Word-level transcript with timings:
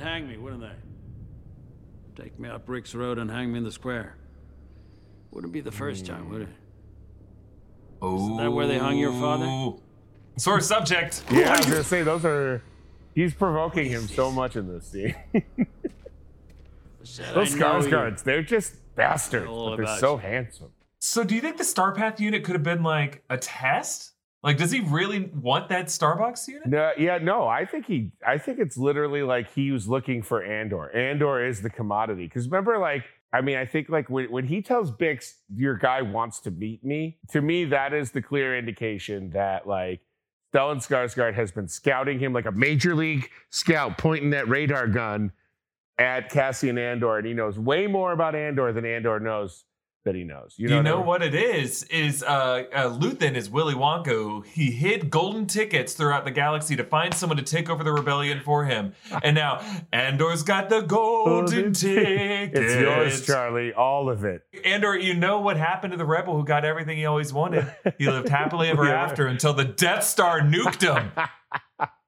They'd 0.00 0.06
hang 0.06 0.28
me, 0.28 0.38
wouldn't 0.38 0.62
they? 0.62 2.22
Take 2.22 2.38
me 2.38 2.48
up 2.48 2.68
Rix 2.68 2.94
Road 2.94 3.18
and 3.18 3.30
hang 3.30 3.52
me 3.52 3.58
in 3.58 3.64
the 3.64 3.72
square. 3.72 4.16
Wouldn't 5.30 5.52
be 5.52 5.60
the 5.60 5.70
first 5.72 6.06
time, 6.06 6.30
would 6.30 6.42
it? 6.42 6.48
Oh, 8.00 8.32
Is 8.32 8.38
that 8.40 8.50
where 8.50 8.66
they 8.66 8.78
hung 8.78 8.96
your 8.96 9.12
father? 9.12 9.44
Oh. 9.46 9.80
Sore 10.38 10.60
subject. 10.60 11.22
Yeah, 11.30 11.52
I 11.52 11.58
was 11.58 11.66
gonna 11.66 11.84
say 11.84 12.02
those 12.02 12.24
are. 12.24 12.62
He's 13.14 13.34
provoking 13.34 13.90
him 13.90 14.08
so 14.08 14.30
much 14.30 14.56
in 14.56 14.68
this 14.68 14.86
scene. 14.86 15.14
Said, 17.02 17.26
those 17.34 17.54
"I 17.54 17.58
know. 17.58 17.80
Skarsgårds, 17.80 18.22
they're 18.22 18.42
just 18.42 18.76
bastards, 18.94 19.50
but 19.50 19.76
they're 19.76 19.98
so 19.98 20.12
you. 20.14 20.18
handsome. 20.20 20.70
So, 20.98 21.24
do 21.24 21.34
you 21.34 21.40
think 21.42 21.58
the 21.58 21.64
Starpath 21.64 22.20
unit 22.20 22.42
could 22.44 22.54
have 22.54 22.62
been 22.62 22.82
like 22.82 23.22
a 23.28 23.36
test? 23.36 24.12
Like, 24.42 24.56
does 24.56 24.70
he 24.70 24.80
really 24.80 25.30
want 25.34 25.68
that 25.68 25.86
Starpath 25.86 26.48
unit? 26.48 26.66
No, 26.66 26.92
yeah, 26.96 27.18
no. 27.18 27.46
I 27.46 27.66
think 27.66 27.86
he. 27.86 28.12
I 28.26 28.38
think 28.38 28.58
it's 28.58 28.78
literally 28.78 29.22
like 29.22 29.52
he 29.52 29.70
was 29.70 29.86
looking 29.86 30.22
for 30.22 30.42
Andor. 30.42 30.94
Andor 30.96 31.44
is 31.44 31.60
the 31.60 31.68
commodity. 31.68 32.24
Because 32.24 32.46
remember, 32.46 32.78
like, 32.78 33.04
I 33.34 33.42
mean, 33.42 33.58
I 33.58 33.66
think 33.66 33.90
like 33.90 34.08
when 34.08 34.30
when 34.30 34.46
he 34.46 34.62
tells 34.62 34.90
Bix, 34.90 35.34
"Your 35.54 35.76
guy 35.76 36.00
wants 36.00 36.40
to 36.40 36.50
meet 36.50 36.82
me," 36.82 37.18
to 37.32 37.42
me 37.42 37.66
that 37.66 37.92
is 37.92 38.12
the 38.12 38.22
clear 38.22 38.56
indication 38.56 39.30
that 39.30 39.68
like 39.68 40.00
Stellan 40.54 40.76
Skarsgård 40.76 41.34
has 41.34 41.52
been 41.52 41.68
scouting 41.68 42.18
him 42.18 42.32
like 42.32 42.46
a 42.46 42.52
major 42.52 42.94
league 42.94 43.28
scout, 43.50 43.98
pointing 43.98 44.30
that 44.30 44.48
radar 44.48 44.86
gun 44.86 45.32
at 45.98 46.30
Cassian 46.30 46.78
Andor, 46.78 47.18
and 47.18 47.26
he 47.26 47.34
knows 47.34 47.58
way 47.58 47.86
more 47.86 48.12
about 48.12 48.34
Andor 48.34 48.72
than 48.72 48.86
Andor 48.86 49.20
knows 49.20 49.64
that 50.04 50.14
he 50.14 50.24
knows. 50.24 50.54
You 50.56 50.68
You 50.68 50.76
know, 50.76 50.82
know, 50.82 50.96
what 50.98 51.06
what 51.06 51.22
it 51.22 51.34
is? 51.34 51.82
Is 51.84 52.22
uh, 52.22 52.64
uh, 52.72 52.88
Luthen 52.98 53.34
is 53.36 53.50
Willy 53.50 53.74
Wonka. 53.74 54.44
He 54.46 54.70
hid 54.70 55.10
golden 55.10 55.46
tickets 55.46 55.92
throughout 55.94 56.24
the 56.24 56.30
galaxy 56.30 56.76
to 56.76 56.84
find 56.84 57.12
someone 57.12 57.36
to 57.36 57.42
take 57.42 57.68
over 57.68 57.84
the 57.84 57.92
rebellion 57.92 58.40
for 58.44 58.64
him. 58.64 58.94
And 59.22 59.34
now 59.34 59.60
Andor's 59.92 60.42
got 60.42 60.68
the 60.70 60.80
golden 60.80 61.72
tickets. 61.74 62.52
It's 62.58 62.74
yours, 62.80 63.26
Charlie. 63.26 63.72
All 63.74 64.08
of 64.08 64.24
it. 64.24 64.42
Andor, 64.64 64.96
you 64.98 65.14
know 65.14 65.40
what 65.40 65.56
happened 65.56 65.90
to 65.92 65.96
the 65.98 66.06
rebel 66.06 66.34
who 66.36 66.44
got 66.44 66.64
everything 66.64 66.96
he 66.96 67.04
always 67.06 67.32
wanted? 67.32 67.70
He 67.98 68.06
lived 68.08 68.28
happily 68.28 68.68
ever 68.68 68.84
Yeah. 68.90 69.02
after 69.02 69.26
until 69.26 69.52
the 69.52 69.64
Death 69.64 70.04
Star 70.04 70.40
nuked 70.40 70.80
him. 70.82 71.12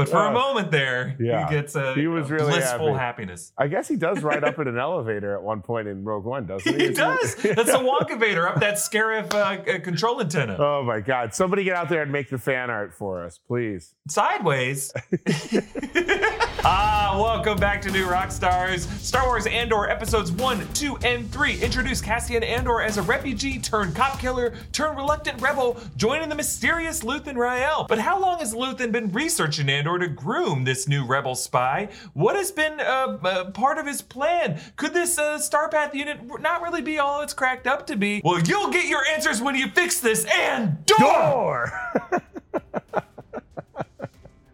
But 0.00 0.08
for 0.08 0.24
a 0.24 0.28
Oh. 0.28 0.32
moment 0.32 0.70
there, 0.70 1.16
Yeah. 1.18 1.46
he 1.48 1.54
gets 1.54 1.74
a, 1.76 1.94
He 1.94 2.06
was 2.06 2.30
a 2.30 2.34
really 2.34 2.50
blissful 2.52 2.94
happy. 2.94 2.98
happiness. 2.98 3.52
I 3.58 3.66
guess 3.68 3.86
he 3.88 3.96
does 3.96 4.22
ride 4.22 4.44
up 4.44 4.58
in 4.58 4.68
an 4.68 4.78
elevator 4.88 5.34
at 5.34 5.42
one 5.42 5.60
point 5.62 5.88
in 5.88 6.04
Rogue 6.04 6.24
One, 6.24 6.46
doesn't 6.46 6.78
he? 6.80 6.88
He 6.88 6.92
does. 6.92 7.34
That's 7.42 7.70
the 7.70 7.78
Wonka 7.78 8.18
Vader 8.18 8.48
up 8.48 8.60
that 8.60 8.74
Scarif 8.74 9.32
uh, 9.34 9.38
uh, 9.70 9.78
control 9.80 10.20
antenna. 10.20 10.56
Oh 10.58 10.82
my 10.82 11.00
God! 11.00 11.34
Somebody 11.34 11.64
get 11.64 11.76
out 11.76 11.88
there 11.88 12.02
and 12.02 12.10
make 12.12 12.30
the 12.30 12.38
fan 12.38 12.70
art 12.70 12.94
for 12.94 13.24
us, 13.24 13.38
please. 13.46 13.94
sideways. 14.08 14.92
ah, 16.64 17.16
welcome 17.20 17.58
back 17.58 17.80
to 17.82 17.90
New 17.90 18.06
Rockstars. 18.06 18.86
Star 19.00 19.26
Wars 19.26 19.46
Andor 19.46 19.88
episodes 19.88 20.32
1, 20.32 20.66
2, 20.74 20.96
and 20.98 21.30
3 21.30 21.60
introduce 21.62 22.00
Cassian 22.00 22.42
Andor 22.42 22.80
as 22.82 22.98
a 22.98 23.02
refugee 23.02 23.58
turned 23.58 23.94
cop 23.94 24.18
killer 24.20 24.54
turned 24.72 24.96
reluctant 24.96 25.40
rebel 25.40 25.78
joining 25.96 26.28
the 26.28 26.34
mysterious 26.34 27.00
Luthen 27.02 27.36
Rael. 27.36 27.84
But 27.88 27.98
how 27.98 28.20
long 28.20 28.38
has 28.40 28.54
Luthen 28.54 28.92
been 28.92 29.10
researching 29.12 29.68
Andor 29.68 29.89
to 29.98 30.08
groom 30.08 30.64
this 30.64 30.88
new 30.88 31.04
rebel 31.04 31.34
spy? 31.34 31.88
What 32.12 32.36
has 32.36 32.52
been 32.52 32.80
uh, 32.80 33.18
uh, 33.22 33.50
part 33.50 33.78
of 33.78 33.86
his 33.86 34.02
plan? 34.02 34.60
Could 34.76 34.94
this 34.94 35.18
uh, 35.18 35.38
Starpath 35.38 35.94
unit 35.94 36.20
not 36.40 36.62
really 36.62 36.82
be 36.82 36.98
all 36.98 37.20
it's 37.20 37.34
cracked 37.34 37.66
up 37.66 37.86
to 37.88 37.96
be? 37.96 38.20
Well, 38.24 38.40
you'll 38.40 38.70
get 38.70 38.86
your 38.86 39.04
answers 39.06 39.40
when 39.40 39.54
you 39.54 39.68
fix 39.68 40.00
this 40.00 40.24
Andor! 40.24 40.94
Door. 40.98 41.72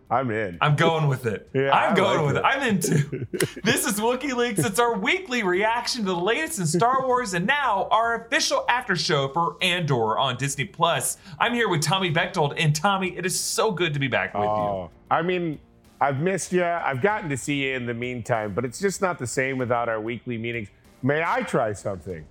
I'm 0.09 0.31
in. 0.31 0.59
I'm 0.61 0.77
going 0.77 1.09
with 1.09 1.27
it. 1.27 1.49
Yeah, 1.53 1.73
I'm 1.73 1.93
I 1.93 1.97
going 1.97 2.19
like 2.19 2.27
with 2.27 2.37
it. 2.37 2.39
it. 2.39 2.45
I'm 2.45 2.62
into. 2.69 3.27
this 3.65 3.87
is 3.87 3.99
WookieLeaks. 3.99 4.65
It's 4.65 4.79
our 4.79 4.97
weekly 4.97 5.43
reaction 5.43 6.03
to 6.03 6.07
the 6.13 6.17
latest 6.17 6.61
in 6.61 6.67
Star 6.67 7.05
Wars, 7.07 7.35
and 7.35 7.45
now 7.47 7.89
our 7.91 8.27
official 8.27 8.64
after 8.69 8.95
show 8.95 9.29
for 9.29 9.57
Andor 9.61 10.17
on 10.17 10.36
Disney 10.36 10.64
Plus. 10.64 11.19
I'm 11.41 11.55
here 11.55 11.69
with 11.69 11.83
Tommy 11.83 12.11
Bechtold, 12.11 12.55
and 12.57 12.75
Tommy, 12.75 13.17
it 13.17 13.27
is 13.27 13.39
so 13.39 13.73
good 13.73 13.92
to 13.95 13.98
be 14.01 14.07
back 14.08 14.33
with 14.35 14.45
you. 14.45 14.48
Oh, 14.48 14.91
I 15.11 15.23
mean, 15.23 15.58
I've 16.01 16.20
missed 16.20 16.53
you. 16.53 16.64
I've 16.64 17.03
gotten 17.03 17.29
to 17.30 17.36
see 17.36 17.64
you 17.64 17.75
in 17.75 17.86
the 17.86 17.95
meantime, 17.95 18.55
but 18.55 18.64
it's 18.64 18.79
just 18.79 19.03
not 19.03 19.19
the 19.19 19.27
same 19.27 19.59
without 19.59 19.89
our 19.89 20.01
weekly 20.01 20.39
meetings. 20.39 20.69
May 21.03 21.23
I 21.27 21.42
try 21.42 21.73
something? 21.73 22.25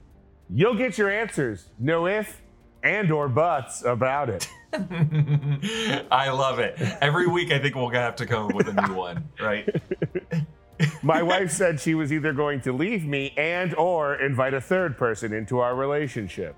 You'll 0.50 0.76
get 0.76 0.98
your 0.98 1.10
answers. 1.10 1.68
No 1.78 2.08
if 2.08 2.42
and 2.84 3.12
or 3.12 3.28
buts 3.28 3.84
about 3.84 4.30
it. 4.30 4.48
I 6.12 6.30
love 6.30 6.60
it. 6.60 6.76
Every 7.02 7.28
week, 7.28 7.52
I 7.52 7.60
think 7.60 7.76
we'll 7.76 7.90
have 7.90 8.16
to 8.18 8.26
come 8.26 8.48
up 8.48 8.54
with 8.54 8.68
a 8.68 8.88
new 8.88 8.94
one, 8.94 9.30
right? 9.40 9.68
My 11.04 11.24
wife 11.24 11.52
said 11.52 11.80
she 11.80 11.96
was 11.96 12.12
either 12.12 12.34
going 12.34 12.62
to 12.62 12.74
leave 12.74 13.06
me 13.06 13.34
and 13.38 13.74
or 13.76 14.16
invite 14.16 14.54
a 14.54 14.62
third 14.62 14.98
person 14.98 15.34
into 15.34 15.60
our 15.60 15.76
relationship. 15.76 16.56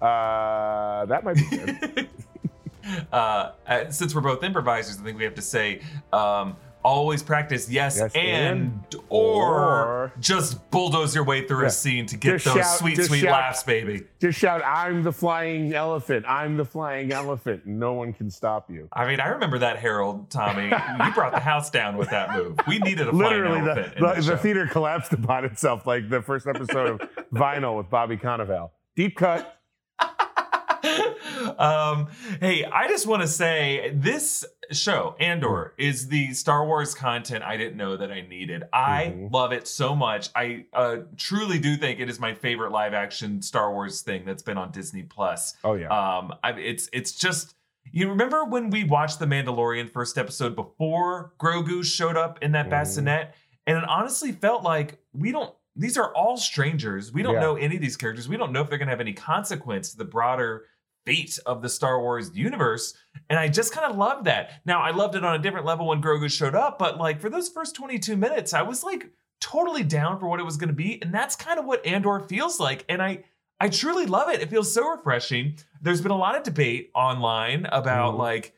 Uh, 0.00 1.04
that 1.06 1.22
might 1.22 1.36
be 1.36 1.48
good. 1.48 2.08
uh, 3.12 3.52
uh, 3.66 3.90
since 3.90 4.14
we're 4.14 4.22
both 4.22 4.42
improvisers, 4.42 4.98
I 4.98 5.04
think 5.04 5.18
we 5.18 5.24
have 5.24 5.34
to 5.36 5.42
say 5.42 5.82
um, 6.12 6.56
always 6.82 7.22
practice 7.22 7.70
yes, 7.70 7.96
Yes, 7.98 8.12
and, 8.14 8.58
and, 8.92 8.96
or, 9.08 9.58
or. 9.58 10.12
just 10.20 10.70
bulldoze 10.70 11.14
your 11.14 11.24
way 11.24 11.46
through 11.46 11.66
a 11.66 11.70
scene 11.70 12.06
to 12.06 12.16
get 12.16 12.32
Just 12.32 12.44
those 12.46 12.54
shout- 12.56 12.78
sweet, 12.78 12.96
just 12.96 13.08
sweet 13.08 13.20
shout- 13.20 13.32
laughs, 13.32 13.62
baby. 13.62 14.02
Just 14.20 14.38
shout, 14.38 14.62
I'm 14.64 15.02
the 15.02 15.12
flying 15.12 15.72
elephant. 15.74 16.24
I'm 16.28 16.56
the 16.56 16.64
flying 16.64 17.12
elephant. 17.12 17.66
No 17.66 17.92
one 17.94 18.12
can 18.12 18.30
stop 18.30 18.70
you. 18.70 18.88
I 18.92 19.06
mean, 19.06 19.20
I 19.20 19.28
remember 19.28 19.58
that 19.58 19.78
Harold, 19.78 20.30
Tommy. 20.30 20.64
you 20.64 21.12
brought 21.14 21.32
the 21.32 21.40
house 21.40 21.70
down 21.70 21.96
with 21.96 22.10
that 22.10 22.34
move. 22.36 22.58
We 22.68 22.78
needed 22.78 23.08
a 23.08 23.12
Literally, 23.12 23.60
flying 23.60 23.64
the, 23.64 23.70
elephant 23.72 23.96
in 23.96 24.02
the, 24.02 24.08
that 24.08 24.16
the 24.16 24.22
show. 24.22 24.36
theater 24.36 24.66
collapsed 24.66 25.12
upon 25.12 25.44
itself 25.44 25.86
like 25.86 26.08
the 26.08 26.22
first 26.22 26.46
episode 26.46 27.00
of 27.02 27.08
Vinyl 27.34 27.76
with 27.76 27.90
Bobby 27.90 28.16
Cannavale. 28.16 28.70
Deep 28.96 29.16
cut. 29.16 29.56
um, 31.58 32.08
hey, 32.40 32.64
I 32.64 32.88
just 32.88 33.06
want 33.06 33.22
to 33.22 33.28
say 33.28 33.92
this 33.94 34.44
show, 34.72 35.16
Andor, 35.18 35.74
is 35.78 36.08
the 36.08 36.32
Star 36.32 36.64
Wars 36.66 36.94
content 36.94 37.42
I 37.44 37.56
didn't 37.56 37.76
know 37.76 37.96
that 37.96 38.10
I 38.12 38.20
needed. 38.22 38.64
I 38.72 39.14
Mhm. 39.16 39.32
love 39.32 39.52
it 39.52 39.66
so 39.66 39.96
much. 39.96 40.28
I 40.34 40.66
uh, 40.72 40.98
truly 41.16 41.58
do 41.58 41.76
think 41.76 41.98
it 42.00 42.08
is 42.08 42.20
my 42.20 42.34
favorite 42.34 42.70
live 42.70 42.94
action 42.94 43.42
Star 43.42 43.72
Wars 43.72 44.02
thing 44.02 44.24
that's 44.24 44.42
been 44.42 44.58
on 44.58 44.70
Disney 44.70 45.02
Plus. 45.02 45.54
Oh, 45.64 45.74
yeah. 45.74 45.88
Um, 45.88 46.32
I, 46.44 46.52
it's 46.52 46.88
it's 46.92 47.12
just 47.12 47.54
you 47.92 48.08
remember 48.08 48.44
when 48.44 48.70
we 48.70 48.84
watched 48.84 49.18
the 49.18 49.26
Mandalorian 49.26 49.90
first 49.90 50.16
episode 50.18 50.54
before 50.54 51.32
Grogu 51.40 51.84
showed 51.84 52.16
up 52.16 52.38
in 52.42 52.52
that 52.52 52.66
Mhm. 52.66 52.70
bassinet, 52.70 53.34
and 53.66 53.76
it 53.78 53.84
honestly 53.88 54.30
felt 54.32 54.62
like 54.62 54.98
we 55.12 55.32
don't. 55.32 55.52
These 55.74 55.96
are 55.96 56.14
all 56.14 56.36
strangers. 56.36 57.12
We 57.12 57.22
don't 57.22 57.34
Yeah. 57.34 57.40
know 57.40 57.56
any 57.56 57.76
of 57.76 57.80
these 57.80 57.96
characters. 57.96 58.28
We 58.28 58.36
don't 58.36 58.52
know 58.52 58.60
if 58.60 58.68
they're 58.68 58.78
going 58.78 58.88
to 58.88 58.92
have 58.92 59.00
any 59.00 59.12
consequence 59.14 59.92
to 59.92 59.96
the 59.98 60.04
broader 60.04 60.64
fate 61.06 61.38
of 61.46 61.62
the 61.62 61.68
Star 61.68 62.00
Wars 62.00 62.30
universe. 62.34 62.94
And 63.28 63.38
I 63.38 63.48
just 63.48 63.72
kind 63.72 63.90
of 63.90 63.96
loved 63.96 64.26
that. 64.26 64.60
Now, 64.64 64.80
I 64.82 64.90
loved 64.90 65.14
it 65.14 65.24
on 65.24 65.34
a 65.34 65.38
different 65.42 65.66
level 65.66 65.88
when 65.88 66.02
Grogu 66.02 66.30
showed 66.30 66.54
up, 66.54 66.78
but 66.78 66.98
like 66.98 67.20
for 67.20 67.30
those 67.30 67.48
first 67.48 67.74
22 67.74 68.16
minutes, 68.16 68.52
I 68.54 68.62
was 68.62 68.84
like 68.84 69.10
totally 69.40 69.82
down 69.82 70.18
for 70.20 70.28
what 70.28 70.40
it 70.40 70.44
was 70.44 70.56
going 70.56 70.68
to 70.68 70.74
be. 70.74 71.00
And 71.02 71.12
that's 71.14 71.36
kind 71.36 71.58
of 71.58 71.64
what 71.64 71.84
Andor 71.86 72.20
feels 72.20 72.60
like. 72.60 72.84
And 72.88 73.00
I, 73.02 73.24
I 73.58 73.68
truly 73.68 74.06
love 74.06 74.28
it. 74.28 74.40
It 74.40 74.50
feels 74.50 74.72
so 74.72 74.88
refreshing. 74.90 75.54
There's 75.80 76.00
been 76.00 76.12
a 76.12 76.16
lot 76.18 76.36
of 76.36 76.42
debate 76.42 76.90
online 76.94 77.66
about 77.72 78.14
Mhm. 78.14 78.18
like, 78.18 78.54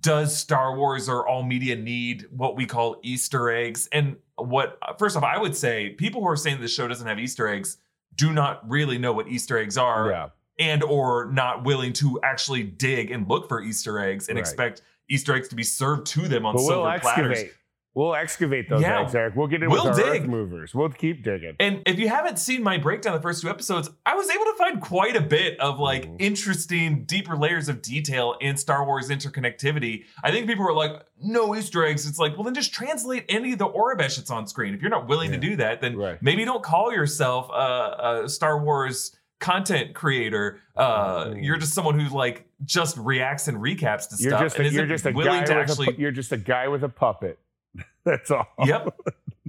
does 0.00 0.36
Star 0.36 0.76
Wars 0.76 1.08
or 1.08 1.26
all 1.28 1.42
media 1.44 1.76
need 1.76 2.26
what 2.30 2.56
we 2.56 2.66
call 2.66 2.96
Easter 3.02 3.50
eggs? 3.50 3.88
And 3.92 4.16
what, 4.36 4.78
first 4.98 5.16
off, 5.16 5.22
I 5.22 5.38
would 5.38 5.56
say 5.56 5.90
people 5.90 6.20
who 6.20 6.28
are 6.28 6.36
saying 6.36 6.60
the 6.60 6.68
show 6.68 6.88
doesn't 6.88 7.06
have 7.06 7.18
Easter 7.20 7.46
eggs 7.48 7.78
do 8.14 8.32
not 8.32 8.68
really 8.68 8.98
know 8.98 9.12
what 9.12 9.28
Easter 9.28 9.56
eggs 9.58 9.78
are 9.78 10.10
yeah. 10.10 10.28
And 10.58 10.82
or 10.82 11.30
not 11.32 11.64
willing 11.64 11.92
to 11.94 12.18
actually 12.22 12.62
dig 12.62 13.10
and 13.10 13.28
look 13.28 13.48
for 13.48 13.60
Easter 13.62 13.98
eggs 13.98 14.28
and 14.28 14.36
Right. 14.36 14.40
expect 14.40 14.82
Easter 15.08 15.34
eggs 15.34 15.48
to 15.48 15.54
be 15.54 15.62
served 15.62 16.06
to 16.08 16.22
them 16.28 16.46
on 16.46 16.54
But 16.54 16.62
silver 16.62 16.88
we'll 16.90 16.98
platters. 17.00 17.30
excavate. 17.32 17.52
We'll 17.94 18.14
excavate 18.14 18.68
those 18.68 18.82
Yeah. 18.82 19.00
eggs, 19.00 19.14
Eric. 19.14 19.36
We'll 19.36 19.46
get 19.46 19.62
in 19.62 19.70
We'll 19.70 19.88
with 19.88 19.98
our 19.98 20.12
dig. 20.12 20.22
earth 20.24 20.28
movers. 20.28 20.74
We'll 20.74 20.90
keep 20.90 21.22
digging. 21.24 21.56
And 21.58 21.82
if 21.86 21.98
you 21.98 22.08
haven't 22.08 22.38
seen 22.38 22.62
my 22.62 22.76
breakdown 22.76 23.14
of 23.14 23.22
the 23.22 23.26
first 23.26 23.40
two 23.40 23.48
episodes, 23.48 23.88
I 24.04 24.14
was 24.14 24.28
able 24.30 24.44
to 24.44 24.54
find 24.58 24.82
quite 24.82 25.16
a 25.16 25.20
bit 25.22 25.58
of 25.60 25.78
like 25.78 26.04
Mhm. 26.04 26.16
interesting, 26.20 27.04
deeper 27.04 27.36
layers 27.36 27.70
of 27.70 27.80
detail 27.80 28.36
in 28.40 28.58
Star 28.58 28.84
Wars 28.84 29.08
interconnectivity. 29.08 30.04
I 30.22 30.30
think 30.30 30.46
people 30.46 30.64
were 30.64 30.74
like, 30.74 31.02
no 31.22 31.54
Easter 31.56 31.84
eggs. 31.86 32.06
It's 32.06 32.18
like, 32.18 32.34
well, 32.34 32.44
then 32.44 32.54
just 32.54 32.74
translate 32.74 33.24
any 33.30 33.52
of 33.52 33.58
the 33.58 33.68
Aurebesh 33.68 34.16
that's 34.16 34.30
on 34.30 34.46
screen. 34.46 34.74
If 34.74 34.82
you're 34.82 34.90
not 34.90 35.08
willing 35.08 35.30
Yeah. 35.30 35.36
to 35.40 35.46
do 35.48 35.56
that, 35.56 35.80
then 35.80 35.96
Right. 35.96 36.22
maybe 36.22 36.44
don't 36.44 36.62
call 36.62 36.92
yourself 36.92 37.48
a, 37.50 38.22
a 38.24 38.28
Star 38.28 38.58
Wars 38.62 39.16
content 39.38 39.94
creator. 39.94 40.60
Uh, 40.76 41.26
Mhm. 41.26 41.44
You're 41.44 41.56
just 41.58 41.74
someone 41.74 41.98
who 41.98 42.14
like 42.14 42.46
just 42.64 42.96
reacts 42.96 43.48
and 43.48 43.58
recaps 43.58 44.08
to 44.08 44.16
You're 44.22 44.30
stuff 44.30 44.42
just 44.42 44.58
a, 44.58 44.62
and 44.62 44.72
you're 44.72 44.86
just 44.86 45.06
a 45.06 45.12
willing 45.12 45.40
guy 45.40 45.44
to 45.46 45.54
with 45.54 45.70
actually 45.70 45.88
a, 45.96 45.98
you're 46.00 46.10
just 46.10 46.32
a 46.32 46.36
guy 46.38 46.68
with 46.68 46.82
a 46.84 46.88
puppet. 46.88 47.38
That's 48.04 48.30
all. 48.30 48.46
yep. 48.64 48.96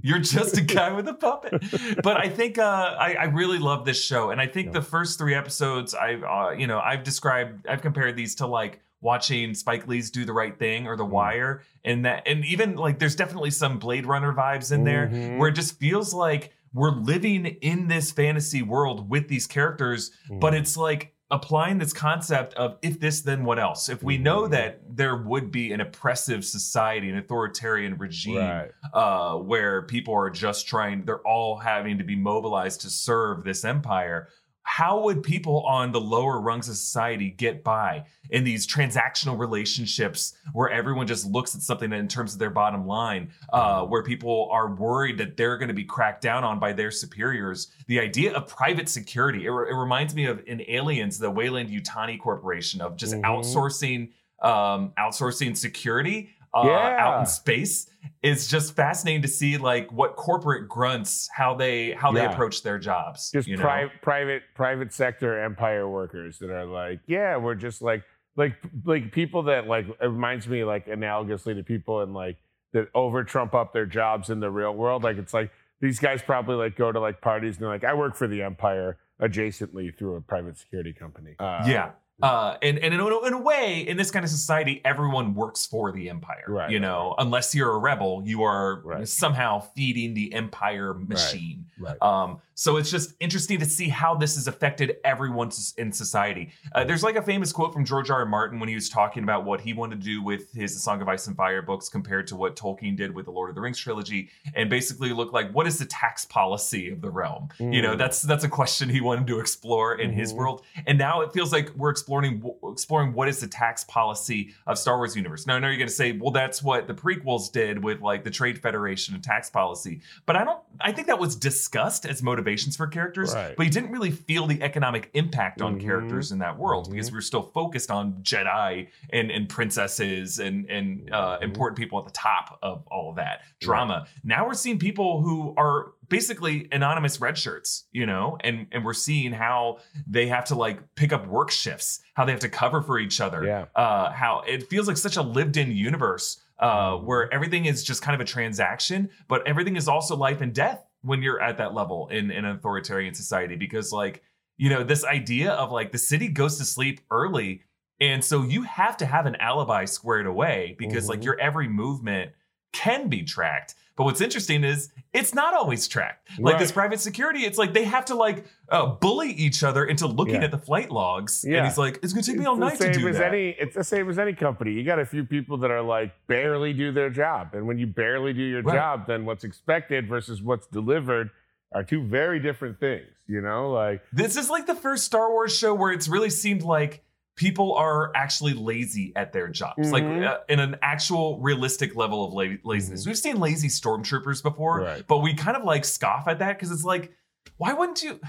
You're 0.00 0.18
just 0.20 0.56
a 0.56 0.60
guy 0.60 0.92
with 0.92 1.08
a 1.08 1.14
puppet. 1.14 1.62
But 2.02 2.18
I 2.18 2.28
think 2.28 2.58
uh, 2.58 2.62
I, 2.98 3.14
I 3.14 3.24
really 3.24 3.58
love 3.58 3.84
this 3.84 4.02
show, 4.02 4.30
and 4.30 4.40
I 4.40 4.46
think 4.46 4.66
Yeah. 4.66 4.72
the 4.74 4.82
first 4.82 5.18
three 5.18 5.34
episodes, 5.34 5.94
I 5.94 6.14
uh, 6.14 6.50
you 6.50 6.66
know, 6.66 6.78
I've 6.78 7.02
described, 7.02 7.66
I've 7.66 7.82
compared 7.82 8.14
these 8.16 8.34
to 8.36 8.46
like 8.46 8.80
watching 9.00 9.54
Spike 9.54 9.86
Lee's 9.88 10.10
Do 10.10 10.24
the 10.24 10.32
Right 10.32 10.56
Thing 10.58 10.86
or 10.86 10.96
The 10.96 11.04
Mm. 11.04 11.10
Wire, 11.10 11.62
and 11.84 12.04
that, 12.04 12.24
and 12.26 12.44
even 12.44 12.76
like 12.76 12.98
there's 12.98 13.16
definitely 13.16 13.50
some 13.50 13.78
Blade 13.78 14.06
Runner 14.06 14.32
vibes 14.32 14.70
in 14.72 14.84
there 14.84 15.08
Mhm. 15.08 15.38
where 15.38 15.48
it 15.48 15.54
just 15.54 15.78
feels 15.78 16.12
like 16.14 16.52
we're 16.72 16.90
living 16.94 17.46
in 17.46 17.88
this 17.88 18.12
fantasy 18.12 18.62
world 18.62 19.08
with 19.10 19.28
these 19.28 19.46
characters, 19.46 20.10
Mm. 20.30 20.40
but 20.40 20.54
it's 20.54 20.76
like 20.76 21.14
applying 21.30 21.76
this 21.78 21.92
concept 21.92 22.54
of 22.54 22.78
if 22.80 22.98
this 23.00 23.20
then 23.20 23.44
what 23.44 23.58
else 23.58 23.90
if 23.90 24.02
we 24.02 24.16
know 24.16 24.44
Mhm. 24.44 24.50
that 24.52 24.80
there 24.96 25.14
would 25.14 25.50
be 25.52 25.72
an 25.72 25.80
oppressive 25.82 26.42
society 26.42 27.10
an 27.10 27.18
authoritarian 27.18 27.98
regime 27.98 28.38
right. 28.38 28.70
uh, 28.94 29.34
where 29.36 29.82
people 29.82 30.14
are 30.14 30.30
just 30.30 30.66
trying, 30.66 31.04
they're 31.04 31.26
all 31.26 31.58
having 31.58 31.98
to 31.98 32.04
be 32.04 32.16
mobilized 32.16 32.80
to 32.80 32.88
serve 32.88 33.44
this 33.44 33.62
empire. 33.62 34.28
How 34.70 35.00
would 35.00 35.22
people 35.22 35.62
on 35.66 35.92
the 35.92 36.00
lower 36.00 36.40
rungs 36.42 36.68
of 36.68 36.76
society 36.76 37.30
get 37.30 37.64
by 37.64 38.04
in 38.28 38.44
these 38.44 38.66
transactional 38.66 39.38
relationships 39.38 40.34
where 40.52 40.68
everyone 40.68 41.06
just 41.06 41.24
looks 41.26 41.54
at 41.56 41.62
something 41.62 41.90
in 41.90 42.06
terms 42.06 42.34
of 42.34 42.38
their 42.38 42.50
bottom 42.50 42.86
line, 42.86 43.30
uh, 43.52 43.82
where 43.86 44.02
people 44.02 44.46
are 44.52 44.68
worried 44.74 45.16
that 45.18 45.38
they're 45.38 45.56
going 45.56 45.68
to 45.68 45.74
be 45.74 45.84
cracked 45.84 46.20
down 46.20 46.44
on 46.44 46.58
by 46.60 46.74
their 46.74 46.90
superiors? 46.90 47.68
The 47.86 47.98
idea 47.98 48.34
of 48.34 48.46
private 48.46 48.90
security, 48.90 49.46
it, 49.46 49.50
re- 49.50 49.70
it 49.70 49.74
reminds 49.74 50.14
me 50.14 50.26
of 50.26 50.42
in 50.46 50.62
Aliens, 50.68 51.18
the 51.18 51.30
Weyland 51.30 51.70
Yutani 51.70 52.20
Corporation, 52.20 52.82
of 52.82 52.94
just 52.96 53.14
Mhm. 53.14 53.22
outsourcing 53.22 54.10
um, 54.40 54.92
outsourcing 54.96 55.56
security 55.56 56.30
uh, 56.54 56.62
Yeah. 56.64 56.96
out 56.98 57.20
in 57.20 57.26
space 57.26 57.88
it's 58.22 58.46
just 58.48 58.74
fascinating 58.74 59.22
to 59.22 59.28
see 59.28 59.58
like 59.58 59.90
what 59.92 60.16
corporate 60.16 60.68
grunts 60.68 61.28
how 61.34 61.54
they 61.54 61.92
how 61.92 62.10
they 62.12 62.22
Yeah. 62.22 62.32
approach 62.32 62.62
their 62.62 62.78
jobs 62.78 63.30
just 63.30 63.46
you 63.48 63.56
know? 63.56 63.62
pri- 63.62 63.90
private 64.02 64.42
private 64.54 64.92
sector 64.92 65.38
empire 65.40 65.88
workers 65.88 66.38
that 66.38 66.50
are 66.50 66.64
like 66.64 67.00
yeah 67.06 67.36
we're 67.36 67.54
just 67.54 67.82
like 67.82 68.02
like 68.36 68.56
like 68.84 69.12
people 69.12 69.42
that 69.44 69.66
like 69.66 69.86
it 69.88 70.06
reminds 70.06 70.48
me 70.48 70.64
like 70.64 70.86
analogously 70.86 71.54
to 71.56 71.62
people 71.62 72.02
in 72.02 72.12
like 72.14 72.36
that 72.72 72.88
over 72.94 73.24
trump 73.24 73.54
up 73.54 73.72
their 73.72 73.86
jobs 73.86 74.30
in 74.30 74.40
the 74.40 74.50
real 74.50 74.74
world 74.74 75.02
like 75.02 75.16
it's 75.18 75.34
like 75.34 75.50
these 75.80 75.98
guys 75.98 76.22
probably 76.22 76.54
like 76.56 76.76
go 76.76 76.90
to 76.92 76.98
like 77.00 77.20
parties 77.20 77.56
and 77.56 77.62
they're 77.64 77.70
like 77.70 77.84
i 77.84 77.94
work 77.94 78.14
for 78.16 78.26
the 78.26 78.42
empire 78.42 78.96
adjacently 79.20 79.96
through 79.96 80.14
a 80.16 80.20
private 80.20 80.56
security 80.56 80.92
company 80.92 81.34
uh, 81.38 81.62
yeah 81.66 81.90
uh, 82.22 82.56
and 82.62 82.78
and 82.78 82.92
in 82.94 83.00
a, 83.00 83.20
in 83.26 83.32
a 83.32 83.40
way, 83.40 83.80
in 83.86 83.96
this 83.96 84.10
kind 84.10 84.24
of 84.24 84.30
society, 84.30 84.80
everyone 84.84 85.34
works 85.34 85.66
for 85.66 85.92
the 85.92 86.10
empire. 86.10 86.44
Right, 86.48 86.70
You 86.70 86.78
right, 86.78 86.82
know, 86.82 87.14
unless 87.18 87.54
you're 87.54 87.70
a 87.72 87.78
rebel, 87.78 88.22
you 88.24 88.42
are 88.42 88.80
Right. 88.84 89.06
somehow 89.08 89.60
feeding 89.60 90.14
the 90.14 90.32
empire 90.34 90.94
machine. 90.94 91.66
right 91.78 91.96
Um, 92.02 92.40
so 92.54 92.76
it's 92.76 92.90
just 92.90 93.14
interesting 93.20 93.60
to 93.60 93.64
see 93.66 93.88
how 93.88 94.16
this 94.16 94.34
has 94.34 94.48
affected 94.48 94.96
everyone 95.04 95.50
in 95.76 95.92
society. 95.92 96.50
Uh, 96.74 96.82
there's 96.82 97.04
like 97.04 97.14
a 97.14 97.22
famous 97.22 97.52
quote 97.52 97.72
from 97.72 97.84
George 97.84 98.10
R. 98.10 98.18
R. 98.20 98.26
Martin 98.26 98.58
when 98.58 98.68
he 98.68 98.74
was 98.74 98.88
talking 98.88 99.22
about 99.22 99.44
what 99.44 99.60
he 99.60 99.72
wanted 99.74 100.00
to 100.00 100.04
do 100.04 100.22
with 100.24 100.52
his 100.52 100.74
The 100.74 100.80
Song 100.80 101.00
of 101.00 101.08
Ice 101.08 101.28
and 101.28 101.36
Fire 101.36 101.62
books 101.62 101.88
compared 101.88 102.26
to 102.28 102.36
what 102.36 102.56
Tolkien 102.56 102.96
did 102.96 103.14
with 103.14 103.26
the 103.26 103.30
Lord 103.30 103.48
of 103.48 103.54
the 103.54 103.60
Rings 103.60 103.78
trilogy, 103.78 104.28
and 104.56 104.68
basically 104.68 105.12
look 105.12 105.32
like 105.32 105.52
what 105.52 105.68
is 105.68 105.78
the 105.78 105.86
tax 105.86 106.24
policy 106.24 106.90
of 106.90 107.00
the 107.00 107.10
realm? 107.10 107.48
You 107.60 107.80
know, 107.80 107.94
Mm. 107.94 107.98
that's 107.98 108.22
that's 108.22 108.42
a 108.42 108.48
question 108.48 108.88
he 108.88 109.00
wanted 109.00 109.28
to 109.28 109.38
explore 109.38 109.94
in 109.94 110.12
his 110.12 110.32
Mhm. 110.32 110.36
world, 110.36 110.62
and 110.86 110.98
now 110.98 111.20
it 111.20 111.32
feels 111.32 111.52
like 111.52 111.70
we're 111.76 111.90
exploring 111.90 112.07
exploring 112.12 113.12
what 113.12 113.28
is 113.28 113.40
the 113.40 113.46
tax 113.46 113.84
policy 113.84 114.54
of 114.66 114.78
Star 114.78 114.96
Wars 114.96 115.14
universe. 115.16 115.46
Now 115.46 115.56
I 115.56 115.58
know 115.58 115.68
you're 115.68 115.76
going 115.76 115.88
to 115.88 115.94
say, 115.94 116.12
well, 116.12 116.30
that's 116.30 116.62
what 116.62 116.86
the 116.86 116.94
prequels 116.94 117.50
did 117.52 117.82
with 117.82 118.00
like 118.00 118.24
the 118.24 118.30
Trade 118.30 118.60
Federation 118.60 119.14
and 119.14 119.22
tax 119.22 119.50
policy, 119.50 120.00
but 120.26 120.36
I 120.36 120.44
don't. 120.44 120.60
I 120.80 120.92
think 120.92 121.06
that 121.08 121.18
was 121.18 121.36
discussed 121.36 122.06
as 122.06 122.22
motivations 122.22 122.76
for 122.76 122.86
characters, 122.86 123.34
Right. 123.34 123.56
but 123.56 123.66
you 123.66 123.72
didn't 123.72 123.90
really 123.90 124.10
feel 124.10 124.46
the 124.46 124.62
economic 124.62 125.10
impact 125.14 125.60
on 125.60 125.78
Mhm. 125.78 125.82
characters 125.82 126.32
in 126.32 126.38
that 126.38 126.58
world 126.58 126.86
Mhm. 126.88 126.92
because 126.92 127.10
we 127.10 127.16
were 127.16 127.20
still 127.22 127.42
focused 127.42 127.90
on 127.90 128.14
Jedi 128.22 128.88
and 129.10 129.30
and 129.30 129.48
princesses 129.48 130.38
and 130.38 130.68
and 130.70 131.10
uh, 131.12 131.38
Mhm. 131.38 131.42
important 131.42 131.78
people 131.78 131.98
at 131.98 132.04
the 132.04 132.12
top 132.12 132.58
of 132.62 132.86
all 132.90 133.10
of 133.10 133.16
that 133.16 133.42
drama. 133.60 134.06
Now 134.24 134.46
we're 134.46 134.54
seeing 134.54 134.78
people 134.78 135.20
who 135.22 135.54
are 135.56 135.92
basically 136.08 136.68
anonymous 136.72 137.20
red 137.20 137.36
shirts, 137.38 137.86
you 137.92 138.06
know, 138.06 138.36
and 138.40 138.66
and 138.72 138.84
we're 138.84 138.94
seeing 138.94 139.32
how 139.32 139.78
they 140.06 140.26
have 140.28 140.44
to 140.46 140.54
like 140.54 140.80
pick 140.94 141.12
up 141.12 141.26
work 141.26 141.50
shifts, 141.50 142.00
how 142.14 142.24
they 142.24 142.32
have 142.32 142.40
to 142.40 142.48
cover 142.48 142.82
for 142.82 142.98
each 142.98 143.20
other, 143.20 143.44
Yeah. 143.44 143.66
uh, 143.74 144.10
how 144.12 144.40
it 144.46 144.68
feels 144.68 144.88
like 144.88 144.96
such 144.96 145.16
a 145.16 145.22
lived-in 145.22 145.70
universe 145.72 146.40
uh, 146.60 146.92
Mhm. 146.92 147.04
where 147.04 147.32
everything 147.32 147.66
is 147.66 147.84
just 147.84 148.02
kind 148.02 148.14
of 148.14 148.20
a 148.20 148.24
transaction, 148.24 149.10
but 149.28 149.46
everything 149.46 149.76
is 149.76 149.86
also 149.86 150.16
life 150.16 150.40
and 150.40 150.52
death 150.52 150.84
when 151.02 151.22
you're 151.22 151.40
at 151.40 151.58
that 151.58 151.72
level 151.72 152.08
in, 152.08 152.30
in 152.32 152.44
an 152.44 152.56
authoritarian 152.56 153.14
society. 153.14 153.54
Because 153.54 153.92
like, 153.92 154.22
you 154.56 154.68
know, 154.68 154.82
this 154.82 155.04
idea 155.04 155.52
of 155.52 155.70
like 155.70 155.92
the 155.92 155.98
city 155.98 156.26
goes 156.26 156.58
to 156.58 156.64
sleep 156.64 157.00
early. 157.12 157.62
And 158.00 158.24
so 158.24 158.42
you 158.42 158.62
have 158.62 158.96
to 158.96 159.06
have 159.06 159.26
an 159.26 159.36
alibi 159.36 159.84
squared 159.84 160.26
away 160.26 160.74
because 160.78 161.08
like 161.08 161.20
Mhm. 161.20 161.24
your 161.24 161.38
every 161.40 161.68
movement 161.68 162.32
can 162.72 163.08
be 163.08 163.22
tracked. 163.22 163.74
But 163.98 164.04
what's 164.04 164.20
interesting 164.20 164.62
is 164.64 164.90
it's 165.12 165.34
not 165.34 165.52
always 165.54 165.88
tracked. 165.88 166.30
Like 166.38 166.58
this 166.58 166.70
private 166.70 167.00
security, 167.00 167.40
it's 167.40 167.58
like 167.58 167.72
they 167.74 167.82
have 167.84 168.04
to 168.06 168.14
like 168.14 168.46
uh, 168.70 168.86
bully 168.86 169.30
each 169.32 169.64
other 169.64 169.84
into 169.84 170.06
looking 170.06 170.36
Yeah. 170.36 170.44
at 170.44 170.50
the 170.52 170.58
flight 170.58 170.90
logs. 170.92 171.44
Yeah. 171.46 171.58
And 171.58 171.66
he's 171.66 171.76
like, 171.76 171.98
it's 172.02 172.12
gonna 172.12 172.22
take 172.22 172.38
me 172.38 172.46
all 172.46 172.54
night 172.56 172.78
to 172.78 172.92
do 172.92 173.08
as 173.08 173.18
that. 173.18 173.34
any 173.34 173.50
it's 173.58 173.74
the 173.74 173.82
same 173.84 174.08
as 174.08 174.18
any 174.18 174.32
company 174.34 174.70
you 174.72 174.84
got 174.84 175.00
a 175.00 175.04
few 175.04 175.24
people 175.24 175.56
that 175.58 175.70
are 175.72 175.82
like 175.82 176.12
barely 176.28 176.72
do 176.72 176.92
their 176.92 177.10
job 177.10 177.48
and 177.54 177.66
when 177.66 177.76
you 177.78 177.86
barely 177.88 178.32
do 178.32 178.42
your 178.42 178.62
Right. 178.62 178.74
job 178.76 179.06
then 179.08 179.24
what's 179.24 179.42
expected 179.44 180.06
versus 180.08 180.40
what's 180.42 180.66
delivered 180.68 181.30
are 181.72 181.82
two 181.82 182.02
very 182.04 182.38
different 182.38 182.78
things 182.78 183.06
you 183.26 183.40
know 183.40 183.72
like 183.72 184.02
This 184.12 184.36
is 184.36 184.48
like 184.48 184.66
the 184.66 184.74
first 184.76 185.04
Star 185.04 185.28
Wars 185.30 185.56
show 185.58 185.74
where 185.74 185.90
it's 185.90 186.06
really 186.08 186.30
seemed 186.30 186.62
like 186.62 187.02
people 187.38 187.72
are 187.74 188.10
actually 188.16 188.52
lazy 188.52 189.12
at 189.14 189.32
their 189.32 189.46
jobs, 189.48 189.92
like 189.92 190.02
Mhm. 190.02 190.26
uh, 190.26 190.38
in 190.48 190.58
an 190.58 190.76
actual 190.82 191.38
realistic 191.40 191.94
level 191.94 192.24
of 192.26 192.32
la- 192.34 192.56
laziness. 192.64 193.04
Mhm. 193.04 193.06
We've 193.06 193.18
seen 193.18 193.38
lazy 193.40 193.68
stormtroopers 193.68 194.42
before, 194.42 194.80
Right. 194.80 195.04
but 195.06 195.18
we 195.18 195.34
kind 195.34 195.56
of 195.56 195.62
like 195.62 195.84
scoff 195.84 196.26
at 196.26 196.40
that 196.40 196.56
because 196.58 196.72
it's 196.72 196.84
like, 196.84 197.12
why 197.56 197.72
wouldn't 197.72 198.02
you? 198.02 198.20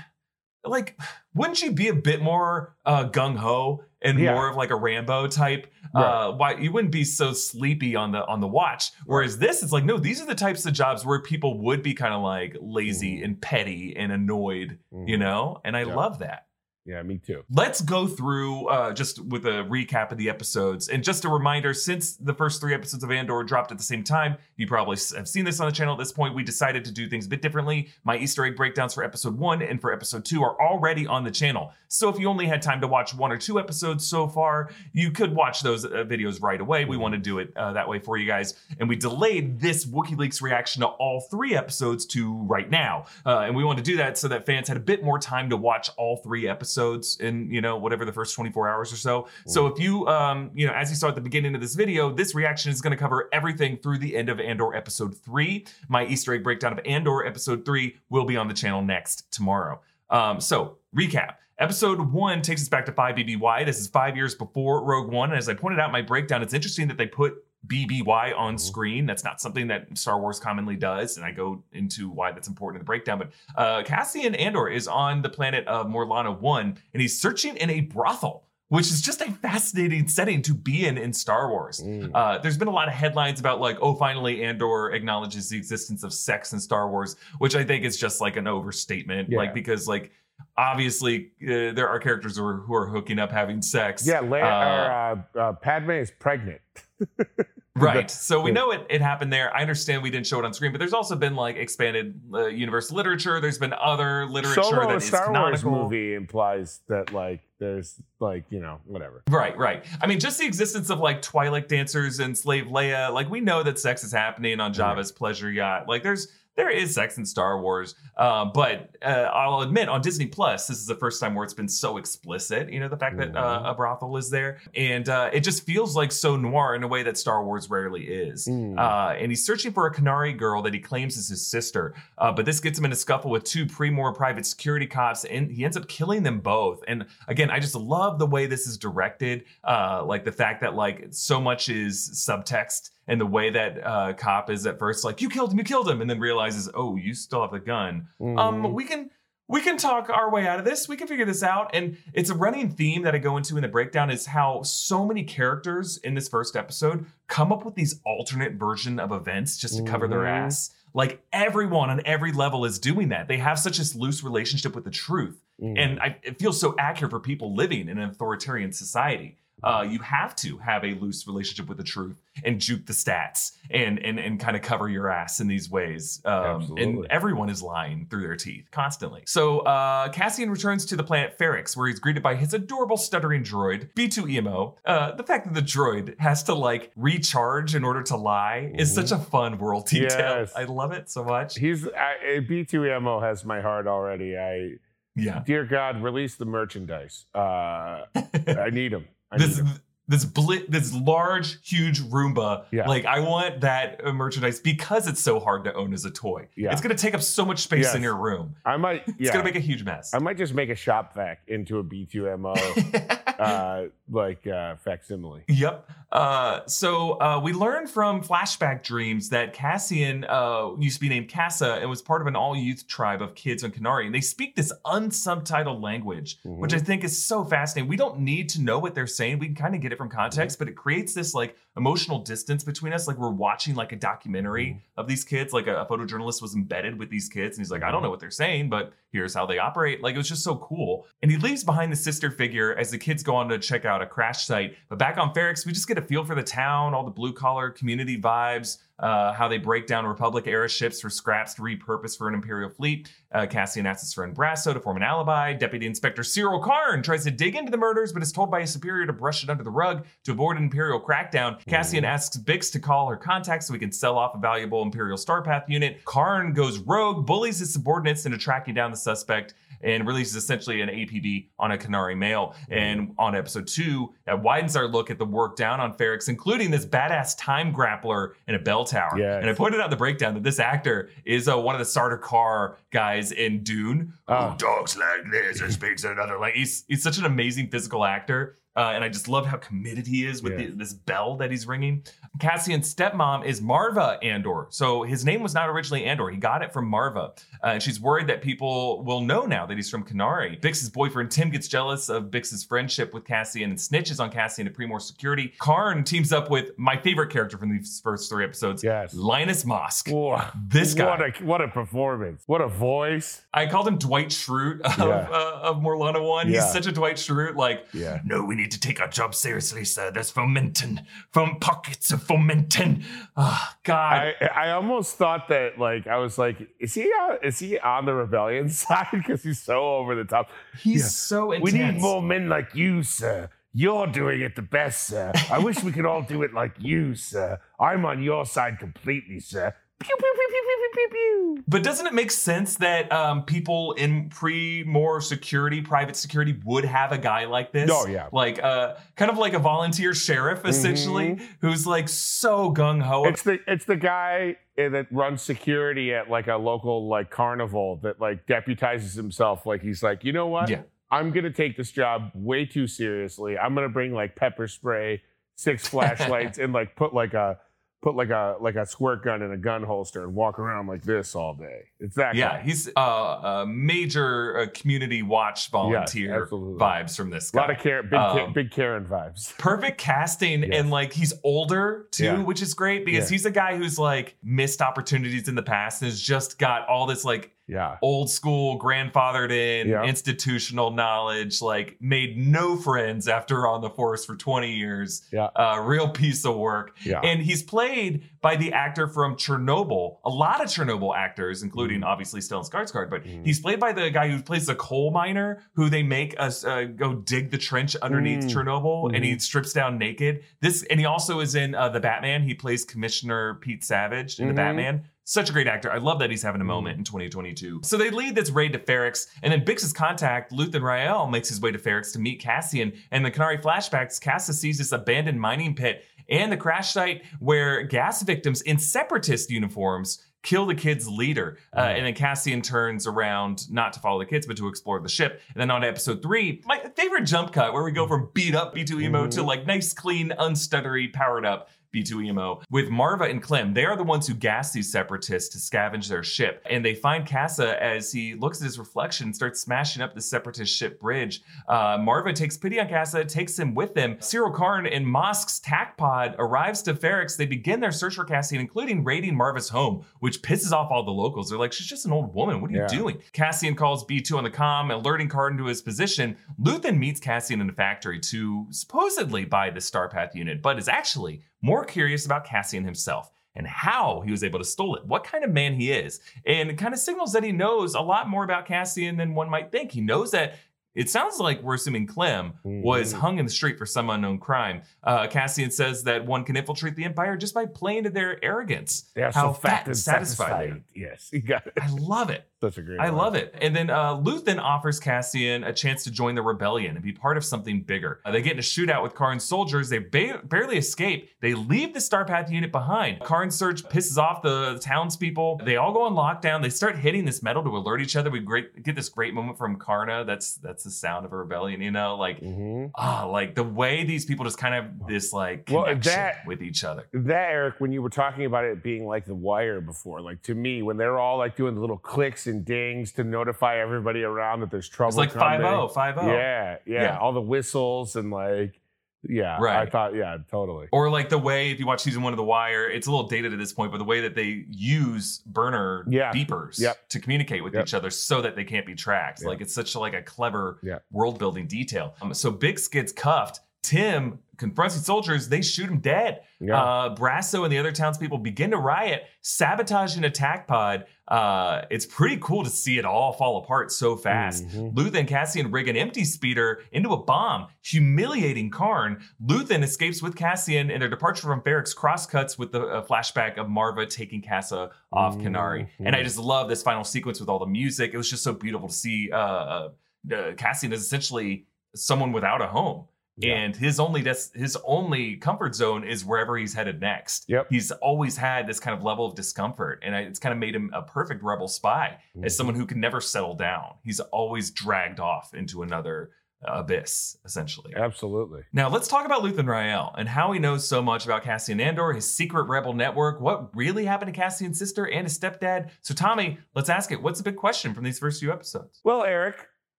Like, 0.64 1.00
wouldn't 1.34 1.62
you 1.62 1.72
be 1.72 1.88
a 1.88 1.94
bit 1.94 2.22
more 2.22 2.76
uh, 2.86 3.08
gung 3.10 3.38
ho 3.38 3.84
and 4.02 4.20
Yeah. 4.20 4.34
more 4.34 4.50
of 4.50 4.56
like 4.58 4.70
a 4.72 4.76
Rambo 4.76 5.28
type? 5.28 5.72
Right. 5.96 6.04
Uh, 6.04 6.32
why 6.34 6.54
you 6.56 6.72
wouldn't 6.72 6.92
be 6.92 7.04
so 7.06 7.32
sleepy 7.34 7.96
on 7.96 8.12
the 8.12 8.24
on 8.28 8.42
the 8.42 8.48
watch? 8.48 8.92
Whereas 9.06 9.40
this, 9.40 9.64
it's 9.64 9.72
like, 9.72 9.86
no, 9.86 9.98
these 9.98 10.22
are 10.22 10.26
the 10.28 10.36
types 10.36 10.66
of 10.66 10.74
jobs 10.74 11.06
where 11.06 11.22
people 11.22 11.58
would 11.64 11.82
be 11.82 11.94
kind 11.94 12.14
of 12.14 12.22
like 12.22 12.58
lazy 12.62 13.20
Mhm. 13.22 13.24
and 13.26 13.42
petty 13.42 13.96
and 13.98 14.12
annoyed, 14.12 14.78
you 14.92 15.16
Mhm. 15.16 15.20
know. 15.20 15.62
And 15.64 15.76
I 15.78 15.86
Yeah. 15.86 15.96
love 15.96 16.20
that 16.20 16.46
yeah 16.90 17.04
me 17.04 17.20
too. 17.20 17.44
Let's 17.52 17.82
go 17.82 18.08
through 18.08 18.68
uh, 18.68 18.94
just 18.94 19.24
with 19.24 19.46
a 19.46 19.64
recap 19.70 20.12
of 20.12 20.18
the 20.18 20.28
episodes. 20.28 20.90
And 20.90 21.04
just 21.04 21.24
a 21.24 21.30
reminder 21.30 21.74
since 21.74 22.16
the 22.16 22.34
first 22.34 22.60
three 22.60 22.74
episodes 22.74 23.04
of 23.04 23.12
andor 23.12 23.44
dropped 23.44 23.72
at 23.72 23.78
the 23.78 23.84
same 23.84 24.04
time 24.04 24.38
you 24.58 24.66
probably 24.66 24.98
have 25.16 25.28
seen 25.28 25.46
this 25.46 25.60
on 25.60 25.68
the 25.68 25.72
channel 25.72 25.94
at 25.94 26.00
this 26.00 26.12
point 26.12 26.34
we 26.34 26.44
decided 26.44 26.84
to 26.86 26.92
do 26.92 27.08
things 27.08 27.28
a 27.28 27.30
bit 27.30 27.44
differently. 27.44 27.90
My 28.04 28.18
easter 28.18 28.44
egg 28.44 28.56
breakdowns 28.56 28.96
for 28.96 29.04
episode 29.04 29.38
one 29.38 29.62
and 29.62 29.80
for 29.80 29.94
episode 29.94 30.26
two 30.26 30.42
are 30.44 30.60
already 30.60 31.06
on 31.06 31.24
the 31.24 31.32
channel. 31.32 31.74
So 31.90 32.10
if 32.10 32.20
you 32.20 32.28
only 32.28 32.48
had 32.48 32.62
time 32.62 32.82
to 32.82 32.88
watch 32.88 33.14
one 33.14 33.32
or 33.32 33.38
two 33.38 33.60
episodes 33.60 34.08
so 34.08 34.28
far 34.28 34.72
you 34.92 35.12
could 35.12 35.36
watch 35.36 35.62
those 35.62 35.86
uh, 35.86 35.90
videos 35.90 36.42
right 36.42 36.60
away. 36.60 36.86
We 36.86 36.98
want 36.98 37.14
to 37.14 37.20
do 37.20 37.38
it 37.38 37.56
uh, 37.56 37.74
that 37.74 37.88
way 37.88 38.00
for 38.00 38.18
you 38.18 38.26
guys. 38.26 38.56
And 38.80 38.90
we 38.90 38.96
delayed 38.96 39.60
this 39.60 39.86
WookieLeaks 39.86 40.42
reaction 40.42 40.82
to 40.82 40.88
all 40.88 41.22
three 41.22 41.56
episodes 41.56 42.08
to 42.08 42.34
right 42.44 42.70
now. 42.70 43.06
Uh, 43.26 43.42
and 43.42 43.56
we 43.56 43.64
want 43.64 43.78
to 43.78 43.84
do 43.84 43.98
that 43.98 44.18
so 44.18 44.28
that 44.30 44.48
fans 44.48 44.68
had 44.68 44.78
a 44.78 44.80
bit 44.82 45.04
more 45.04 45.20
time 45.20 45.52
to 45.52 45.58
watch 45.58 45.92
all 45.96 46.18
three 46.18 46.48
episodes 46.48 46.79
in 47.20 47.52
you 47.52 47.62
know 47.62 47.78
whatever 47.78 48.06
the 48.06 48.14
first 48.14 48.36
24 48.36 48.70
hours 48.70 48.94
or 48.94 48.96
so. 48.96 49.28
So 49.46 49.68
if 49.68 49.80
you 49.80 50.08
um 50.08 50.52
you 50.54 50.66
know 50.66 50.74
as 50.74 50.90
you 50.90 50.96
saw 50.96 51.10
at 51.10 51.16
the 51.16 51.22
beginning 51.22 51.56
of 51.56 51.62
this 51.62 51.76
video 51.76 52.12
this 52.12 52.34
reaction 52.34 52.72
is 52.72 52.82
going 52.82 52.92
to 52.92 52.98
cover 52.98 53.30
everything 53.34 53.78
through 53.78 54.00
the 54.00 54.16
end 54.16 54.30
of 54.30 54.40
andor 54.40 54.74
episode 54.76 55.16
3 55.18 55.66
my 55.88 56.06
easter 56.06 56.34
egg 56.34 56.44
breakdown 56.44 56.72
of 56.72 56.80
andor 56.86 57.26
episode 57.26 57.66
3 57.66 57.96
will 58.10 58.26
be 58.26 58.38
on 58.38 58.48
the 58.48 58.54
channel 58.54 58.82
next 58.82 59.32
tomorrow. 59.32 59.80
Um 60.10 60.40
so 60.40 60.78
recap. 60.96 61.36
Episode 61.60 62.00
one 62.00 62.42
takes 62.42 62.62
us 62.62 62.70
back 62.70 62.86
to 62.86 62.94
5 62.94 63.16
BBY. 63.16 63.66
This 63.66 63.80
is 63.80 63.88
five 63.88 64.16
years 64.16 64.34
before 64.34 64.82
Rogue 64.82 65.12
One. 65.12 65.32
And 65.32 65.38
as 65.38 65.50
I 65.50 65.54
pointed 65.54 65.78
out 65.78 65.88
in 65.88 65.92
my 65.92 66.02
breakdown, 66.02 66.42
it's 66.42 66.54
interesting 66.54 66.88
that 66.88 66.98
they 66.98 67.06
put 67.06 67.44
BBY 67.68 68.34
on 68.38 68.56
Mhm. 68.56 68.60
screen. 68.60 69.06
That's 69.06 69.24
not 69.24 69.42
something 69.42 69.68
that 69.68 69.98
Star 69.98 70.20
Wars 70.20 70.40
commonly 70.40 70.76
does. 70.76 71.18
And 71.18 71.26
I 71.26 71.32
go 71.32 71.64
into 71.74 72.10
why 72.10 72.32
that's 72.32 72.48
important 72.48 72.80
in 72.80 72.86
the 72.86 72.86
breakdown. 72.88 73.20
But 73.20 73.32
uh, 73.56 73.84
Cassian 73.84 74.34
Andor 74.36 74.68
is 74.70 74.88
on 74.88 75.22
the 75.22 75.30
planet 75.30 75.68
of 75.68 75.88
Morlana 75.88 76.40
1, 76.40 76.78
and 76.94 77.02
he's 77.02 77.20
searching 77.20 77.58
in 77.58 77.70
a 77.70 77.82
brothel, 77.82 78.46
which 78.70 78.88
is 78.88 79.02
just 79.02 79.20
a 79.22 79.30
fascinating 79.32 80.08
setting 80.08 80.42
to 80.44 80.54
be 80.54 80.86
in 80.88 80.98
in 80.98 81.12
Star 81.12 81.50
Wars. 81.50 81.82
Mm. 81.84 82.12
Uh, 82.14 82.38
there's 82.38 82.58
been 82.58 82.68
a 82.70 82.72
lot 82.72 82.88
of 82.88 82.94
headlines 82.94 83.40
about 83.40 83.60
like, 83.60 83.78
oh, 83.82 83.94
finally 83.96 84.44
Andor 84.44 84.92
acknowledges 84.92 85.50
the 85.50 85.58
existence 85.58 86.04
of 86.04 86.14
sex 86.14 86.54
in 86.54 86.60
Star 86.60 86.90
Wars, 86.90 87.18
which 87.40 87.56
I 87.56 87.64
think 87.64 87.84
is 87.84 87.98
just 87.98 88.22
like 88.22 88.38
an 88.38 88.48
overstatement. 88.48 89.30
Yeah. 89.30 89.38
Like 89.40 89.54
because 89.54 89.88
like 89.88 90.12
obviously 90.58 91.32
uh, 91.44 91.74
there 91.74 91.90
are 91.90 92.00
characters 92.00 92.38
who 92.38 92.46
are, 92.46 92.58
who 92.58 92.74
are 92.74 92.88
hooking 92.88 93.20
up 93.20 93.32
having 93.32 93.62
sex. 93.62 94.08
yeah 94.08 94.22
Le- 94.22 94.40
uh, 94.40 94.42
or, 94.42 95.38
uh, 95.38 95.40
uh, 95.40 95.54
padme 95.54 95.92
is 95.92 96.12
pregnant 96.12 96.62
Right. 97.76 98.12
So 98.12 98.42
we 98.42 98.52
know 98.52 98.72
it, 98.72 98.86
it 98.90 99.02
happened 99.02 99.32
there. 99.32 99.56
I 99.56 99.62
understand 99.62 100.04
we 100.04 100.10
didn't 100.10 100.28
show 100.28 100.40
it 100.40 100.46
on 100.46 100.54
screen, 100.54 100.72
but 100.72 100.80
there's 100.80 100.94
also 100.94 101.16
been 101.16 101.36
like 101.36 101.56
expanded 101.56 102.20
uh, 102.34 102.48
universe 102.48 102.92
literature. 102.92 103.40
There's 103.40 103.58
been 103.58 103.74
other 103.74 104.26
literature 104.26 104.64
Solo, 104.64 104.88
that 104.88 104.92
a 104.92 104.96
is 104.96 105.06
Star 105.06 105.28
canonical. 105.28 105.72
Wars 105.72 105.84
movie 105.84 106.14
implies 106.14 106.82
that 106.90 107.14
like 107.14 107.42
there's 107.60 108.02
like 108.20 108.46
you 108.50 108.60
know 108.60 108.80
whatever. 108.86 109.24
Right, 109.30 109.58
right. 109.58 109.86
I 110.02 110.08
mean, 110.08 110.20
just 110.20 110.40
the 110.40 110.46
existence 110.46 110.90
of 110.90 111.00
like 111.00 111.22
Twilight 111.22 111.70
dancers 111.70 112.20
and 112.20 112.38
Slave 112.38 112.66
Leia, 112.66 113.14
like 113.14 113.30
we 113.30 113.40
know 113.40 113.64
that 113.64 113.80
sex 113.80 114.04
is 114.04 114.12
happening 114.12 114.60
on 114.60 114.74
Jabba's 114.74 115.12
pleasure 115.12 115.52
yacht. 115.52 115.88
Like 115.88 116.04
there's 116.04 116.28
there 116.60 116.70
is 116.70 116.94
sex 116.94 117.18
in 117.18 117.26
Star 117.26 117.62
Wars, 117.62 117.96
uh, 118.18 118.44
but 118.44 118.90
uh, 119.02 119.30
I'll 119.34 119.62
admit 119.62 119.88
on 119.88 120.02
Disney 120.02 120.26
Plus, 120.26 120.68
this 120.68 120.78
is 120.78 120.86
the 120.86 120.96
first 120.96 121.22
time 121.22 121.34
where 121.34 121.46
it's 121.46 121.54
been 121.54 121.70
so 121.70 121.96
explicit. 121.96 122.70
You 122.70 122.82
know, 122.82 122.90
the 122.90 122.98
fact 122.98 123.16
that 123.16 123.34
uh, 123.34 123.62
a 123.64 123.74
brothel 123.74 124.18
is 124.18 124.30
there, 124.30 124.60
and 124.76 125.08
uh, 125.08 125.30
it 125.32 125.40
just 125.40 125.66
feels 125.66 125.96
like 125.96 126.12
so 126.12 126.36
noir 126.36 126.76
in 126.76 126.84
a 126.84 126.88
way 126.88 127.02
that 127.04 127.18
Star 127.18 127.46
Wars 127.46 127.70
rarely 127.70 128.04
is. 128.04 128.46
Mm. 128.46 128.78
Uh, 128.78 129.14
and 129.14 129.32
he's 129.32 129.46
searching 129.46 129.72
for 129.72 129.88
a 129.88 129.94
Kenari 129.94 130.38
girl 130.38 130.62
that 130.64 130.74
he 130.74 130.82
claims 130.82 131.16
is 131.16 131.30
his 131.30 131.48
sister, 131.48 131.96
uh, 132.18 132.30
but 132.30 132.46
this 132.46 132.60
gets 132.60 132.78
him 132.78 132.84
in 132.84 132.92
a 132.92 132.96
scuffle 132.96 133.32
with 133.32 133.46
two 133.46 133.66
Pre-Mor 133.66 134.14
private 134.14 134.46
security 134.46 134.86
cops, 134.86 135.24
and 135.24 135.50
he 135.50 135.64
ends 135.64 135.78
up 135.78 135.88
killing 135.88 136.24
them 136.24 136.42
both. 136.42 136.84
And 136.90 137.06
again, 137.30 137.50
I 137.50 137.60
just 137.62 137.76
love 137.76 138.20
the 138.20 138.28
way 138.28 138.48
this 138.48 138.68
is 138.68 138.78
directed, 138.78 139.46
uh, 139.64 140.04
like 140.06 140.26
the 140.26 140.34
fact 140.34 140.60
that 140.60 140.76
like 140.76 141.08
so 141.12 141.40
much 141.40 141.70
is 141.70 142.10
subtext 142.28 142.90
and 143.10 143.20
the 143.20 143.26
way 143.26 143.50
that 143.50 143.86
uh, 143.86 144.14
cop 144.14 144.50
is 144.50 144.66
at 144.66 144.80
first 144.80 145.04
like 145.04 145.22
you 145.22 145.28
killed 145.30 145.52
him, 145.52 145.58
you 145.58 145.64
killed 145.66 145.90
him, 145.90 146.00
and 146.02 146.10
then 146.10 146.20
realizes, 146.20 146.70
oh, 146.74 146.96
you 146.96 147.14
still 147.14 147.42
have 147.42 147.52
the 147.52 147.60
gun. 147.60 148.08
Um, 148.22 148.38
Mhm. 148.64 148.74
we 148.74 148.86
can 148.86 149.10
we 149.52 149.62
can 149.62 149.78
talk 149.78 150.12
our 150.12 150.30
way 150.32 150.46
out 150.48 150.60
of 150.60 150.66
this. 150.66 150.88
We 150.88 150.96
can 150.96 151.08
figure 151.08 151.26
this 151.26 151.42
out. 151.42 151.72
And 151.74 151.98
it's 152.14 152.30
a 152.30 152.36
running 152.36 152.70
theme 152.70 153.02
that 153.02 153.16
I 153.16 153.18
go 153.18 153.36
into 153.36 153.56
in 153.58 153.64
the 153.64 153.68
breakdown 153.68 154.12
is 154.12 154.28
how 154.28 154.62
so 154.62 155.04
many 155.08 155.24
characters 155.24 155.98
in 155.98 156.14
this 156.14 156.30
first 156.30 156.56
episode 156.56 157.08
come 157.28 157.52
up 157.52 157.66
with 157.66 157.74
these 157.74 158.00
alternate 158.06 158.54
version 158.60 159.00
of 159.00 159.12
events 159.12 159.58
just 159.58 159.76
to 159.78 159.84
cover 159.84 160.08
their 160.08 160.20
Mhm. 160.20 160.46
ass. 160.46 160.70
Like 160.94 161.24
everyone 161.34 161.90
on 161.90 162.00
every 162.06 162.32
level 162.32 162.64
is 162.64 162.78
doing 162.78 163.10
that. 163.10 163.28
They 163.28 163.38
have 163.38 163.58
such 163.58 163.80
a 163.80 163.98
loose 163.98 164.24
relationship 164.24 164.76
with 164.76 164.84
the 164.84 164.92
truth. 164.92 165.42
Mm. 165.60 165.80
And 165.80 166.00
I, 166.00 166.18
it 166.22 166.38
feels 166.38 166.60
so 166.62 166.76
accurate 166.78 167.10
for 167.10 167.20
people 167.20 167.56
living 167.56 167.90
in 167.90 167.98
an 167.98 168.08
authoritarian 168.10 168.72
society. 168.72 169.38
Uh, 169.64 169.86
you 169.88 170.00
have 170.00 170.36
to 170.38 170.58
have 170.58 170.84
a 170.84 170.94
loose 170.96 171.28
relationship 171.28 171.68
with 171.68 171.78
the 171.78 171.84
truth 171.84 172.22
and 172.46 172.60
juke 172.62 172.86
the 172.86 172.94
stats 172.94 173.54
and 173.70 174.00
and 174.00 174.20
and 174.20 174.40
kind 174.40 174.56
of 174.56 174.62
cover 174.62 174.88
your 174.90 175.10
ass 175.10 175.40
in 175.40 175.48
these 175.48 175.70
ways. 175.70 176.22
Um, 176.26 176.76
and 176.78 177.06
everyone 177.10 177.50
is 177.50 177.62
lying 177.62 178.08
through 178.10 178.22
their 178.22 178.36
teeth 178.36 178.68
constantly. 178.72 179.24
So 179.26 179.60
uh, 179.60 180.10
Cassian 180.10 180.50
returns 180.50 180.86
to 180.88 180.96
the 180.96 181.04
planet 181.04 181.38
Ferrix, 181.38 181.76
where 181.76 181.88
he's 181.88 182.00
greeted 182.00 182.24
by 182.24 182.36
his 182.36 182.54
adorable 182.54 182.98
stuttering 182.98 183.44
droid 183.44 183.94
B2EMO. 183.94 184.76
Uh, 184.86 185.12
the 185.16 185.24
fact 185.24 185.46
that 185.46 185.54
the 185.54 185.62
droid 185.62 186.18
has 186.20 186.44
to 186.44 186.54
like 186.54 186.92
recharge 186.96 187.76
in 187.76 187.84
order 187.84 188.02
to 188.04 188.16
lie 188.16 188.72
is 188.76 188.92
Mhm. 188.92 188.96
such 188.96 189.12
a 189.12 189.18
fun 189.22 189.58
world 189.58 189.88
detail. 189.88 190.10
Yes. 190.40 190.54
I 190.56 190.64
love 190.64 190.92
it 190.92 191.10
so 191.10 191.24
much. 191.24 191.58
He's 191.58 191.88
I, 191.88 192.40
B2EMO 192.48 193.22
has 193.22 193.44
my 193.46 193.62
heart 193.62 193.88
already. 193.88 194.38
I 194.38 194.76
Yeah. 195.16 195.42
dear 195.46 195.66
God, 195.66 196.02
release 196.02 196.36
the 196.36 196.46
merchandise. 196.46 197.26
Uh, 197.36 198.06
I 198.48 198.70
need 198.72 198.94
them. 198.94 199.08
I 199.32 199.38
this. 199.38 199.62
This 200.10 200.26
bli- 200.26 200.66
this 200.68 200.94
large 200.94 201.66
huge 201.68 202.02
Roomba. 202.02 202.66
Yeah. 202.72 202.88
Like 202.88 203.06
I 203.06 203.20
want 203.20 203.62
that 203.62 204.02
uh, 204.04 204.12
merchandise 204.12 204.60
because 204.60 205.08
it's 205.08 205.22
so 205.22 205.40
hard 205.40 205.64
to 205.66 205.74
own 205.76 205.94
as 205.94 206.04
a 206.04 206.10
toy. 206.12 206.48
Yeah. 206.56 206.72
It's 206.72 206.82
going 206.82 206.96
to 206.96 207.02
take 207.02 207.14
up 207.14 207.22
so 207.22 207.46
much 207.46 207.60
space 207.60 207.94
in 207.94 208.02
your 208.02 208.18
room. 208.18 208.56
I 208.66 208.76
might. 208.78 209.04
It's 209.20 209.32
going 209.32 209.46
to 209.46 209.52
make 209.52 209.56
a 209.56 209.66
huge 209.66 209.84
mess. 209.84 210.14
I 210.14 210.20
might 210.20 210.38
just 210.38 210.54
make 210.54 210.70
a 210.70 210.76
shop 210.76 211.14
vac 211.14 211.42
into 211.48 211.78
a 211.78 211.84
B2EMO 211.84 213.30
uh, 213.40 213.90
like 214.10 214.48
uh, 214.48 214.76
facsimile. 214.78 215.44
Yep. 215.48 215.90
Uh, 216.12 216.66
so 216.66 217.22
uh, 217.22 217.40
we 217.44 217.54
learned 217.54 217.90
from 217.90 218.24
flashback 218.24 218.82
dreams 218.82 219.30
that 219.30 219.54
Cassian 219.54 220.26
uh, 220.28 220.72
used 220.80 220.96
to 220.96 221.02
be 221.02 221.10
named 221.10 221.30
Kassa 221.30 221.80
and 221.80 221.90
was 221.90 222.02
part 222.02 222.22
of 222.22 222.28
an 222.28 222.36
all-youth 222.36 222.88
tribe 222.88 223.22
of 223.22 223.36
kids 223.36 223.64
on 223.64 223.72
Kenari, 223.72 224.06
and 224.08 224.16
they 224.16 224.22
speak 224.22 224.56
this 224.56 224.74
unsubtitled 224.86 225.82
language, 225.82 226.40
which 226.44 226.74
I 226.74 226.80
think 226.80 227.04
is 227.04 227.22
so 227.22 227.44
fascinating. 227.44 227.90
We 227.90 227.96
don't 227.96 228.22
need 228.22 228.50
to 228.50 228.62
know 228.62 228.80
what 228.80 228.96
they're 228.96 229.06
saying; 229.06 229.38
we 229.40 229.48
can 229.48 229.56
kind 229.56 229.76
of 229.76 229.82
get 229.82 229.94
it 229.94 229.99
from 230.00 230.10
mm-hmm. 230.10 230.18
context, 230.18 230.58
but 230.58 230.68
it 230.68 230.76
creates 230.76 231.14
this 231.14 231.36
like 231.36 231.56
emotional 231.78 232.20
distance 232.20 232.64
between 232.64 232.92
us, 232.92 233.08
like 233.08 233.18
we're 233.18 233.30
watching 233.30 233.76
like 233.76 233.92
a 233.92 233.96
documentary 233.96 234.68
mm-hmm. 234.68 235.00
of 235.00 235.08
these 235.08 235.24
kids. 235.24 235.54
Like 235.54 235.68
a, 235.68 235.82
a 235.82 235.86
photojournalist 235.86 236.42
was 236.42 236.56
embedded 236.56 236.98
with 236.98 237.12
these 237.12 237.30
kids, 237.30 237.58
and 237.58 237.64
he's 237.64 237.70
like, 237.70 237.84
"I 237.84 237.92
don't 237.92 237.98
mm-hmm. 237.98 238.06
know 238.06 238.10
what 238.10 238.20
they're 238.20 238.32
saying, 238.32 238.72
but 238.72 238.94
here's 239.12 239.36
how 239.36 239.46
they 239.46 239.60
operate." 239.60 240.02
Like 240.02 240.16
it 240.16 240.18
was 240.18 240.28
just 240.28 240.44
so 240.44 240.56
cool. 240.56 241.06
And 241.22 241.30
he 241.30 241.38
leaves 241.38 241.64
behind 241.64 241.92
the 241.92 241.96
sister 241.96 242.32
figure 242.32 242.76
as 242.76 242.90
the 242.90 242.98
kids 242.98 243.22
go 243.22 243.36
on 243.36 243.48
to 243.50 243.60
check 243.60 243.86
out 243.86 244.02
a 244.02 244.08
crash 244.08 244.48
site. 244.48 244.76
But 244.90 244.98
back 244.98 245.20
on 245.20 245.34
Ferrix, 245.36 245.68
we 245.68 245.72
just 245.72 245.88
get 245.88 246.00
a 246.00 246.02
feel 246.02 246.26
for 246.26 246.34
the 246.34 246.44
town, 246.44 246.96
all 246.96 247.04
the 247.04 247.12
blue 247.12 247.34
collar 247.34 247.70
community 247.70 248.20
vibes, 248.20 248.80
uh, 248.98 249.34
how 249.34 249.48
they 249.48 249.58
break 249.60 249.86
down 249.86 250.06
Republic 250.06 250.48
era 250.48 250.68
ships 250.68 251.02
for 251.02 251.10
scraps 251.10 251.54
to 251.56 251.62
repurpose 251.62 252.18
for 252.18 252.28
an 252.28 252.34
Imperial 252.34 252.70
fleet. 252.70 253.12
Uh, 253.32 253.46
Cassian 253.46 253.86
asks 253.86 254.02
his 254.02 254.14
friend 254.14 254.36
Brasso 254.36 254.74
to 254.74 254.80
form 254.80 254.98
an 254.98 255.04
alibi. 255.04 255.54
Deputy 255.54 255.86
Inspector 255.86 256.22
Syril 256.24 256.64
Karn 256.64 257.04
tries 257.04 257.24
to 257.26 257.32
dig 257.32 257.56
into 257.56 257.72
the 257.72 257.78
murders, 257.78 258.12
but 258.12 258.24
is 258.24 258.32
told 258.32 258.50
by 258.50 258.62
his 258.62 258.72
superior 258.72 259.06
to 259.06 259.14
brush 259.14 259.44
it 259.44 259.50
under 259.50 259.64
the 259.64 259.70
rug 259.70 260.06
to 260.24 260.32
avoid 260.32 260.58
an 260.58 260.64
Imperial 260.64 261.00
crackdown. 261.00 261.64
Cassian 261.68 262.04
asks 262.04 262.38
Bix 262.38 262.72
to 262.72 262.80
call 262.80 263.08
her 263.08 263.18
contacts 263.18 263.68
so 263.68 263.74
he 263.74 263.80
can 263.80 263.92
sell 263.92 264.18
off 264.18 264.34
a 264.36 264.40
valuable 264.40 264.82
Imperial 264.82 265.18
Starpath 265.18 265.70
unit. 265.70 266.04
Karn 266.06 266.54
goes 266.54 266.80
rogue, 266.80 267.26
bullies 267.28 267.60
his 267.60 267.72
subordinates 267.72 268.26
into 268.26 268.38
tracking 268.38 268.74
down 268.74 268.90
the 268.90 268.98
suspect 268.98 269.54
and 269.82 270.06
releases 270.06 270.36
essentially 270.36 270.82
an 270.82 270.90
APB 270.90 271.48
on 271.58 271.72
a 271.72 271.78
Kenari 271.78 272.18
male. 272.18 272.56
And 272.70 273.14
on 273.18 273.36
episode 273.36 273.68
two, 273.68 274.14
that 274.26 274.42
widens 274.42 274.76
our 274.76 274.88
look 274.88 275.10
at 275.10 275.18
the 275.18 275.26
work 275.26 275.56
down 275.56 275.80
on 275.80 275.96
Ferrix, 275.96 276.30
including 276.30 276.72
this 276.72 276.86
badass 276.86 277.38
time 277.38 277.74
grappler 277.74 278.32
in 278.48 278.56
a 278.56 278.60
bell 278.60 278.84
tower. 278.86 279.18
Yes. 279.18 279.40
And 279.42 279.50
I 279.50 279.54
pointed 279.54 279.80
out 279.80 279.86
in 279.86 279.92
the 279.92 279.98
breakdown 279.98 280.34
that 280.34 280.44
this 280.44 280.60
actor 280.60 281.10
is 281.26 281.48
uh, 281.48 281.58
one 281.58 281.76
of 281.76 281.80
the 281.80 281.86
starter 281.86 282.18
car 282.18 282.78
guys 282.92 283.19
in 283.32 283.64
Dune. 283.64 284.14
Oh. 284.28 284.52
Who 284.52 284.58
talks 284.58 284.98
like 284.98 285.32
this 285.32 285.62
and 285.62 285.72
speaks 285.72 286.04
another 286.04 286.40
like 286.40 286.54
he's 286.54 286.86
he's 286.88 287.04
such 287.04 287.18
an 287.18 287.26
amazing 287.26 287.70
physical 287.70 288.06
actor. 288.06 288.58
Uh, 288.76 288.92
and 288.94 289.04
I 289.04 289.10
just 289.10 289.28
love 289.28 289.46
how 289.46 289.58
committed 289.58 290.08
he 290.08 290.26
is 290.26 290.42
with 290.42 290.54
Yeah. 290.54 290.68
the, 290.68 290.72
this 290.76 290.94
bell 290.94 291.36
that 291.38 291.52
he's 291.52 291.68
ringing. 291.68 292.04
Cassian's 292.40 292.94
stepmom 292.94 293.44
is 293.46 293.62
Marva 293.62 294.18
Andor. 294.24 294.68
So 294.70 295.04
his 295.04 295.26
name 295.26 295.42
was 295.42 295.54
not 295.54 295.70
originally 295.70 296.06
Andor. 296.06 296.30
He 296.30 296.38
got 296.38 296.62
it 296.62 296.72
from 296.72 296.88
Marva. 296.88 297.34
Uh, 297.62 297.68
and 297.68 297.84
she's 297.84 298.00
worried 298.00 298.28
that 298.28 298.42
people 298.42 299.04
will 299.04 299.22
know 299.22 299.46
now 299.46 299.66
that 299.66 299.76
he's 299.76 299.90
from 299.90 300.04
Kenari. 300.06 300.62
Bix's 300.62 300.90
boyfriend 300.90 301.32
Tim 301.32 301.50
gets 301.50 301.68
jealous 301.68 302.08
of 302.10 302.32
Bix's 302.32 302.64
friendship 302.64 303.14
with 303.14 303.26
Cassian 303.26 303.72
and 303.72 303.78
snitches 303.80 304.20
on 304.22 304.30
Cassian 304.32 304.66
to 304.66 304.72
Pre-Mor 304.72 305.00
security. 305.00 305.54
Karn 305.60 306.04
teams 306.04 306.32
up 306.32 306.50
with 306.50 306.78
my 306.78 306.96
favorite 306.96 307.32
character 307.32 307.58
from 307.58 307.72
these 307.72 308.00
first 308.02 308.30
three 308.30 308.46
episodes, 308.46 308.84
Yes. 308.84 309.14
Linus 309.14 309.64
Mosk. 309.66 310.10
Whoa. 310.12 310.42
This 310.68 310.94
guy. 310.94 311.10
What 311.10 311.22
a 311.42 311.44
what 311.44 311.62
a 311.62 311.68
performance. 311.68 312.44
What 312.46 312.62
a 312.62 312.68
voice. 312.68 313.42
I 313.54 313.66
called 313.66 313.88
him 313.88 313.98
Dwight 313.98 314.28
Schrute 314.30 314.82
of, 314.82 314.98
Yeah. 315.00 315.28
uh, 315.30 315.60
of 315.64 315.78
Morlana 315.78 316.24
1. 316.26 316.48
Yeah. 316.50 316.62
He's 316.62 316.72
such 316.72 316.86
a 316.86 316.92
Dwight 316.92 317.16
Schrute. 317.16 317.56
Like, 317.56 317.86
Yeah. 317.94 318.20
no, 318.24 318.46
we 318.46 318.56
need 318.60 318.72
to 318.72 318.80
take 318.80 319.02
our 319.02 319.08
job 319.08 319.34
seriously, 319.34 319.86
sir. 319.86 320.12
There's 320.12 320.32
fomentin 320.32 321.06
from 321.32 321.60
pockets 321.60 322.12
of 322.12 322.24
fomentin. 322.24 323.04
Oh, 323.36 323.70
God. 323.84 324.34
I, 324.42 324.46
I 324.46 324.72
almost 324.72 325.18
thought 325.18 325.48
that 325.50 325.80
like 325.80 326.08
I 326.08 326.18
was 326.18 326.38
like, 326.38 326.58
is 326.80 326.94
he 326.94 327.06
on, 327.06 327.38
is 327.44 327.60
he 327.60 327.80
on 327.80 328.06
the 328.06 328.14
rebellion 328.14 328.70
side 328.82 329.08
because 329.12 329.44
he's 329.44 329.62
so 329.62 329.98
over 329.98 330.16
the 330.16 330.26
top? 330.26 330.50
He's 330.80 331.02
yeah. 331.02 331.08
so 331.08 331.60
We 331.60 331.72
need 331.72 332.00
more 332.00 332.22
men 332.22 332.50
like 332.50 332.76
you, 332.76 333.04
sir. 333.04 333.50
You're 333.74 334.08
doing 334.08 334.42
it 334.42 334.56
the 334.56 334.64
best, 334.64 335.08
sir. 335.08 335.32
I 335.52 335.60
wish 335.60 335.84
we 335.84 335.92
could 335.92 336.06
all 336.06 336.24
do 336.24 336.42
it 336.42 336.54
like 336.54 336.74
you, 336.80 337.14
sir. 337.14 337.60
I'm 337.80 338.04
on 338.04 338.24
your 338.24 338.46
side 338.46 338.80
completely, 338.80 339.40
sir. 339.40 339.76
Pew 340.00 340.16
pew 340.18 340.34
pew 340.34 340.48
pew 340.50 340.64
pew 340.64 340.90
pew 340.94 341.10
pew. 341.12 341.64
But 341.68 341.84
doesn't 341.84 342.08
it 342.08 342.14
make 342.14 342.32
sense 342.32 342.76
that 342.76 343.12
um, 343.12 343.44
people 343.44 343.92
in 343.94 344.30
Pre-Mor 344.30 345.20
security, 345.20 345.82
private 345.82 346.16
security, 346.16 346.58
would 346.64 346.86
have 346.86 347.12
a 347.12 347.18
guy 347.18 347.46
like 347.46 347.74
this? 347.74 347.90
Oh, 347.92 348.08
yeah. 348.08 348.30
Like, 348.32 348.64
uh, 348.64 348.96
kind 349.18 349.30
of 349.30 349.38
like 349.38 349.54
a 349.54 349.60
volunteer 349.60 350.14
sheriff, 350.14 350.64
essentially, 350.64 351.40
who's 351.60 351.86
like 351.86 352.08
so 352.08 352.74
gung 352.74 353.02
ho. 353.02 353.26
It's 353.26 353.44
the 353.44 353.60
it's 353.68 353.84
the 353.84 353.98
guy 353.98 354.56
eh, 354.78 354.88
that 354.88 355.08
runs 355.12 355.42
security 355.42 356.14
at 356.14 356.30
like 356.30 356.48
a 356.48 356.56
local 356.56 357.10
like 357.10 357.30
carnival 357.30 357.98
that 357.98 358.22
like 358.22 358.48
deputizes 358.48 359.16
himself. 359.16 359.66
Like 359.66 359.82
he's 359.82 360.02
like, 360.02 360.24
you 360.24 360.32
know 360.32 360.48
what? 360.48 360.70
Yeah. 360.70 360.84
I'm 361.12 361.32
gonna 361.32 361.52
take 361.52 361.76
this 361.76 361.92
job 361.92 362.32
way 362.34 362.66
too 362.66 362.88
seriously. 362.88 363.58
I'm 363.58 363.76
gonna 363.76 363.90
bring 363.90 364.14
like 364.14 364.36
pepper 364.36 364.68
spray, 364.68 365.24
six 365.56 365.88
flashlights, 365.90 366.58
and 366.58 366.72
like 366.72 366.96
put 366.96 367.14
like 367.14 367.34
a 367.34 367.60
put 368.02 368.16
like 368.16 368.30
a 368.30 368.56
like 368.62 368.76
a 368.76 368.86
squirt 368.86 369.24
gun 369.24 369.42
in 369.42 369.52
a 369.52 369.58
gun 369.58 369.84
holster 369.84 370.24
and 370.24 370.34
walk 370.34 370.58
around 370.58 370.88
like 370.88 371.04
this 371.04 371.36
all 371.36 371.54
day. 371.54 371.82
It's 372.00 372.16
that 372.16 372.34
Yeah, 372.36 372.58
guy. 372.58 372.62
he's 372.64 372.90
uh, 372.96 373.02
a 373.02 373.66
major 373.68 374.58
uh, 374.60 374.68
community 374.74 375.22
watch 375.22 375.70
volunteer 375.70 376.42
absolutely. 376.44 376.80
vibes 376.80 377.16
from 377.18 377.30
this 377.30 377.50
A 377.50 377.54
guy. 377.54 377.60
lot 377.62 377.70
of 377.72 377.78
Karen, 377.80 378.06
big, 378.10 378.20
Um, 378.20 378.54
big 378.54 378.72
Karen 378.72 379.06
vibes. 379.06 379.58
perfect 379.58 379.98
casting 379.98 380.62
Yes. 380.64 380.72
and 380.74 380.90
like 380.90 381.12
he's 381.12 381.34
older 381.44 382.08
too 382.12 382.24
Yeah. 382.24 382.44
which 382.44 382.62
is 382.62 382.74
great 382.74 383.06
because 383.06 383.30
Yeah. 383.30 383.36
he's 383.36 383.46
a 383.46 383.52
guy 383.52 383.76
who's 383.78 384.00
like 384.00 384.38
missed 384.44 384.82
opportunities 384.82 385.48
in 385.50 385.56
the 385.56 385.64
past 385.64 386.02
and 386.02 386.10
has 386.10 386.22
just 386.22 386.58
got 386.58 386.88
all 386.88 387.06
this 387.06 387.26
like 387.26 387.52
Yeah. 387.70 387.98
old 388.02 388.30
school, 388.30 388.80
grandfathered 388.80 389.52
in, 389.52 389.88
Yeah. 389.90 390.04
institutional 390.04 390.92
knowledge, 390.92 391.62
like 391.62 391.98
made 392.02 392.36
no 392.38 392.76
friends 392.76 393.28
after 393.28 393.68
on 393.68 393.82
the 393.82 393.90
force 393.90 394.26
for 394.26 394.36
20 394.36 394.74
years. 394.76 395.22
Yeah. 395.32 395.46
Uh, 395.56 395.80
real 395.84 396.10
piece 396.10 396.46
of 396.46 396.56
work. 396.58 396.98
Yeah. 397.04 397.20
And 397.22 397.42
he's 397.42 397.62
played 397.64 398.24
by 398.42 398.56
the 398.56 398.74
actor 398.74 399.08
from 399.08 399.36
Chernobyl. 399.36 400.18
A 400.26 400.30
lot 400.30 400.62
of 400.62 400.68
Chernobyl 400.68 401.16
actors, 401.16 401.62
including 401.64 402.02
Mhm. 402.02 402.06
obviously 402.06 402.40
Stellan 402.42 402.70
Skarsgård, 402.70 403.10
but 403.10 403.24
Mhm. 403.24 403.46
he's 403.46 403.60
played 403.60 403.80
by 403.80 403.92
the 403.92 404.10
guy 404.10 404.30
who 404.30 404.42
plays 404.42 404.66
the 404.66 404.76
coal 404.76 405.12
miner 405.12 405.62
who 405.76 405.90
they 405.90 406.04
make 406.04 406.36
us 406.40 406.64
uh, 406.66 406.84
go 406.84 407.14
dig 407.16 407.52
the 407.52 407.58
trench 407.58 407.96
underneath 407.98 408.46
Mm. 408.46 408.50
Chernobyl, 408.52 409.14
and 409.14 409.24
he 409.24 409.34
Mhm. 409.34 409.42
strips 409.42 409.74
down 409.74 409.98
naked. 409.98 410.44
This 410.62 410.84
and 410.90 411.00
he 411.00 411.06
also 411.06 411.40
is 411.40 411.54
in 411.56 411.76
uh, 411.76 411.90
the 411.90 412.00
Batman. 412.00 412.44
He 412.44 412.54
plays 412.54 412.84
Commissioner 412.86 413.56
Pete 413.62 413.84
Savage 413.84 414.40
in 414.40 414.48
the 414.48 414.54
Mhm. 414.54 414.58
Batman. 414.58 415.04
Such 415.30 415.52
a 415.52 415.54
great 415.54 415.68
actor. 415.68 415.92
I 415.92 416.00
love 416.00 416.18
that 416.20 416.32
he's 416.32 416.42
having 416.42 416.60
a 416.60 416.64
moment 416.64 416.98
in 416.98 417.04
2022. 417.04 417.82
So 417.84 417.98
they 417.98 418.10
lead 418.10 418.34
this 418.34 418.50
raid 418.50 418.74
to 418.74 418.80
Ferrix, 418.80 419.28
and 419.44 419.54
then 419.54 419.64
Bix's 419.64 419.94
contact, 419.94 420.52
Luthen 420.52 420.82
Rael, 420.82 421.28
makes 421.28 421.50
his 421.50 421.62
way 421.62 421.72
to 421.72 421.78
Ferrix 421.78 422.12
to 422.14 422.20
meet 422.20 422.40
Cassian. 422.42 422.94
And 423.12 423.24
the 423.24 423.30
Kenari 423.30 423.62
flashbacks, 423.62 424.20
Cassia 424.20 424.56
sees 424.56 424.80
this 424.80 424.92
abandoned 424.92 425.40
mining 425.40 425.76
pit 425.76 426.04
and 426.30 426.52
the 426.52 426.58
crash 426.58 426.94
site 426.94 427.22
where 427.40 427.84
gas 427.84 428.24
victims 428.24 428.62
in 428.64 428.80
separatist 428.80 429.52
uniforms 429.52 430.24
kill 430.42 430.66
the 430.66 430.74
kid's 430.74 431.08
leader. 431.08 431.58
Uh, 431.74 431.84
Mhm. 431.84 431.98
and 431.98 432.06
then 432.08 432.14
Cassian 432.16 432.62
turns 432.64 433.06
around 433.06 433.70
not 433.70 433.94
to 433.94 434.00
follow 434.00 434.18
the 434.20 434.26
kids, 434.26 434.48
but 434.48 434.56
to 434.58 434.68
explore 434.68 435.00
the 435.00 435.10
ship. 435.10 435.42
And 435.54 435.62
then 435.62 435.70
on 435.70 435.84
episode 435.84 436.24
three, 436.24 436.64
my 436.66 436.80
favorite 436.96 437.26
jump 437.26 437.52
cut 437.52 437.74
where 437.74 437.84
we 437.84 437.92
go 437.92 438.08
from 438.08 438.30
beat 438.34 438.56
up 438.56 438.74
B2EMO 438.74 439.28
to 439.32 439.44
like 439.44 439.68
nice, 439.68 439.94
clean, 439.94 440.34
unstuttery, 440.40 441.12
powered 441.14 441.46
up 441.46 441.70
B2EMO 441.94 442.64
with 442.70 442.90
Marva 442.90 443.26
and 443.26 443.42
Clem. 443.42 443.74
They 443.74 443.86
are 443.86 443.96
the 443.96 444.04
ones 444.04 444.28
who 444.28 444.34
gas 444.34 444.72
these 444.72 444.92
separatists 444.92 445.50
to 445.50 445.58
scavenge 445.58 446.08
their 446.08 446.24
ship. 446.24 446.66
And 446.70 446.84
they 446.84 446.96
find 446.96 447.26
Kassa 447.26 447.78
as 447.80 448.12
he 448.12 448.36
looks 448.36 448.62
at 448.62 448.66
his 448.66 448.80
reflection 448.80 449.28
and 449.28 449.36
starts 449.36 449.60
smashing 449.60 450.02
up 450.02 450.14
the 450.14 450.22
separatist 450.22 450.76
ship 450.76 451.00
bridge. 451.00 451.42
Uh, 451.68 451.98
Marva 452.00 452.34
takes 452.34 452.58
pity 452.58 452.80
on 452.80 452.88
Kassa, 452.88 453.28
takes 453.28 453.58
him 453.58 453.74
with 453.74 453.94
them. 453.94 454.16
Syril 454.18 454.54
Karn 454.54 454.86
and 454.86 455.06
Mosk's 455.06 455.60
tac 455.60 455.98
pod 455.98 456.36
arrives 456.38 456.82
to 456.84 456.94
Ferrix. 456.94 457.38
They 457.38 457.46
begin 457.46 457.80
their 457.80 457.92
search 457.92 458.16
for 458.16 458.26
Cassian, 458.26 458.60
including 458.60 459.04
raiding 459.04 459.36
Marva's 459.36 459.70
home, 459.70 460.06
which 460.20 460.42
pisses 460.42 460.72
off 460.72 460.92
all 460.92 461.04
the 461.04 461.12
locals. 461.12 461.50
They're 461.50 461.60
like, 461.60 461.74
she's 461.74 461.88
just 461.88 462.06
an 462.06 462.12
old 462.12 462.34
woman. 462.34 462.62
What 462.62 462.72
are 462.72 462.74
you 462.74 462.88
doing? 462.88 463.22
Cassian 463.34 463.76
calls 463.76 464.06
B2 464.06 464.38
on 464.38 464.44
the 464.44 464.52
comm, 464.52 464.94
alerting 464.94 465.30
Karn 465.30 465.58
to 465.58 465.66
his 465.66 465.82
position. 465.82 466.38
Luthen 466.62 466.98
meets 466.98 467.20
Cassian 467.20 467.62
in 467.62 467.68
the 467.68 467.74
factory 467.74 468.20
to 468.20 468.68
supposedly 468.72 469.46
buy 469.46 469.70
the 469.70 469.80
Starpath 469.80 470.36
unit, 470.36 470.62
but 470.62 470.78
is 470.78 470.88
actually 470.88 471.42
more 471.62 471.84
curious 471.86 472.26
about 472.26 472.46
Cassian 472.46 472.84
himself 472.84 473.32
and 473.56 473.66
how 473.68 474.22
he 474.26 474.32
was 474.32 474.44
able 474.44 474.60
to 474.60 474.66
steal 474.66 474.96
it, 474.96 475.06
what 475.06 475.24
kind 475.24 475.44
of 475.44 475.50
man 475.52 475.74
he 475.74 475.92
is, 475.92 476.20
and 476.46 476.78
kind 476.78 476.94
of 476.94 477.00
signals 477.00 477.34
that 477.34 477.44
he 477.44 477.52
knows 477.52 477.96
a 477.96 478.00
lot 478.02 478.30
more 478.30 478.44
about 478.44 478.66
Cassian 478.66 479.18
than 479.18 479.34
one 479.36 479.50
might 479.50 479.72
think. 479.72 479.92
He 479.92 480.02
knows 480.02 480.32
that 480.32 480.56
it 480.96 481.10
sounds 481.10 481.40
like 481.40 481.62
we're 481.62 481.76
assuming 481.76 482.08
Clem 482.08 482.54
was 482.64 483.14
Mhm. 483.14 483.18
hung 483.20 483.40
in 483.40 483.46
the 483.46 483.52
street 483.52 483.78
for 483.78 483.86
some 483.86 484.10
unknown 484.10 484.40
crime. 484.40 484.82
Uh, 485.04 485.28
Cassian 485.28 485.70
says 485.72 486.04
that 486.06 486.26
one 486.26 486.44
can 486.44 486.58
infiltrate 486.58 486.96
the 486.96 487.06
Empire 487.06 487.38
just 487.38 487.54
by 487.54 487.66
playing 487.68 488.04
to 488.06 488.10
their 488.10 488.44
arrogance. 488.44 489.06
Yeah, 489.16 489.32
how 489.32 489.54
so 489.54 489.60
fat 489.60 489.86
and 489.86 489.96
satisfied 489.98 490.68
they 490.68 490.72
are. 490.72 490.82
Yes, 491.12 491.30
you 491.32 491.42
got 491.42 491.68
it. 491.68 491.74
I 491.80 491.90
love 491.92 492.30
it. 492.32 492.49
Such 492.62 492.78
a 492.78 492.82
great. 492.82 493.00
I 493.00 493.10
love 493.10 493.36
it. 493.36 493.56
And 493.62 493.74
then 493.74 493.90
uh, 493.90 494.16
Luthen 494.18 494.60
offers 494.60 495.00
Cassian 495.00 495.64
a 495.64 495.72
chance 495.72 496.04
to 496.04 496.12
join 496.12 496.36
the 496.36 496.42
rebellion 496.42 496.96
and 496.96 497.04
be 497.04 497.14
part 497.14 497.38
of 497.38 497.46
something 497.46 497.84
bigger. 497.84 498.20
Uh, 498.26 498.32
they 498.32 498.42
get 498.42 498.54
in 498.54 498.60
a 498.60 498.62
shootout 498.62 499.02
with 499.02 499.16
Karn's 499.16 499.46
soldiers. 499.46 499.88
They 499.88 500.00
ba- 500.00 500.42
barely 500.44 500.78
escape. 500.78 501.30
They 501.40 501.54
leave 501.54 501.94
the 501.94 502.00
Starpath 502.00 502.52
unit 502.52 502.72
behind. 502.74 503.22
Karn's 503.22 503.56
surge 503.56 503.84
pisses 503.84 504.18
off 504.18 504.42
the 504.42 504.78
townspeople. 504.82 505.62
They 505.64 505.78
all 505.78 505.94
go 505.94 506.02
on 506.04 506.14
lockdown. 506.16 506.62
They 506.62 506.70
start 506.70 506.98
hitting 506.98 507.24
this 507.24 507.42
metal 507.42 507.64
to 507.64 507.70
alert 507.78 508.02
each 508.02 508.18
other. 508.18 508.30
We 508.30 508.42
great, 508.42 508.84
get 508.84 508.96
this 508.96 509.08
great 509.08 509.34
moment 509.34 509.58
from 509.58 509.78
Karna. 509.78 510.26
That's 510.26 510.56
that's 510.56 510.84
the 510.84 510.92
sound 510.92 511.26
of 511.26 511.32
a 511.32 511.38
rebellion. 511.38 511.82
You 511.82 511.92
know, 511.92 512.16
like 512.18 512.42
Mhm. 512.42 512.92
ah, 512.96 513.26
like 513.26 513.56
the 513.56 513.64
way 513.64 514.04
these 514.04 514.26
people 514.26 514.44
just 514.44 514.58
kind 514.58 514.76
of 514.76 515.08
this 515.08 515.32
like 515.32 515.70
Well, 515.72 515.86
connection 515.86 516.12
that- 516.14 516.46
with 516.46 516.62
each 516.62 516.84
other. 516.84 517.08
That 517.14 517.52
Eric, 517.52 517.76
when 517.80 517.94
you 517.94 518.02
were 518.02 518.10
talking 518.10 518.46
about 518.46 518.66
it 518.66 518.84
being 518.84 519.06
like 519.06 519.26
the 519.26 519.36
wire 519.36 519.80
before, 519.80 520.20
like 520.20 520.42
to 520.44 520.56
me, 520.56 520.82
when 520.82 520.98
they're 520.98 521.18
all 521.20 521.38
like 521.38 521.56
doing 521.56 521.76
the 521.76 521.82
little 521.82 521.98
clicks 521.98 522.48
and 522.50 522.66
dings 522.66 523.14
to 523.14 523.24
notify 523.24 523.78
everybody 523.80 524.24
around 524.24 524.60
that 524.60 524.72
there's 524.72 524.90
trouble. 524.90 525.10
It's 525.10 525.18
like 525.18 525.32
coming. 525.32 525.62
5-0, 525.62 525.94
5-0. 525.94 526.28
Yeah, 526.28 526.78
yeah, 526.86 527.02
Yeah. 527.04 527.18
all 527.18 527.32
the 527.32 527.40
whistles 527.42 528.18
and 528.18 528.30
like, 528.32 528.82
yeah. 529.28 529.58
Right. 529.60 529.76
I 529.76 529.90
thought, 529.90 530.16
yeah, 530.16 530.38
totally. 530.50 530.88
Or 530.94 531.10
like 531.10 531.28
the 531.30 531.38
way, 531.38 531.72
if 531.72 531.80
you 531.80 531.86
watch 531.86 532.02
season 532.02 532.22
one 532.24 532.32
of 532.34 532.38
The 532.38 532.44
Wire, 532.44 532.90
it's 532.90 533.06
a 533.06 533.12
little 533.12 533.28
dated 533.28 533.52
at 533.52 533.60
this 533.60 533.74
point, 533.74 533.92
but 533.92 533.98
the 533.98 534.06
way 534.06 534.22
that 534.22 534.34
they 534.34 534.66
use 534.70 535.40
burner 535.46 536.06
Yeah. 536.08 536.32
beepers 536.32 536.80
Yep. 536.80 537.10
to 537.10 537.20
communicate 537.20 537.62
with 537.64 537.74
Yep. 537.74 537.84
each 537.86 537.94
other 537.94 538.10
so 538.10 538.42
that 538.42 538.56
they 538.56 538.64
can't 538.64 538.86
be 538.86 538.96
tracked. 538.96 539.42
Yeah. 539.42 539.50
Like 539.50 539.62
it's 539.62 539.74
such 539.74 539.96
a, 539.96 540.00
like 540.00 540.14
a 540.14 540.22
clever 540.22 540.80
world 541.12 541.38
building 541.38 541.68
detail. 541.68 542.16
Um, 542.22 542.34
so 542.34 542.52
Bix 542.52 542.90
gets 542.90 543.12
cuffed. 543.12 543.60
Tim 543.84 544.40
confronts 544.60 544.96
the 544.96 545.02
soldiers. 545.04 545.50
They 545.50 545.62
shoot 545.64 545.90
him 545.90 546.00
dead. 546.00 546.42
Yeah. 546.60 546.80
Uh, 546.80 547.16
Brasso 547.16 547.64
and 547.64 547.72
the 547.74 547.80
other 547.80 547.92
townspeople 547.92 548.38
begin 548.40 548.72
to 548.72 548.78
riot, 548.78 549.24
sabotage 549.42 550.16
an 550.18 550.26
attack 550.26 550.68
pod. 550.68 551.06
Uh, 551.28 551.84
it's 551.90 552.06
pretty 552.06 552.38
cool 552.42 552.64
to 552.64 552.70
see 552.70 552.98
it 553.00 553.06
all 553.06 553.32
fall 553.34 553.58
apart 553.64 553.92
so 553.92 554.16
fast. 554.18 554.68
Mhm. 554.68 554.94
Luthen, 554.94 555.28
Cassian 555.28 555.72
rig 555.72 555.88
an 555.88 555.96
empty 555.96 556.24
speeder 556.26 556.82
into 556.92 557.10
a 557.12 557.18
bomb, 557.24 557.68
humiliating 557.82 558.70
Karn. 558.70 559.22
Luthen 559.46 559.84
escapes 559.84 560.22
with 560.22 560.36
Cassian, 560.36 560.90
and 560.92 561.02
their 561.02 561.10
departure 561.10 561.44
from 561.44 561.62
Ferrix 561.62 561.96
crosscuts 561.96 562.58
with 562.58 562.72
the 562.72 562.82
uh, 562.82 563.06
flashback 563.06 563.58
of 563.58 563.70
Marva 563.70 564.06
taking 564.06 564.42
Kassa 564.42 564.90
off 565.12 565.38
Mhm. 565.38 565.44
Kenari. 565.44 565.88
And 566.00 566.16
I 566.16 566.24
just 566.24 566.38
love 566.38 566.68
this 566.70 566.84
final 566.84 567.04
sequence 567.04 567.40
with 567.40 567.48
all 567.50 567.60
the 567.60 567.66
music. 567.68 568.12
It 568.14 568.18
was 568.18 568.30
just 568.30 568.44
so 568.44 568.54
beautiful 568.54 568.88
to 568.90 568.94
see 568.94 569.32
uh, 569.32 569.38
uh, 569.38 569.90
uh, 570.34 570.54
Cassian 570.56 570.92
is 570.92 571.02
essentially 571.02 571.66
someone 571.96 572.32
without 572.32 572.62
a 572.62 572.68
home. 572.68 573.06
Yeah. 573.40 573.54
And 573.56 573.76
his 573.76 574.00
only 574.00 574.22
des- 574.22 574.52
his 574.54 574.78
only 574.86 575.38
comfort 575.38 575.74
zone 575.76 576.04
is 576.04 576.26
wherever 576.26 576.58
he's 576.58 576.74
headed 576.74 577.00
next. 577.00 577.46
Yep. 577.48 577.68
He's 577.70 577.92
always 577.92 578.36
had 578.38 578.68
this 578.68 578.80
kind 578.80 578.98
of 578.98 579.04
level 579.04 579.26
of 579.26 579.36
discomfort, 579.36 580.00
and 580.04 580.16
I, 580.16 580.22
it's 580.22 580.40
kind 580.40 580.52
of 580.54 580.60
made 580.60 580.76
him 580.76 580.92
a 580.94 581.02
perfect 581.02 581.44
rebel 581.44 581.68
spy 581.68 582.18
as 582.44 582.54
Mhm. 582.54 582.56
someone 582.58 582.76
who 582.76 582.86
can 582.86 583.00
never 583.00 583.22
settle 583.22 583.56
down. 583.56 583.96
He's 584.04 584.20
always 584.20 584.72
dragged 584.72 585.20
off 585.20 585.54
into 585.54 585.82
another 585.84 586.32
uh, 586.68 586.80
abyss, 586.80 587.38
essentially. 587.46 587.94
Absolutely. 587.96 588.64
Now, 588.74 588.90
let's 588.90 589.08
talk 589.08 589.26
about 589.26 589.44
Luthen 589.44 589.66
Rael 589.66 590.14
and 590.18 590.28
how 590.28 590.52
he 590.52 590.60
knows 590.60 590.86
so 590.86 591.02
much 591.02 591.24
about 591.24 591.44
Cassian 591.44 591.80
Andor, 591.80 592.12
his 592.12 592.30
secret 592.30 592.64
rebel 592.64 592.92
network, 592.92 593.40
what 593.40 593.74
really 593.74 594.04
happened 594.04 594.34
to 594.34 594.38
Cassian's 594.38 594.78
sister 594.78 595.08
and 595.08 595.26
his 595.26 595.40
stepdad. 595.40 595.92
So, 596.02 596.14
Tommy, 596.14 596.58
let's 596.76 596.90
ask 596.90 597.14
it. 597.14 597.22
What's 597.22 597.40
the 597.40 597.46
big 597.46 597.56
question 597.56 597.94
from 597.94 598.04
these 598.04 598.20
first 598.20 598.42
few 598.42 598.52
episodes? 598.52 599.00
Well, 599.06 599.24
Eric, 599.24 599.56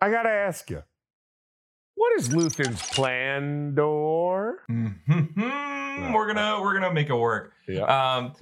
I 0.00 0.10
got 0.12 0.22
to 0.22 0.28
ask 0.30 0.70
you, 0.70 0.84
what 1.96 2.12
is 2.18 2.28
Luthen's 2.28 2.80
plan, 2.90 3.74
door? 3.74 4.58
Mhm. 4.70 6.12
We're 6.14 6.26
gonna 6.26 6.60
we're 6.60 6.74
gonna 6.74 6.92
make 6.92 7.08
it 7.08 7.14
work. 7.14 7.52
Yeah. 7.66 7.82
Um, 7.84 8.34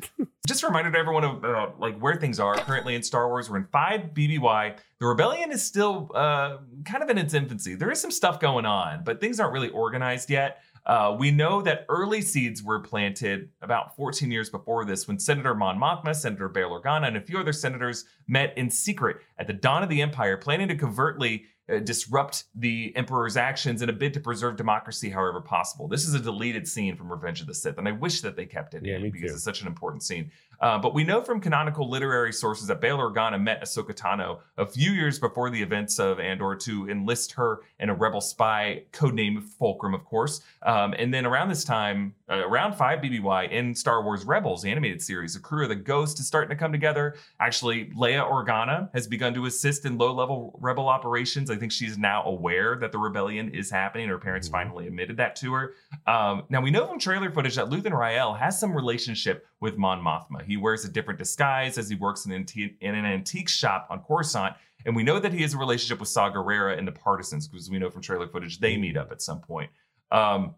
just 0.46 0.62
a 0.62 0.66
reminder 0.66 0.90
to 0.90 0.98
everyone 0.98 1.24
about 1.24 1.80
like 1.80 1.98
where 2.00 2.16
things 2.16 2.38
are 2.40 2.56
currently 2.56 2.94
in 2.94 3.02
Star 3.02 3.28
Wars. 3.28 3.48
We're 3.48 3.58
in 3.58 3.66
five 3.72 4.12
BBY. 4.12 4.76
The 4.98 5.06
rebellion 5.06 5.52
is 5.52 5.62
still 5.62 6.10
uh, 6.14 6.58
kind 6.84 7.02
of 7.02 7.08
in 7.10 7.16
its 7.18 7.32
infancy. 7.32 7.74
There 7.76 7.90
is 7.90 8.00
some 8.00 8.10
stuff 8.10 8.40
going 8.40 8.66
on, 8.66 9.04
but 9.04 9.20
things 9.20 9.40
aren't 9.40 9.52
really 9.52 9.70
organized 9.70 10.30
yet. 10.30 10.58
Uh, 10.86 11.16
we 11.18 11.30
know 11.30 11.62
that 11.62 11.86
early 11.88 12.20
seeds 12.20 12.62
were 12.62 12.78
planted 12.80 13.48
about 13.62 13.96
14 13.96 14.30
years 14.30 14.50
before 14.50 14.84
this 14.84 15.08
when 15.08 15.18
Senator 15.18 15.54
Mon 15.54 15.78
Mothma, 15.78 16.14
Senator 16.14 16.46
Bail 16.48 16.68
Organa, 16.70 17.06
and 17.08 17.16
a 17.16 17.22
few 17.22 17.38
other 17.38 17.54
senators 17.54 18.04
met 18.28 18.52
in 18.58 18.68
secret 18.68 19.16
at 19.38 19.46
the 19.46 19.54
dawn 19.54 19.82
of 19.82 19.88
the 19.88 20.02
Empire, 20.02 20.36
planning 20.36 20.68
to 20.68 20.74
covertly 20.76 21.46
uh, 21.72 21.78
disrupt 21.78 22.44
the 22.54 22.92
Emperor's 22.94 23.36
actions 23.36 23.80
in 23.80 23.88
a 23.88 23.92
bid 23.92 24.12
to 24.14 24.20
preserve 24.20 24.56
democracy 24.56 25.08
however 25.08 25.40
possible. 25.40 25.88
This 25.88 26.06
is 26.06 26.14
a 26.14 26.20
deleted 26.20 26.68
scene 26.68 26.94
from 26.96 27.10
Revenge 27.10 27.40
of 27.40 27.46
the 27.46 27.54
Sith, 27.54 27.78
and 27.78 27.88
I 27.88 27.92
wish 27.92 28.20
that 28.20 28.36
they 28.36 28.44
kept 28.44 28.74
it 28.74 28.84
Yeah, 28.84 28.96
in 28.96 29.02
because 29.10 29.30
too. 29.30 29.34
it's 29.34 29.44
such 29.44 29.62
an 29.62 29.66
important 29.66 30.02
scene. 30.02 30.30
Uh, 30.64 30.78
but 30.78 30.94
we 30.94 31.04
know 31.04 31.20
from 31.20 31.42
canonical 31.42 31.90
literary 31.90 32.32
sources 32.32 32.68
that 32.68 32.80
Bail 32.80 32.96
Organa 32.96 33.38
met 33.38 33.62
Ahsoka 33.62 33.94
Tano 33.94 34.38
a 34.56 34.64
few 34.64 34.92
years 34.92 35.18
before 35.18 35.50
the 35.50 35.60
events 35.60 35.98
of 35.98 36.18
Andor 36.18 36.56
to 36.56 36.88
enlist 36.88 37.32
her 37.32 37.60
in 37.80 37.90
a 37.90 37.94
rebel 37.94 38.22
spy, 38.22 38.82
codename 38.90 39.42
Fulcrum, 39.42 39.92
of 39.92 40.06
course. 40.06 40.40
Um, 40.62 40.94
and 40.96 41.12
then 41.12 41.26
around 41.26 41.50
this 41.50 41.64
time, 41.64 42.14
uh, 42.30 42.48
around 42.48 42.76
5 42.76 43.00
BBY 43.00 43.50
in 43.50 43.74
Star 43.74 44.02
Wars 44.02 44.24
Rebels, 44.24 44.62
the 44.62 44.70
animated 44.70 45.02
series, 45.02 45.34
the 45.34 45.40
crew 45.40 45.64
of 45.64 45.68
the 45.68 45.74
Ghost 45.74 46.18
is 46.18 46.26
starting 46.26 46.48
to 46.48 46.56
come 46.56 46.72
together. 46.72 47.16
Actually, 47.40 47.90
Leia 47.90 48.26
Organa 48.26 48.88
has 48.94 49.06
begun 49.06 49.34
to 49.34 49.44
assist 49.44 49.84
in 49.84 49.98
low 49.98 50.14
level 50.14 50.58
rebel 50.62 50.88
operations. 50.88 51.50
I 51.50 51.56
think 51.56 51.72
she's 51.72 51.98
now 51.98 52.22
aware 52.24 52.76
that 52.76 52.90
the 52.90 52.98
rebellion 52.98 53.50
is 53.50 53.70
happening. 53.70 54.08
Her 54.08 54.16
parents 54.16 54.48
Mhm. 54.48 54.52
finally 54.52 54.86
admitted 54.86 55.18
that 55.18 55.36
to 55.36 55.52
her. 55.52 55.74
Um, 56.06 56.44
now, 56.48 56.62
we 56.62 56.70
know 56.70 56.86
from 56.86 56.98
trailer 56.98 57.30
footage 57.30 57.56
that 57.56 57.66
Luthen 57.66 57.92
Rael 57.92 58.32
has 58.32 58.58
some 58.58 58.74
relationship 58.74 59.46
with 59.60 59.76
Mon 59.76 60.00
Mothma. 60.02 60.42
He 60.42 60.53
wears 60.56 60.84
a 60.84 60.88
different 60.88 61.18
disguise 61.18 61.78
as 61.78 61.88
he 61.88 61.96
works 61.96 62.26
in 62.26 62.32
an, 62.32 62.38
antique, 62.40 62.76
in 62.80 62.94
an 62.94 63.04
antique 63.04 63.48
shop 63.48 63.86
on 63.90 64.00
Coruscant. 64.00 64.54
And 64.86 64.94
we 64.94 65.02
know 65.02 65.18
that 65.18 65.32
he 65.32 65.42
has 65.42 65.54
a 65.54 65.58
relationship 65.58 65.98
with 66.00 66.08
Saw 66.08 66.30
Gerrera 66.30 66.76
and 66.78 66.86
the 66.86 66.92
Partisans 66.92 67.48
because 67.48 67.70
we 67.70 67.78
know 67.78 67.88
from 67.90 68.02
trailer 68.02 68.26
footage 68.28 68.60
they 68.60 68.76
meet 68.76 68.96
up 68.96 69.10
at 69.12 69.22
some 69.22 69.40
point. 69.40 69.70
Um, 70.12 70.54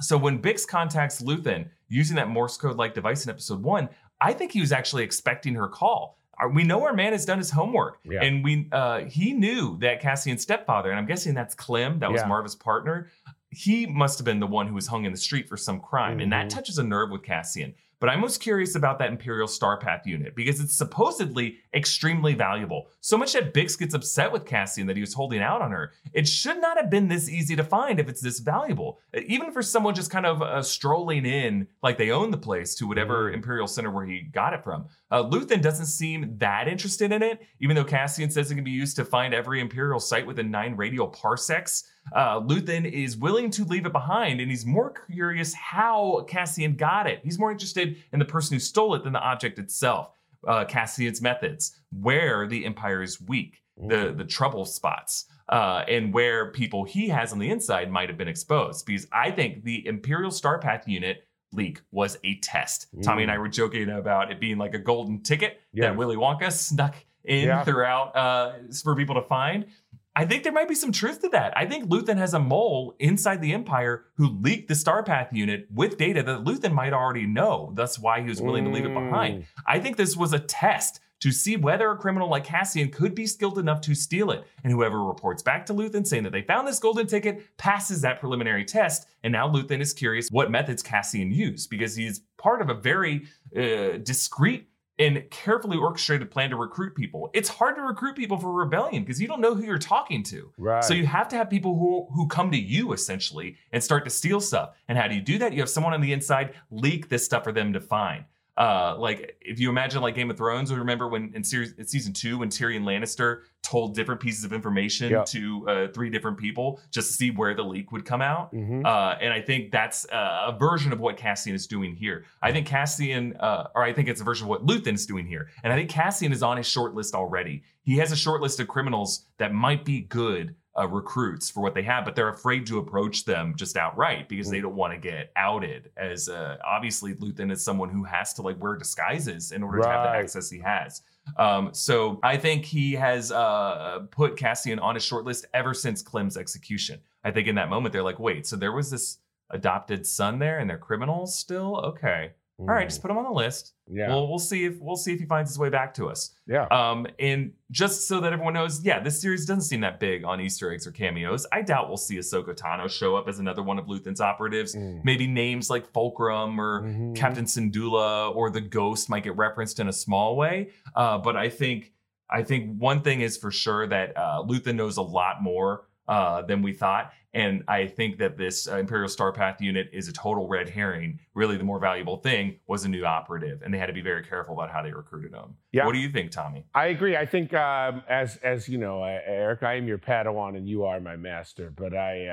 so 0.00 0.16
when 0.18 0.40
Bix 0.40 0.66
contacts 0.66 1.22
Luthen 1.22 1.68
using 1.88 2.16
that 2.16 2.28
Morse 2.28 2.56
code 2.56 2.76
like 2.76 2.94
device 2.94 3.24
in 3.24 3.30
episode 3.30 3.62
one, 3.62 3.88
I 4.20 4.32
think 4.32 4.52
he 4.52 4.60
was 4.60 4.72
actually 4.72 5.04
expecting 5.04 5.54
her 5.54 5.68
call. 5.68 6.18
We 6.54 6.64
know 6.64 6.82
our 6.84 6.92
man 6.94 7.12
has 7.12 7.24
done 7.24 7.38
his 7.38 7.50
homework, 7.50 7.98
Yeah. 8.04 8.22
and 8.22 8.42
we 8.42 8.68
uh, 8.72 9.00
he 9.04 9.32
knew 9.32 9.78
that 9.78 10.00
Cassian's 10.00 10.42
stepfather, 10.42 10.90
and 10.90 10.98
I'm 10.98 11.06
guessing 11.06 11.34
that's 11.34 11.54
Clem, 11.54 12.00
that 12.00 12.10
was 12.10 12.20
Yeah. 12.22 12.26
Marva's 12.28 12.56
partner. 12.56 13.10
He 13.50 13.86
must 13.86 14.18
have 14.18 14.24
been 14.24 14.40
the 14.40 14.46
one 14.46 14.66
who 14.66 14.74
was 14.74 14.86
hung 14.88 15.04
in 15.04 15.12
the 15.12 15.18
street 15.18 15.48
for 15.48 15.56
some 15.56 15.78
crime, 15.78 16.18
and 16.20 16.32
that 16.32 16.46
Mhm. 16.46 16.50
touches 16.50 16.78
a 16.78 16.82
nerve 16.82 17.10
with 17.10 17.22
Cassian. 17.22 17.74
But 18.02 18.08
I'm 18.08 18.20
most 18.20 18.40
curious 18.40 18.74
about 18.74 18.98
that 18.98 19.10
Imperial 19.10 19.46
Starpath 19.46 20.04
unit 20.06 20.34
because 20.34 20.58
it's 20.58 20.74
supposedly 20.74 21.58
extremely 21.72 22.34
valuable. 22.34 22.88
So 23.00 23.16
much 23.16 23.32
that 23.34 23.54
Bix 23.54 23.78
gets 23.78 23.94
upset 23.94 24.32
with 24.32 24.44
Cassian 24.44 24.88
that 24.88 24.96
he 24.96 25.00
was 25.00 25.14
holding 25.14 25.40
out 25.40 25.62
on 25.62 25.70
her. 25.70 25.92
It 26.12 26.26
should 26.26 26.60
not 26.60 26.76
have 26.76 26.90
been 26.90 27.06
this 27.06 27.28
easy 27.28 27.54
to 27.54 27.62
find 27.62 28.00
if 28.00 28.08
it's 28.08 28.20
this 28.20 28.40
valuable. 28.40 28.98
Even 29.14 29.52
for 29.52 29.62
someone 29.62 29.94
just 29.94 30.10
kind 30.10 30.26
of 30.26 30.42
uh, 30.42 30.62
strolling 30.62 31.24
in, 31.24 31.68
like 31.80 31.96
they 31.96 32.10
own 32.10 32.32
the 32.32 32.38
place 32.38 32.74
to 32.74 32.88
whatever 32.88 33.30
Mhm. 33.30 33.34
Imperial 33.34 33.68
Center 33.68 33.92
where 33.92 34.04
he 34.04 34.22
got 34.22 34.52
it 34.52 34.64
from. 34.64 34.86
Uh, 35.12 35.22
Luthen 35.22 35.62
doesn't 35.62 35.86
seem 35.86 36.36
that 36.38 36.66
interested 36.66 37.12
in 37.12 37.22
it, 37.22 37.40
even 37.60 37.76
though 37.76 37.84
Cassian 37.84 38.30
says 38.32 38.50
it 38.50 38.56
can 38.56 38.64
be 38.64 38.72
used 38.72 38.96
to 38.96 39.04
find 39.04 39.32
every 39.32 39.60
Imperial 39.60 40.00
site 40.00 40.26
within 40.26 40.50
nine 40.50 40.74
radial 40.74 41.06
parsecs. 41.06 41.84
Uh, 42.16 42.40
Luthen 42.40 42.84
is 42.90 43.16
willing 43.16 43.48
to 43.48 43.64
leave 43.64 43.86
it 43.86 43.92
behind, 43.92 44.40
and 44.40 44.50
he's 44.50 44.66
more 44.66 44.92
curious 45.08 45.54
how 45.54 46.24
Cassian 46.28 46.74
got 46.74 47.06
it. 47.06 47.20
He's 47.22 47.38
more 47.38 47.52
interested 47.52 47.91
in 48.12 48.18
the 48.18 48.24
person 48.24 48.54
who 48.54 48.58
stole 48.60 48.94
it 48.94 49.04
than 49.04 49.12
the 49.12 49.20
object 49.20 49.58
itself. 49.58 50.10
Uh, 50.46 50.64
Cassian's 50.64 51.22
methods, 51.22 51.78
where 51.92 52.48
the 52.48 52.64
Empire 52.64 53.00
is 53.02 53.20
weak, 53.20 53.62
the 53.76 54.12
the 54.16 54.24
trouble 54.24 54.64
spots, 54.64 55.26
uh, 55.48 55.84
and 55.86 56.12
where 56.12 56.50
people 56.50 56.84
he 56.84 57.08
has 57.08 57.32
on 57.32 57.38
the 57.38 57.48
inside 57.48 57.90
might 57.90 58.08
have 58.08 58.18
been 58.18 58.26
exposed. 58.28 58.84
Because 58.84 59.06
I 59.12 59.30
think 59.30 59.62
the 59.62 59.86
Imperial 59.86 60.32
Starpath 60.32 60.88
unit 60.88 61.28
leak 61.52 61.80
was 61.92 62.18
a 62.24 62.40
test. 62.40 62.88
Tommy 63.04 63.22
and 63.22 63.30
I 63.30 63.38
were 63.38 63.48
joking 63.48 63.88
about 63.90 64.32
it 64.32 64.40
being 64.40 64.58
like 64.58 64.74
a 64.74 64.78
golden 64.80 65.22
ticket 65.22 65.60
Yeah. 65.72 65.88
that 65.90 65.96
Willy 65.96 66.16
Wonka 66.16 66.50
snuck 66.50 66.96
in 67.24 67.46
Yeah. 67.46 67.62
throughout 67.62 68.16
uh, 68.16 68.52
for 68.82 68.96
people 68.96 69.14
to 69.14 69.22
find. 69.22 69.66
I 70.14 70.26
think 70.26 70.42
there 70.42 70.52
might 70.52 70.68
be 70.68 70.74
some 70.74 70.92
truth 70.92 71.22
to 71.22 71.28
that. 71.30 71.56
I 71.56 71.64
think 71.64 71.88
Luthen 71.88 72.18
has 72.18 72.34
a 72.34 72.38
mole 72.38 72.94
inside 72.98 73.40
the 73.40 73.54
Empire 73.54 74.04
who 74.16 74.28
leaked 74.28 74.68
the 74.68 74.74
Starpath 74.74 75.32
unit 75.32 75.66
with 75.72 75.96
data 75.96 76.22
that 76.22 76.44
Luthen 76.44 76.72
might 76.72 76.92
already 76.92 77.26
know. 77.26 77.72
That's 77.74 77.98
why 77.98 78.20
he 78.20 78.28
was 78.28 78.40
willing 78.40 78.64
to 78.64 78.70
leave 78.70 78.84
it 78.84 78.92
behind. 78.92 79.42
Mm. 79.42 79.46
I 79.66 79.78
think 79.78 79.96
this 79.96 80.16
was 80.16 80.34
a 80.34 80.38
test 80.38 81.00
to 81.22 81.30
see 81.30 81.56
whether 81.56 81.88
a 81.88 81.96
criminal 81.96 82.28
like 82.28 82.42
Cassian 82.42 82.90
could 82.90 83.14
be 83.14 83.28
skilled 83.28 83.56
enough 83.56 83.80
to 83.82 83.94
steal 83.94 84.32
it. 84.32 84.44
And 84.64 84.72
whoever 84.72 85.02
reports 85.04 85.40
back 85.40 85.64
to 85.66 85.72
Luthen 85.72 86.04
saying 86.04 86.24
that 86.24 86.32
they 86.32 86.42
found 86.42 86.66
this 86.66 86.80
golden 86.80 87.06
ticket 87.06 87.56
passes 87.58 88.00
that 88.00 88.18
preliminary 88.18 88.64
test. 88.64 89.06
And 89.22 89.32
now 89.32 89.48
Luthen 89.48 89.80
is 89.80 89.92
curious 89.92 90.28
what 90.30 90.50
methods 90.50 90.82
Cassian 90.82 91.30
used 91.30 91.70
because 91.70 91.94
he's 91.94 92.22
part 92.38 92.60
of 92.60 92.70
a 92.70 92.74
very 92.74 93.28
uh, 93.56 93.98
discreet 94.02 94.68
and 94.98 95.24
carefully 95.30 95.76
orchestrated 95.76 96.30
plan 96.30 96.50
to 96.50 96.56
recruit 96.56 96.94
people. 96.94 97.30
It's 97.32 97.48
hard 97.48 97.76
to 97.76 97.82
recruit 97.82 98.14
people 98.14 98.38
for 98.38 98.52
rebellion 98.52 99.02
because 99.02 99.20
you 99.20 99.26
don't 99.26 99.40
know 99.40 99.54
who 99.54 99.64
you're 99.64 99.78
talking 99.78 100.22
to. 100.24 100.52
Right. 100.58 100.84
So 100.84 100.94
you 100.94 101.06
have 101.06 101.28
to 101.28 101.36
have 101.36 101.48
people 101.48 101.78
who 101.78 102.06
who 102.14 102.28
come 102.28 102.50
to 102.50 102.58
you 102.58 102.92
essentially 102.92 103.56
and 103.72 103.82
start 103.82 104.04
to 104.04 104.10
steal 104.10 104.40
stuff. 104.40 104.74
And 104.88 104.98
how 104.98 105.08
do 105.08 105.14
you 105.14 105.22
do 105.22 105.38
that? 105.38 105.52
You 105.52 105.60
have 105.60 105.70
someone 105.70 105.94
on 105.94 106.00
the 106.00 106.12
inside 106.12 106.54
leak 106.70 107.08
this 107.08 107.24
stuff 107.24 107.44
for 107.44 107.52
them 107.52 107.72
to 107.72 107.80
find. 107.80 108.24
Uh, 108.56 108.94
like 108.98 109.36
if 109.40 109.58
you 109.58 109.70
imagine 109.70 110.02
like 110.02 110.14
Game 110.14 110.30
of 110.30 110.36
Thrones, 110.36 110.70
we 110.70 110.76
remember 110.78 111.08
when 111.08 111.32
in 111.34 111.42
series 111.42 111.72
in 111.72 111.86
season 111.86 112.12
two 112.12 112.38
when 112.38 112.50
Tyrion 112.50 112.82
Lannister 112.82 113.42
told 113.62 113.94
different 113.94 114.20
pieces 114.20 114.44
of 114.44 114.52
information 114.52 115.10
to 115.24 115.68
uh, 115.68 115.88
three 115.92 116.10
different 116.10 116.36
people 116.36 116.78
just 116.90 117.08
to 117.08 117.14
see 117.14 117.30
where 117.30 117.54
the 117.54 117.62
leak 117.62 117.92
would 117.92 118.04
come 118.04 118.20
out. 118.20 118.52
Mhm. 118.52 118.84
Uh, 118.84 119.16
and 119.20 119.32
I 119.32 119.40
think 119.40 119.70
that's 119.70 120.06
uh, 120.10 120.52
a 120.52 120.58
version 120.58 120.92
of 120.92 121.00
what 121.00 121.16
Cassian 121.16 121.54
is 121.54 121.66
doing 121.66 121.94
here. 121.94 122.24
I 122.42 122.52
think 122.52 122.66
Cassian, 122.66 123.36
uh, 123.38 123.68
or 123.74 123.84
I 123.84 123.92
think 123.92 124.08
it's 124.08 124.20
a 124.20 124.24
version 124.24 124.44
of 124.44 124.50
what 124.50 124.66
Luthen 124.66 124.94
is 124.94 125.06
doing 125.06 125.26
here. 125.26 125.48
And 125.62 125.72
I 125.72 125.76
think 125.76 125.88
Cassian 125.88 126.32
is 126.32 126.42
on 126.42 126.58
his 126.58 126.66
short 126.66 126.94
list 126.94 127.14
already. 127.14 127.62
He 127.84 127.96
has 127.98 128.12
a 128.12 128.16
short 128.16 128.42
list 128.42 128.60
of 128.60 128.68
criminals 128.68 129.26
that 129.38 129.54
might 129.54 129.84
be 129.84 130.02
good 130.02 130.54
uh, 130.78 130.88
recruits 130.88 131.50
for 131.50 131.60
what 131.60 131.74
they 131.74 131.82
have, 131.82 132.04
but 132.04 132.16
they're 132.16 132.30
afraid 132.30 132.66
to 132.66 132.78
approach 132.78 133.24
them 133.24 133.54
just 133.56 133.76
outright 133.76 134.28
because 134.28 134.48
they 134.48 134.60
don't 134.60 134.74
want 134.74 134.92
to 134.92 134.98
get 134.98 135.30
outed. 135.36 135.90
As 135.96 136.28
uh, 136.28 136.56
obviously 136.64 137.14
Luthen 137.14 137.52
is 137.52 137.62
someone 137.62 137.90
who 137.90 138.04
has 138.04 138.32
to 138.34 138.42
like 138.42 138.60
wear 138.60 138.76
disguises 138.76 139.52
in 139.52 139.62
order 139.62 139.80
to 139.80 139.88
have 139.88 140.04
the 140.04 140.10
access 140.10 140.48
he 140.48 140.58
has. 140.60 141.02
Um, 141.36 141.72
so 141.72 142.18
I 142.22 142.36
think 142.36 142.64
he 142.64 142.94
has 142.94 143.30
uh, 143.30 144.00
put 144.10 144.36
Cassian 144.36 144.78
on 144.78 144.94
his 144.94 145.04
short 145.04 145.24
list 145.24 145.46
ever 145.54 145.74
since 145.74 146.02
Clem's 146.02 146.36
execution. 146.36 147.00
I 147.22 147.30
think 147.30 147.48
in 147.48 147.54
that 147.56 147.68
moment 147.68 147.92
they're 147.92 148.02
like, 148.02 148.18
wait, 148.18 148.46
so 148.46 148.56
there 148.56 148.72
was 148.72 148.90
this 148.90 149.18
adopted 149.50 150.06
son 150.06 150.38
there, 150.38 150.58
and 150.58 150.68
they're 150.68 150.78
criminals 150.78 151.38
still. 151.38 151.76
Okay, 151.84 152.32
all 152.58 152.66
right, 152.66 152.88
just 152.88 153.02
put 153.02 153.10
him 153.10 153.18
on 153.18 153.24
the 153.24 153.30
list. 153.30 153.74
Yeah. 153.88 154.08
We'll 154.08 154.28
we'll 154.28 154.38
see 154.38 154.64
if 154.64 154.78
we'll 154.80 154.94
see 154.96 155.12
if 155.12 155.18
he 155.20 155.26
finds 155.26 155.50
his 155.50 155.58
way 155.58 155.68
back 155.68 155.94
to 155.94 156.08
us. 156.08 156.34
yeah. 156.46 156.66
Um, 156.70 157.06
and 157.18 157.52
just 157.70 158.06
so 158.06 158.20
that 158.20 158.32
everyone 158.32 158.54
knows, 158.54 158.84
yeah, 158.84 159.00
this 159.00 159.20
series 159.20 159.46
doesn't 159.46 159.62
seem 159.64 159.80
that 159.80 159.98
big 159.98 160.24
on 160.24 160.40
Easter 160.40 160.72
eggs 160.72 160.86
or 160.86 160.92
cameos. 160.92 161.44
I 161.50 161.62
doubt 161.62 161.88
we'll 161.88 161.96
see 161.96 162.18
Ahsoka 162.18 162.54
Tano 162.56 162.88
show 162.88 163.16
up 163.16 163.26
as 163.28 163.38
another 163.40 163.62
one 163.62 163.78
of 163.78 163.86
Luthen's 163.86 164.20
operatives. 164.20 164.76
Mm. 164.76 165.00
Maybe 165.04 165.26
names 165.26 165.70
like 165.70 165.92
Fulcrum 165.92 166.60
or 166.60 166.82
Mhm. 166.82 167.16
Captain 167.16 167.46
Syndulla 167.46 168.34
or 168.36 168.50
the 168.50 168.60
Ghost 168.60 169.08
might 169.10 169.24
get 169.24 169.36
referenced 169.36 169.80
in 169.80 169.88
a 169.88 169.92
small 169.92 170.36
way. 170.36 170.70
Uh, 170.94 171.18
but 171.18 171.36
I 171.36 171.48
think 171.48 171.92
I 172.30 172.42
think 172.42 172.78
one 172.80 173.00
thing 173.02 173.20
is 173.20 173.36
for 173.36 173.50
sure 173.50 173.86
that 173.88 174.16
uh, 174.16 174.42
Luthen 174.46 174.76
knows 174.76 174.96
a 174.96 175.02
lot 175.02 175.42
more 175.42 175.88
uh, 176.08 176.42
than 176.42 176.62
we 176.62 176.72
thought, 176.72 177.12
and 177.34 177.62
I 177.66 177.86
think 177.86 178.18
that 178.18 178.36
this 178.36 178.68
uh, 178.68 178.76
Imperial 178.76 179.08
Starpath 179.08 179.60
unit 179.60 179.88
is 179.92 180.06
a 180.08 180.12
total 180.12 180.46
red 180.46 180.68
herring. 180.68 181.18
Really, 181.34 181.56
the 181.56 181.64
more 181.64 181.78
valuable 181.78 182.18
thing 182.18 182.58
was 182.66 182.84
a 182.84 182.88
new 182.88 183.04
operative, 183.04 183.62
and 183.62 183.72
they 183.72 183.78
had 183.78 183.86
to 183.86 183.92
be 183.92 184.02
very 184.02 184.22
careful 184.22 184.54
about 184.54 184.70
how 184.70 184.82
they 184.82 184.92
recruited 184.92 185.32
them. 185.32 185.54
Yeah. 185.72 185.86
What 185.86 185.92
do 185.92 185.98
you 185.98 186.10
think, 186.10 186.30
Tommy? 186.30 186.66
I 186.74 186.86
agree. 186.86 187.16
I 187.16 187.24
think, 187.24 187.54
um, 187.54 188.02
as 188.08 188.36
as 188.38 188.68
you 188.68 188.78
know, 188.78 189.02
uh, 189.02 189.18
Eric, 189.24 189.62
I 189.62 189.74
am 189.74 189.88
your 189.88 189.98
Padawan 189.98 190.56
and 190.56 190.68
you 190.68 190.84
are 190.84 191.00
my 191.00 191.16
master. 191.16 191.72
But 191.74 191.94
I, 191.94 192.26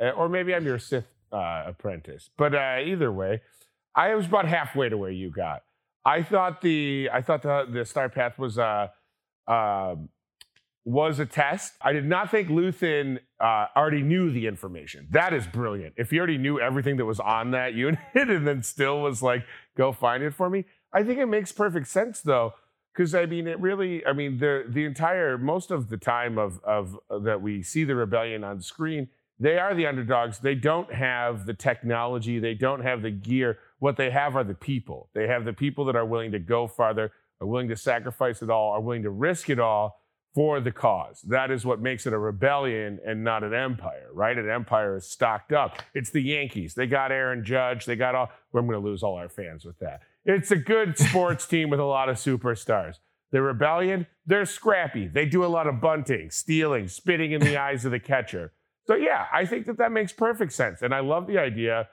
uh, 0.00 0.10
or 0.12 0.28
maybe 0.28 0.54
I'm 0.54 0.64
your 0.64 0.78
Sith 0.78 1.06
uh, 1.32 1.64
apprentice. 1.66 2.30
But 2.36 2.54
uh, 2.54 2.78
either 2.82 3.12
way, 3.12 3.42
I 3.94 4.14
was 4.14 4.26
about 4.26 4.46
halfway 4.46 4.88
to 4.88 4.96
where 4.96 5.10
you 5.10 5.30
got. 5.30 5.64
I 6.04 6.22
thought 6.22 6.62
the 6.62 7.10
I 7.12 7.20
thought 7.20 7.42
the 7.42 7.66
the 7.70 7.80
Starpath 7.80 8.38
was 8.38 8.58
uh, 8.58 8.88
um 9.46 10.08
was 10.84 11.18
a 11.18 11.26
test. 11.26 11.74
I 11.80 11.92
did 11.92 12.06
not 12.06 12.30
think 12.30 12.48
Luthen 12.48 13.18
uh, 13.38 13.66
already 13.76 14.02
knew 14.02 14.30
the 14.30 14.46
information. 14.46 15.06
That 15.10 15.32
is 15.34 15.46
brilliant. 15.46 15.94
If 15.96 16.10
he 16.10 16.18
already 16.18 16.38
knew 16.38 16.58
everything 16.58 16.96
that 16.96 17.04
was 17.04 17.20
on 17.20 17.50
that 17.50 17.74
unit 17.86 17.98
and 18.14 18.46
then 18.46 18.62
still 18.62 19.00
was 19.00 19.22
like, 19.22 19.44
go 19.76 19.92
find 19.92 20.22
it 20.22 20.34
for 20.34 20.48
me, 20.48 20.64
I 20.92 21.02
think 21.02 21.18
it 21.18 21.26
makes 21.26 21.52
perfect 21.52 21.88
sense 21.88 22.20
though. 22.20 22.54
Because 22.92 23.14
I 23.14 23.26
mean, 23.26 23.46
it 23.46 23.60
really, 23.60 24.04
I 24.04 24.12
mean, 24.12 24.38
the 24.38 24.64
the 24.68 24.84
entire 24.84 25.38
most 25.38 25.70
of 25.70 25.88
the 25.90 25.96
time 25.96 26.38
of 26.38 26.60
of 26.64 26.98
that 27.22 27.40
we 27.40 27.62
see 27.62 27.84
the 27.84 27.94
rebellion 27.94 28.42
on 28.42 28.60
screen, 28.60 29.08
they 29.38 29.58
are 29.58 29.74
the 29.74 29.86
underdogs. 29.86 30.40
They 30.40 30.56
don't 30.56 30.92
have 30.92 31.46
the 31.46 31.54
technology, 31.54 32.40
they 32.40 32.54
don't 32.54 32.82
have 32.82 33.02
the 33.02 33.12
gear. 33.12 33.58
What 33.78 33.96
they 33.96 34.10
have 34.10 34.34
are 34.34 34.44
the 34.44 34.54
people. 34.54 35.08
They 35.14 35.28
have 35.28 35.44
the 35.44 35.52
people 35.52 35.84
that 35.84 35.94
are 35.94 36.04
willing 36.04 36.32
to 36.32 36.40
go 36.40 36.66
farther, 36.66 37.12
are 37.40 37.46
willing 37.46 37.68
to 37.68 37.76
sacrifice 37.76 38.42
it 38.42 38.50
all, 38.50 38.72
are 38.72 38.80
willing 38.80 39.04
to 39.04 39.10
risk 39.10 39.48
it 39.48 39.60
all 39.60 39.99
for 40.34 40.60
the 40.60 40.70
cause. 40.70 41.22
That 41.22 41.50
is 41.50 41.64
what 41.64 41.80
makes 41.80 42.06
it 42.06 42.12
a 42.12 42.18
rebellion 42.18 43.00
and 43.04 43.24
not 43.24 43.42
an 43.42 43.52
empire, 43.52 44.08
right? 44.12 44.36
An 44.36 44.48
empire 44.48 44.96
is 44.96 45.06
stocked 45.06 45.52
up. 45.52 45.82
It's 45.94 46.10
the 46.10 46.22
Yankees. 46.22 46.74
They 46.74 46.86
got 46.86 47.10
Aaron 47.10 47.44
Judge. 47.44 47.84
They 47.84 47.96
got 47.96 48.14
all. 48.14 48.30
We're 48.52 48.62
going 48.62 48.72
to 48.72 48.78
lose 48.78 49.02
all 49.02 49.16
our 49.16 49.28
fans 49.28 49.64
with 49.64 49.78
that. 49.80 50.00
It's 50.24 50.50
a 50.50 50.56
good 50.56 50.96
sports 51.08 51.46
team 51.46 51.70
with 51.70 51.80
a 51.80 51.84
lot 51.84 52.08
of 52.08 52.16
superstars. 52.16 52.96
The 53.32 53.42
rebellion, 53.42 54.06
they're 54.26 54.44
scrappy. 54.44 55.06
They 55.06 55.26
do 55.26 55.44
a 55.44 55.46
lot 55.46 55.66
of 55.66 55.80
bunting, 55.80 56.30
stealing, 56.30 56.88
spitting 56.88 57.32
in 57.32 57.40
the 57.40 57.56
eyes 57.60 57.84
of 57.84 57.92
the 57.92 58.00
catcher. 58.00 58.52
So 58.86 58.94
yeah, 58.94 59.26
I 59.32 59.46
think 59.46 59.66
that 59.66 59.78
that 59.78 59.92
makes 59.92 60.12
perfect 60.12 60.52
sense, 60.52 60.82
and 60.82 60.92
I 60.92 60.98
love 61.00 61.28
the 61.28 61.38
idea 61.38 61.88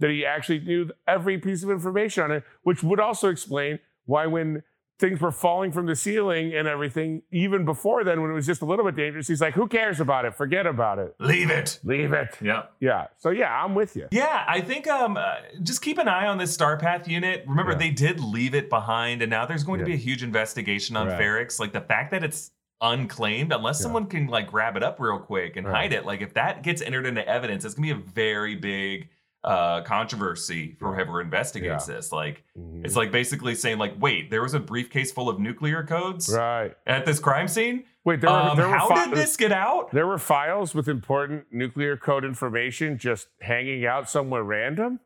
that 0.00 0.10
he 0.10 0.26
actually 0.26 0.60
knew 0.60 0.90
every 1.06 1.38
piece 1.38 1.62
of 1.62 1.70
information 1.70 2.24
on 2.24 2.30
it, 2.30 2.44
which 2.62 2.82
would 2.82 3.00
also 3.00 3.28
explain 3.28 3.78
why 4.04 4.26
when 4.26 4.62
things 5.02 5.20
were 5.20 5.30
falling 5.30 5.70
from 5.72 5.84
the 5.84 5.94
ceiling 5.94 6.54
and 6.54 6.66
everything, 6.66 7.20
even 7.30 7.66
before 7.66 8.04
then, 8.04 8.22
when 8.22 8.30
it 8.30 8.34
was 8.34 8.46
just 8.46 8.62
a 8.62 8.64
little 8.64 8.84
bit 8.86 8.96
dangerous, 8.96 9.28
he's 9.28 9.40
like, 9.42 9.52
"Who 9.54 9.66
cares 9.68 10.00
about 10.00 10.24
it? 10.24 10.34
Forget 10.34 10.66
about 10.66 10.98
it. 10.98 11.14
Leave 11.18 11.50
it. 11.50 11.78
Leave 11.84 12.12
it." 12.14 12.38
Yeah. 12.40 12.62
Yeah. 12.80 13.08
So 13.18 13.28
yeah, 13.30 13.52
I'm 13.62 13.74
with 13.74 13.96
you. 13.96 14.08
Yeah, 14.10 14.44
I 14.48 14.60
think 14.62 14.86
um, 14.88 15.16
uh, 15.18 15.34
just 15.62 15.82
keep 15.82 15.98
an 15.98 16.08
eye 16.08 16.26
on 16.26 16.38
this 16.38 16.56
Starpath 16.56 17.06
unit. 17.08 17.44
Remember, 17.46 17.72
Yeah. 17.72 17.78
they 17.78 17.90
did 17.90 18.20
leave 18.20 18.54
it 18.54 18.70
behind, 18.70 19.20
and 19.20 19.30
now 19.30 19.44
there's 19.44 19.64
going 19.64 19.80
to 19.80 19.84
be 19.84 19.92
a 19.94 19.96
huge 20.08 20.22
investigation 20.22 20.96
on 20.96 21.08
Right. 21.08 21.20
Ferrix. 21.20 21.60
Like 21.60 21.72
the 21.72 21.80
fact 21.82 22.12
that 22.12 22.24
it's 22.24 22.50
unclaimed, 22.80 23.52
unless 23.52 23.78
Yeah. 23.80 23.84
someone 23.84 24.06
can 24.06 24.26
like 24.28 24.48
grab 24.50 24.76
it 24.76 24.82
up 24.82 24.98
real 25.00 25.18
quick 25.18 25.56
and 25.56 25.66
Right. 25.66 25.82
hide 25.82 25.92
it. 25.92 26.04
Like 26.06 26.20
if 26.20 26.34
that 26.34 26.62
gets 26.62 26.80
entered 26.82 27.06
into 27.06 27.26
evidence, 27.28 27.64
it's 27.64 27.74
gonna 27.74 27.86
be 27.86 27.92
a 27.92 28.04
very 28.12 28.56
big 28.56 29.08
uh 29.44 29.82
controversy 29.82 30.76
for 30.78 30.94
whoever 30.94 31.20
investigates 31.20 31.86
this. 31.86 32.12
Like 32.12 32.44
Mhm. 32.58 32.84
it's 32.84 32.94
like 32.96 33.10
basically 33.10 33.54
saying 33.54 33.78
like, 33.78 33.94
wait, 33.98 34.30
there 34.30 34.42
was 34.42 34.54
a 34.54 34.60
briefcase 34.60 35.10
full 35.10 35.28
of 35.28 35.40
nuclear 35.40 35.82
codes 35.84 36.32
right. 36.32 36.76
at 36.86 37.04
this 37.06 37.18
crime 37.18 37.48
scene. 37.48 37.84
Wait, 38.04 38.20
there 38.20 38.30
were, 38.30 38.36
Um, 38.36 38.56
there 38.56 38.68
were 38.68 38.76
how 38.76 38.88
fi- 38.88 39.04
did 39.06 39.14
this 39.16 39.36
get 39.36 39.52
out? 39.52 39.90
There 39.92 40.06
were 40.06 40.18
files 40.18 40.74
with 40.74 40.88
important 40.88 41.46
nuclear 41.52 41.96
code 41.96 42.24
information 42.24 42.98
just 42.98 43.28
hanging 43.40 43.86
out 43.86 44.08
somewhere 44.10 44.42
random. 44.42 45.00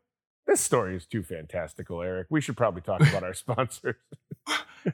This 0.47 0.61
story 0.61 0.95
is 0.95 1.05
too 1.05 1.23
fantastical, 1.23 2.01
Eric. 2.01 2.27
We 2.29 2.39
should 2.41 2.55
probably 2.57 2.81
talk 2.81 3.01
about 3.01 3.21
our 3.23 3.33
sponsors. 3.45 3.95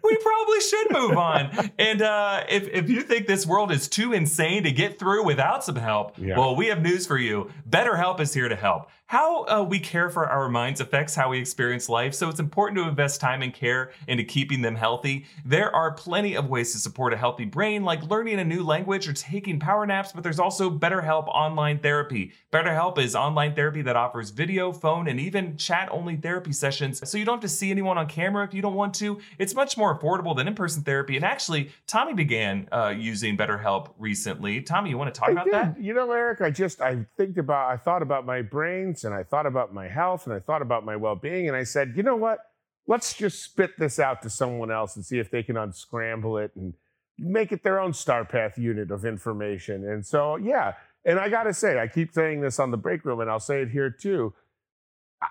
we 0.03 0.17
probably 0.17 0.59
should 0.61 0.91
move 0.91 1.15
on. 1.17 1.69
And 1.77 2.01
uh, 2.01 2.43
if, 2.49 2.67
if 2.69 2.89
you 2.89 3.01
think 3.03 3.27
this 3.27 3.45
world 3.45 3.71
is 3.71 3.87
too 3.87 4.13
insane 4.13 4.63
to 4.63 4.71
get 4.71 4.97
through 4.97 5.23
without 5.25 5.63
some 5.63 5.75
help, 5.75 6.17
Yeah. 6.17 6.37
well, 6.39 6.55
we 6.55 6.67
have 6.67 6.81
news 6.81 7.05
for 7.05 7.17
you. 7.17 7.51
BetterHelp 7.69 8.19
is 8.19 8.33
here 8.33 8.49
to 8.49 8.55
help. 8.55 8.89
How 9.13 9.43
uh, 9.45 9.61
we 9.61 9.77
care 9.77 10.09
for 10.09 10.27
our 10.27 10.49
minds 10.49 10.81
affects 10.81 11.13
how 11.13 11.29
we 11.29 11.37
experience 11.37 11.87
life, 11.87 12.15
so 12.15 12.29
it's 12.29 12.39
important 12.39 12.79
to 12.79 12.89
invest 12.89 13.21
time 13.21 13.43
and 13.43 13.53
care 13.53 13.91
into 14.07 14.23
keeping 14.23 14.63
them 14.63 14.75
healthy. 14.75 15.27
There 15.45 15.69
are 15.75 15.91
plenty 15.91 16.33
of 16.33 16.49
ways 16.49 16.71
to 16.71 16.79
support 16.79 17.13
a 17.13 17.17
healthy 17.17 17.45
brain, 17.45 17.83
like 17.83 18.01
learning 18.09 18.39
a 18.39 18.43
new 18.43 18.63
language 18.63 19.07
or 19.07 19.13
taking 19.13 19.59
power 19.59 19.85
naps, 19.85 20.11
but 20.13 20.23
there's 20.23 20.39
also 20.39 20.67
BetterHelp 20.67 21.27
online 21.27 21.77
therapy. 21.77 22.31
BetterHelp 22.51 22.97
is 22.97 23.15
online 23.15 23.53
therapy 23.53 23.83
that 23.83 23.95
offers 23.95 24.31
video, 24.31 24.71
phone, 24.71 25.07
and 25.07 25.19
even 25.19 25.57
chat 25.57 25.89
only 25.91 26.15
therapy 26.15 26.51
sessions, 26.51 27.07
so 27.07 27.15
you 27.15 27.23
don't 27.23 27.35
have 27.35 27.41
to 27.41 27.55
see 27.55 27.69
anyone 27.69 27.99
on 27.99 28.07
camera 28.07 28.43
if 28.43 28.51
you 28.51 28.63
don't 28.63 28.73
want 28.73 28.95
to. 28.95 29.19
It's 29.37 29.53
much 29.53 29.77
more 29.77 29.95
affordable 29.95 30.35
than 30.35 30.47
in 30.47 30.55
person 30.55 30.81
therapy. 30.81 31.17
And 31.17 31.23
actually, 31.23 31.69
Tommy 31.85 32.15
began 32.15 32.67
uh, 32.71 32.95
using 32.97 33.37
BetterHelp 33.37 33.91
recently. 33.99 34.61
Tommy, 34.61 34.89
you 34.89 34.97
want 34.97 35.13
to 35.13 35.19
talk 35.19 35.29
I 35.29 35.33
about 35.33 35.45
did. 35.45 35.53
that? 35.53 35.79
You 35.79 35.93
know, 35.93 36.11
Eric, 36.11 36.41
I 36.41 36.49
just 36.49 36.81
I 36.81 37.05
think 37.15 37.37
about 37.37 37.69
I 37.69 37.77
thought 37.77 38.01
about 38.01 38.25
my 38.25 38.41
brains 38.41 39.02
and 39.03 39.13
I 39.13 39.23
thought 39.23 39.45
about 39.45 39.73
my 39.73 39.87
health 39.87 40.25
and 40.25 40.35
I 40.35 40.39
thought 40.39 40.61
about 40.61 40.85
my 40.85 40.95
well-being 40.95 41.47
and 41.47 41.55
I 41.55 41.63
said, 41.63 41.93
you 41.95 42.03
know 42.03 42.15
what? 42.15 42.39
Let's 42.87 43.13
just 43.13 43.43
spit 43.43 43.71
this 43.77 43.99
out 43.99 44.21
to 44.23 44.29
someone 44.29 44.71
else 44.71 44.95
and 44.95 45.05
see 45.05 45.19
if 45.19 45.31
they 45.31 45.43
can 45.43 45.57
unscramble 45.57 46.37
it 46.37 46.51
and 46.55 46.73
make 47.17 47.51
it 47.51 47.63
their 47.63 47.79
own 47.79 47.91
Starpath 47.91 48.57
unit 48.57 48.91
of 48.91 49.05
information. 49.05 49.87
And 49.87 50.05
so, 50.05 50.35
yeah. 50.35 50.73
And 51.05 51.19
I 51.19 51.29
got 51.29 51.43
to 51.43 51.53
say, 51.53 51.79
I 51.79 51.87
keep 51.87 52.13
saying 52.13 52.41
this 52.41 52.59
on 52.59 52.71
the 52.71 52.77
break 52.77 53.05
room 53.05 53.19
and 53.19 53.29
I'll 53.29 53.39
say 53.39 53.61
it 53.61 53.69
here 53.69 53.89
too. 53.89 54.33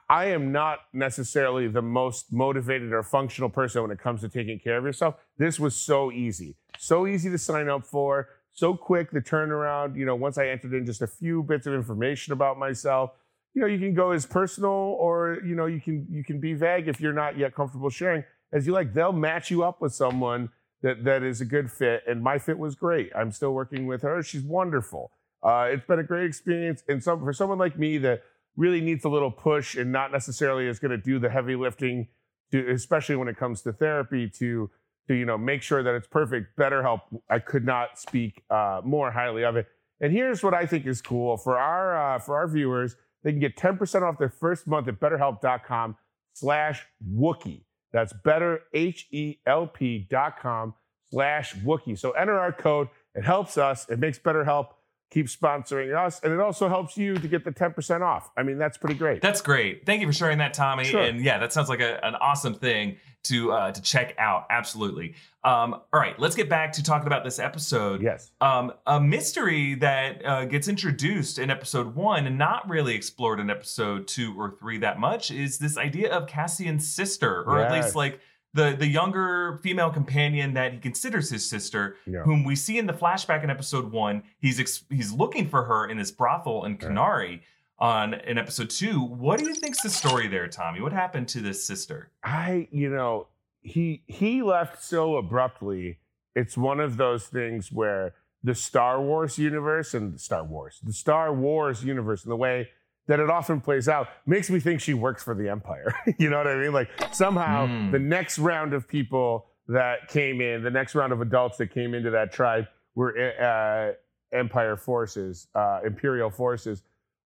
I 0.08 0.26
am 0.26 0.52
not 0.52 0.78
necessarily 0.92 1.68
the 1.68 1.82
most 1.82 2.32
motivated 2.32 2.92
or 2.92 3.02
functional 3.02 3.50
person 3.50 3.82
when 3.82 3.90
it 3.90 3.98
comes 3.98 4.22
to 4.22 4.28
taking 4.28 4.58
care 4.58 4.78
of 4.78 4.84
yourself. 4.84 5.16
This 5.36 5.60
was 5.60 5.76
so 5.76 6.10
easy, 6.10 6.56
so 6.78 7.06
easy 7.06 7.28
to 7.30 7.38
sign 7.38 7.68
up 7.68 7.86
for, 7.86 8.28
so 8.52 8.74
quick 8.74 9.10
the 9.10 9.20
turnaround. 9.20 9.96
You 9.96 10.06
know, 10.06 10.14
once 10.14 10.38
I 10.38 10.48
entered 10.48 10.72
in 10.72 10.86
just 10.86 11.02
a 11.02 11.06
few 11.06 11.42
bits 11.42 11.66
of 11.66 11.74
information 11.74 12.32
about 12.32 12.58
myself, 12.58 13.10
you 13.54 13.60
know, 13.60 13.66
you 13.66 13.78
can 13.78 13.94
go 13.94 14.12
as 14.12 14.26
personal 14.26 14.70
or 14.70 15.38
you 15.44 15.54
know 15.54 15.66
you 15.66 15.80
can 15.80 16.06
you 16.10 16.24
can 16.24 16.40
be 16.40 16.54
vague 16.54 16.88
if 16.88 17.00
you're 17.00 17.12
not 17.12 17.36
yet 17.36 17.54
comfortable 17.54 17.90
sharing 17.90 18.24
as 18.52 18.66
you 18.66 18.72
like. 18.72 18.94
They'll 18.94 19.12
match 19.12 19.50
you 19.50 19.62
up 19.62 19.80
with 19.80 19.94
someone 19.94 20.50
that 20.82 21.04
that 21.04 21.22
is 21.22 21.40
a 21.40 21.44
good 21.44 21.70
fit, 21.70 22.02
and 22.06 22.22
my 22.22 22.38
fit 22.38 22.58
was 22.58 22.74
great. 22.74 23.10
I'm 23.14 23.30
still 23.30 23.52
working 23.52 23.86
with 23.86 24.02
her; 24.02 24.22
she's 24.22 24.42
wonderful. 24.42 25.10
Uh, 25.42 25.68
it's 25.70 25.84
been 25.84 25.98
a 25.98 26.04
great 26.04 26.26
experience, 26.26 26.82
and 26.88 27.02
some 27.02 27.20
for 27.20 27.32
someone 27.32 27.58
like 27.58 27.78
me 27.78 27.98
that 27.98 28.22
really 28.56 28.80
needs 28.80 29.04
a 29.04 29.08
little 29.08 29.30
push 29.30 29.76
and 29.76 29.92
not 29.92 30.12
necessarily 30.12 30.66
is 30.66 30.78
going 30.78 30.90
to 30.90 30.98
do 30.98 31.18
the 31.18 31.30
heavy 31.30 31.56
lifting 31.56 32.08
to 32.50 32.70
especially 32.70 33.16
when 33.16 33.28
it 33.28 33.36
comes 33.36 33.62
to 33.62 33.72
therapy 33.72 34.28
to 34.28 34.70
to 35.08 35.14
you 35.14 35.24
know 35.24 35.38
make 35.38 35.62
sure 35.62 35.82
that 35.82 35.94
it's 35.94 36.06
perfect 36.06 36.56
betterhelp 36.56 37.00
i 37.30 37.38
could 37.38 37.64
not 37.64 37.98
speak 37.98 38.42
uh, 38.50 38.80
more 38.84 39.10
highly 39.10 39.42
of 39.42 39.56
it 39.56 39.66
and 40.00 40.12
here's 40.12 40.42
what 40.42 40.52
i 40.52 40.66
think 40.66 40.86
is 40.86 41.00
cool 41.00 41.36
for 41.36 41.58
our 41.58 42.14
uh, 42.14 42.18
for 42.18 42.36
our 42.36 42.46
viewers 42.46 42.96
they 43.22 43.32
can 43.32 43.40
get 43.40 43.56
10% 43.56 44.02
off 44.02 44.18
their 44.18 44.28
first 44.28 44.66
month 44.66 44.88
at 44.88 45.00
betterhelp.com 45.00 45.96
slash 46.34 46.84
wookie. 47.08 47.62
That's 47.92 48.12
better 48.12 48.62
h-e-l-p 48.72 50.06
dot 50.10 50.40
com 50.40 50.74
slash 51.10 51.54
wookie. 51.56 51.98
So 51.98 52.12
enter 52.12 52.38
our 52.38 52.52
code. 52.52 52.88
It 53.14 53.24
helps 53.24 53.58
us. 53.58 53.88
It 53.88 53.98
makes 53.98 54.18
betterhelp 54.18 54.68
keep 55.12 55.26
sponsoring 55.26 55.94
us 55.94 56.20
and 56.24 56.32
it 56.32 56.40
also 56.40 56.68
helps 56.68 56.96
you 56.96 57.14
to 57.14 57.28
get 57.28 57.44
the 57.44 57.52
10% 57.52 58.00
off 58.00 58.30
i 58.36 58.42
mean 58.42 58.56
that's 58.56 58.78
pretty 58.78 58.94
great 58.94 59.20
That's 59.20 59.42
great. 59.42 59.84
Thank 59.84 60.00
you 60.00 60.06
for 60.06 60.12
sharing 60.12 60.38
that, 60.38 60.54
Tommy. 60.54 60.84
Sure. 60.84 61.02
And 61.02 61.20
yeah, 61.20 61.38
that 61.38 61.52
sounds 61.52 61.68
like 61.68 61.80
a, 61.80 62.04
an 62.04 62.14
awesome 62.14 62.54
thing 62.54 62.96
to 63.24 63.52
uh, 63.52 63.72
to 63.72 63.82
check 63.82 64.14
out. 64.18 64.46
Absolutely. 64.50 65.14
Um, 65.44 65.74
all 65.74 66.00
right, 66.00 66.18
let's 66.18 66.34
get 66.34 66.48
back 66.48 66.72
to 66.72 66.82
talking 66.82 67.06
about 67.06 67.24
this 67.24 67.38
episode. 67.38 68.00
yes 68.02 68.30
Um, 68.40 68.72
a 68.86 69.00
mystery 69.00 69.74
that 69.76 70.24
uh, 70.24 70.44
gets 70.46 70.68
introduced 70.68 71.38
in 71.38 71.50
episode 71.50 71.94
one 71.94 72.26
and 72.26 72.38
not 72.38 72.68
really 72.68 72.94
explored 72.94 73.38
in 73.40 73.50
episode 73.50 74.08
two 74.08 74.34
or 74.38 74.56
three 74.58 74.78
that 74.78 74.98
much 74.98 75.30
is 75.30 75.58
this 75.58 75.76
idea 75.76 76.12
of 76.12 76.26
Cassian's 76.26 76.88
sister, 76.88 77.42
or 77.44 77.60
at 77.60 77.72
least 77.72 77.94
like 77.94 78.20
the 78.54 78.74
the 78.78 78.86
younger 78.86 79.58
female 79.62 79.90
companion 79.90 80.54
that 80.54 80.72
he 80.72 80.78
considers 80.78 81.30
his 81.30 81.48
sister, 81.48 81.96
Yeah. 82.06 82.22
whom 82.22 82.44
we 82.44 82.54
see 82.56 82.78
in 82.78 82.86
the 82.86 82.92
flashback 82.92 83.42
in 83.44 83.50
episode 83.50 83.90
one. 83.92 84.22
He's 84.38 84.60
ex- 84.60 84.84
he's 84.90 85.12
looking 85.12 85.48
for 85.48 85.64
her 85.64 85.86
in 85.88 85.96
this 85.98 86.10
brothel 86.10 86.64
in 86.64 86.78
Kenari. 86.78 87.40
On 87.78 88.14
in 88.14 88.38
episode 88.38 88.70
two, 88.70 89.00
what 89.00 89.40
do 89.40 89.46
you 89.46 89.54
think's 89.56 89.82
the 89.82 89.90
story 89.90 90.28
there, 90.28 90.46
Tommy? 90.46 90.80
What 90.80 90.92
happened 90.92 91.26
to 91.28 91.40
this 91.40 91.64
sister? 91.64 92.12
I, 92.22 92.68
you 92.70 92.88
know, 92.88 93.26
he 93.60 94.04
he 94.06 94.40
left 94.42 94.84
so 94.84 95.16
abruptly. 95.16 95.98
It's 96.36 96.56
one 96.56 96.78
of 96.78 96.96
those 96.96 97.26
things 97.26 97.72
where 97.72 98.14
the 98.44 98.54
Star 98.54 99.00
Wars 99.02 99.36
universe 99.38 99.94
and 99.94 100.20
Star 100.20 100.44
Wars, 100.44 100.78
the 100.84 100.92
Star 100.92 101.32
Wars 101.34 101.82
universe, 101.84 102.22
and 102.22 102.30
the 102.30 102.36
way 102.36 102.68
that 103.08 103.18
it 103.20 103.28
often 103.30 103.60
plays 103.60 103.88
out 103.88 104.08
makes 104.26 104.48
me 104.50 104.60
think 104.60 104.80
she 104.80 104.94
works 104.94 105.22
for 105.22 105.34
the 105.34 105.48
Empire. 105.48 105.94
you 106.18 106.30
know 106.30 106.38
what 106.38 106.46
I 106.46 106.56
mean? 106.56 106.72
Like 106.72 106.88
somehow 107.12 107.66
Mm. 107.66 107.90
the 107.92 107.98
next 107.98 108.38
round 108.38 108.72
of 108.74 108.86
people 108.88 109.46
that 109.68 110.08
came 110.08 110.40
in, 110.40 110.62
the 110.62 110.70
next 110.70 110.94
round 110.94 111.12
of 111.12 111.20
adults 111.20 111.56
that 111.58 111.68
came 111.72 111.94
into 111.94 112.10
that 112.10 112.32
tribe 112.32 112.66
were 112.94 113.16
uh, 113.40 113.92
Empire 114.36 114.76
forces, 114.76 115.46
uh, 115.54 115.80
Imperial 115.84 116.30
forces, 116.30 116.82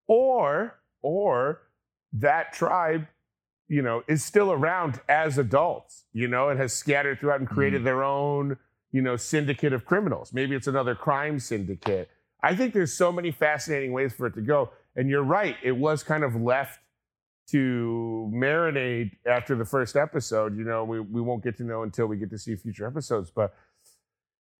or 0.07 0.75
or 1.01 1.61
that 2.13 2.53
tribe 2.53 3.07
you 3.67 3.81
know, 3.81 4.03
is 4.07 4.23
still 4.23 4.51
around 4.51 4.99
as 5.09 5.39
adults, 5.39 6.05
you 6.13 6.27
know, 6.27 6.49
and 6.49 6.59
has 6.59 6.71
scattered 6.71 7.19
throughout 7.19 7.39
and 7.39 7.49
created 7.49 7.83
their 7.83 8.03
own, 8.03 8.55
you 8.91 9.01
know, 9.01 9.15
syndicate 9.15 9.73
of 9.73 9.85
criminals. 9.85 10.31
Maybe 10.31 10.55
it's 10.55 10.67
another 10.67 10.93
crime 10.93 11.39
syndicate. 11.39 12.07
I 12.43 12.55
think 12.55 12.75
there's 12.75 12.93
so 12.93 13.11
many 13.11 13.31
fascinating 13.31 13.91
ways 13.91 14.13
for 14.13 14.27
it 14.27 14.35
to 14.35 14.41
go. 14.41 14.69
And 14.95 15.09
you're 15.09 15.23
right, 15.23 15.57
it 15.63 15.73
was 15.73 16.03
kind 16.03 16.23
of 16.23 16.35
left 16.35 16.79
to 17.47 18.31
marinate 18.33 19.11
after 19.25 19.55
the 19.55 19.65
first 19.65 19.95
episode. 19.95 20.57
You 20.57 20.63
know, 20.63 20.83
we, 20.83 20.99
we 20.99 21.21
won't 21.21 21.43
get 21.43 21.57
to 21.57 21.63
know 21.63 21.83
until 21.83 22.07
we 22.07 22.17
get 22.17 22.29
to 22.31 22.37
see 22.37 22.55
future 22.55 22.87
episodes. 22.87 23.29
But 23.29 23.53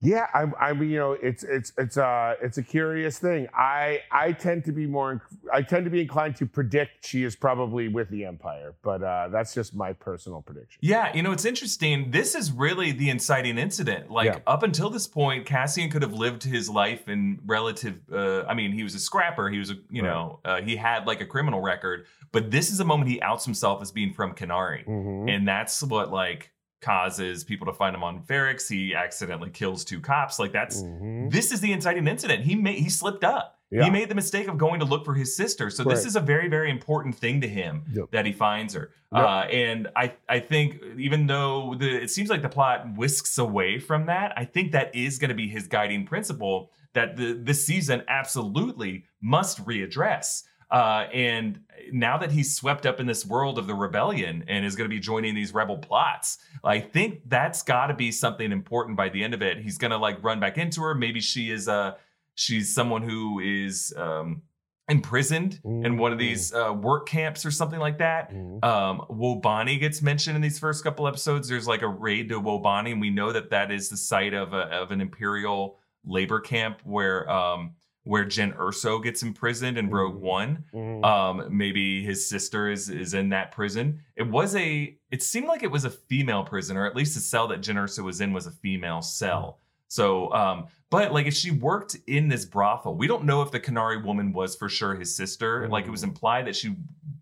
yeah, 0.01 0.27
I, 0.33 0.69
I 0.69 0.73
mean, 0.73 0.89
you 0.89 0.97
know, 0.99 1.13
it's 1.13 1.43
it's 1.43 1.71
it's 1.77 1.97
a 1.97 2.35
it's 2.41 2.57
a 2.57 2.63
curious 2.63 3.17
thing. 3.17 3.47
I 3.55 4.01
I 4.11 4.33
tend 4.33 4.65
to 4.65 4.71
be 4.71 4.85
more 4.85 5.21
I 5.51 5.61
tend 5.61 5.85
to 5.85 5.91
be 5.91 6.01
inclined 6.01 6.35
to 6.37 6.45
predict 6.45 7.05
she 7.05 7.23
is 7.23 7.35
probably 7.35 7.87
with 7.87 8.09
the 8.09 8.25
Empire, 8.25 8.75
but 8.83 9.01
uh, 9.01 9.29
that's 9.29 9.53
just 9.53 9.73
my 9.75 9.93
personal 9.93 10.41
prediction. 10.41 10.79
Yeah, 10.81 11.15
you 11.15 11.23
know, 11.23 11.31
it's 11.31 11.45
interesting. 11.45 12.11
This 12.11 12.35
is 12.35 12.51
really 12.51 12.91
the 12.91 13.09
inciting 13.09 13.57
incident. 13.57 14.11
Like, 14.11 14.25
Yeah. 14.25 14.39
up 14.45 14.63
until 14.63 14.89
this 14.89 15.07
point, 15.07 15.45
Cassian 15.45 15.89
could 15.89 16.01
have 16.01 16.13
lived 16.13 16.43
his 16.43 16.69
life 16.69 17.07
in 17.07 17.39
relative. 17.45 18.01
Uh, 18.11 18.43
I 18.43 18.53
mean, 18.53 18.73
he 18.73 18.83
was 18.83 18.95
a 18.95 18.99
scrapper. 18.99 19.49
He 19.49 19.59
was 19.59 19.71
a, 19.71 19.75
you 19.89 20.03
Right. 20.03 20.09
know, 20.09 20.39
uh, 20.45 20.61
he 20.61 20.75
had 20.75 21.07
like 21.07 21.21
a 21.21 21.25
criminal 21.25 21.61
record. 21.61 22.05
But 22.31 22.51
this 22.51 22.69
is 22.69 22.79
a 22.81 22.85
moment 22.85 23.09
he 23.09 23.21
outs 23.21 23.45
himself 23.45 23.81
as 23.81 23.91
being 23.91 24.13
from 24.13 24.35
Kenari. 24.35 24.85
Mhm. 24.85 25.29
And 25.33 25.47
that's 25.47 25.81
what, 25.81 26.11
like, 26.11 26.51
causes 26.85 27.43
people 27.43 27.65
to 27.65 27.73
find 27.73 27.95
him 27.95 28.03
on 28.03 28.21
Ferrix. 28.23 28.69
He 28.69 28.93
accidentally 28.95 29.49
kills 29.49 29.83
two 29.83 29.99
cops. 29.99 30.39
Like, 30.39 30.51
that's. 30.51 30.83
Mhm. 30.83 31.31
This 31.31 31.51
is 31.51 31.59
the 31.59 31.71
inciting 31.71 32.07
incident. 32.07 32.43
He 32.43 32.55
made 32.55 32.77
he 32.77 32.89
slipped 32.89 33.23
up. 33.23 33.53
Yeah. 33.71 33.85
He 33.85 33.89
made 33.89 34.09
the 34.09 34.15
mistake 34.15 34.47
of 34.47 34.57
going 34.59 34.79
to 34.79 34.85
look 34.85 35.03
for 35.03 35.15
his 35.15 35.35
sister. 35.35 35.71
So 35.71 35.83
this 35.83 36.05
is 36.05 36.15
a 36.15 36.19
very 36.21 36.47
very 36.47 36.69
important 36.69 37.15
thing 37.15 37.41
to 37.41 37.47
him 37.47 37.83
Yep. 37.91 38.11
that 38.11 38.25
he 38.25 38.31
finds 38.31 38.75
her. 38.75 38.91
Yep. 39.13 39.23
Uh, 39.25 39.39
and 39.51 39.87
I 39.95 40.13
I 40.29 40.39
think 40.39 40.81
even 40.97 41.25
though 41.25 41.73
the 41.77 42.03
it 42.03 42.11
seems 42.11 42.29
like 42.29 42.43
the 42.43 42.49
plot 42.57 42.85
whisks 42.95 43.37
away 43.39 43.79
from 43.79 44.05
that, 44.05 44.33
I 44.37 44.45
think 44.45 44.71
that 44.73 44.95
is 44.95 45.17
going 45.17 45.29
to 45.29 45.35
be 45.35 45.47
his 45.49 45.67
guiding 45.67 46.05
principle 46.05 46.69
that 46.93 47.17
the 47.17 47.33
this 47.33 47.65
season 47.65 48.03
absolutely 48.07 49.05
must 49.21 49.65
readdress. 49.65 50.43
Uh, 50.75 51.07
and 51.13 51.61
now 51.93 52.17
that 52.17 52.31
he's 52.31 52.53
swept 52.53 52.85
up 52.85 52.99
in 52.99 53.05
this 53.05 53.25
world 53.25 53.57
of 53.57 53.65
the 53.65 53.73
rebellion 53.73 54.43
and 54.49 54.65
is 54.65 54.75
going 54.75 54.89
to 54.89 54.93
be 54.93 54.99
joining 54.99 55.33
these 55.33 55.53
rebel 55.53 55.77
plots, 55.77 56.39
I 56.65 56.81
think 56.81 57.21
that's 57.27 57.63
got 57.63 57.87
to 57.87 57.93
be 57.93 58.11
something 58.11 58.51
important 58.51 58.97
by 58.97 59.07
the 59.07 59.23
end 59.23 59.33
of 59.33 59.41
it. 59.41 59.57
He's 59.57 59.77
going 59.77 59.91
to 59.91 59.97
like 59.97 60.21
run 60.21 60.41
back 60.41 60.57
into 60.57 60.81
her. 60.81 60.93
Maybe 60.93 61.21
she 61.21 61.49
is 61.49 61.69
a 61.69 61.95
she's 62.33 62.75
someone 62.75 63.03
who 63.03 63.39
is 63.39 63.93
um, 63.95 64.41
imprisoned 64.89 65.61
in 65.63 65.97
one 65.97 66.11
of 66.11 66.19
these 66.19 66.53
uh, 66.53 66.73
work 66.73 67.07
camps 67.07 67.45
or 67.45 67.51
something 67.51 67.79
like 67.79 67.99
that. 67.99 68.33
Mhm. 68.33 68.61
Um, 68.61 69.05
Wobani 69.09 69.79
gets 69.79 70.01
mentioned 70.01 70.35
in 70.35 70.41
these 70.41 70.59
first 70.59 70.83
couple 70.83 71.07
episodes. 71.07 71.47
There's 71.47 71.69
like 71.69 71.83
a 71.83 71.87
raid 71.87 72.27
to 72.29 72.41
Wobani, 72.41 72.91
and 72.91 72.99
we 72.99 73.11
know 73.11 73.31
that 73.31 73.49
that 73.51 73.71
is 73.71 73.87
the 73.87 73.95
site 73.95 74.33
of 74.33 74.53
a, 74.53 74.63
of 74.63 74.91
an 74.91 74.99
imperial 74.99 75.79
labor 76.03 76.41
camp 76.41 76.81
where 76.83 77.29
um, 77.31 77.75
where 78.05 78.23
Jyn 78.23 78.55
Erso 78.57 79.03
gets 79.03 79.21
imprisoned 79.23 79.77
in 79.77 79.89
Rogue 79.89 80.15
Mhm. 80.15 80.19
One. 80.21 80.63
Mhm. 80.73 81.03
Um, 81.05 81.57
maybe 81.57 82.03
his 82.03 82.27
sister 82.29 82.69
is 82.69 82.89
is 82.89 83.13
in 83.13 83.29
that 83.29 83.51
prison. 83.51 83.99
It 84.15 84.27
was 84.27 84.55
a. 84.55 84.95
It 85.11 85.21
seemed 85.21 85.47
like 85.47 85.61
it 85.63 85.71
was 85.71 85.85
a 85.85 85.89
female 85.89 86.43
prison, 86.43 86.77
or 86.77 86.85
at 86.85 86.95
least 86.95 87.15
the 87.15 87.19
cell 87.21 87.47
that 87.49 87.61
Jyn 87.61 87.75
Erso 87.75 88.03
was 88.03 88.21
in 88.21 88.31
was 88.33 88.47
a 88.47 88.51
female 88.51 89.01
cell. 89.01 89.59
So, 89.87 90.31
um, 90.33 90.67
but 90.89 91.13
like 91.13 91.25
if 91.27 91.33
she 91.33 91.51
worked 91.51 91.95
in 92.07 92.27
this 92.29 92.45
brothel, 92.45 92.95
we 92.95 93.07
don't 93.07 93.23
know 93.25 93.41
if 93.41 93.51
the 93.51 93.59
Kenari 93.59 94.03
woman 94.03 94.33
was 94.33 94.55
for 94.55 94.69
sure 94.69 94.95
his 94.95 95.15
sister. 95.15 95.67
Like 95.67 95.85
it 95.85 95.91
was 95.91 96.03
implied 96.03 96.47
that 96.47 96.55
she 96.55 96.75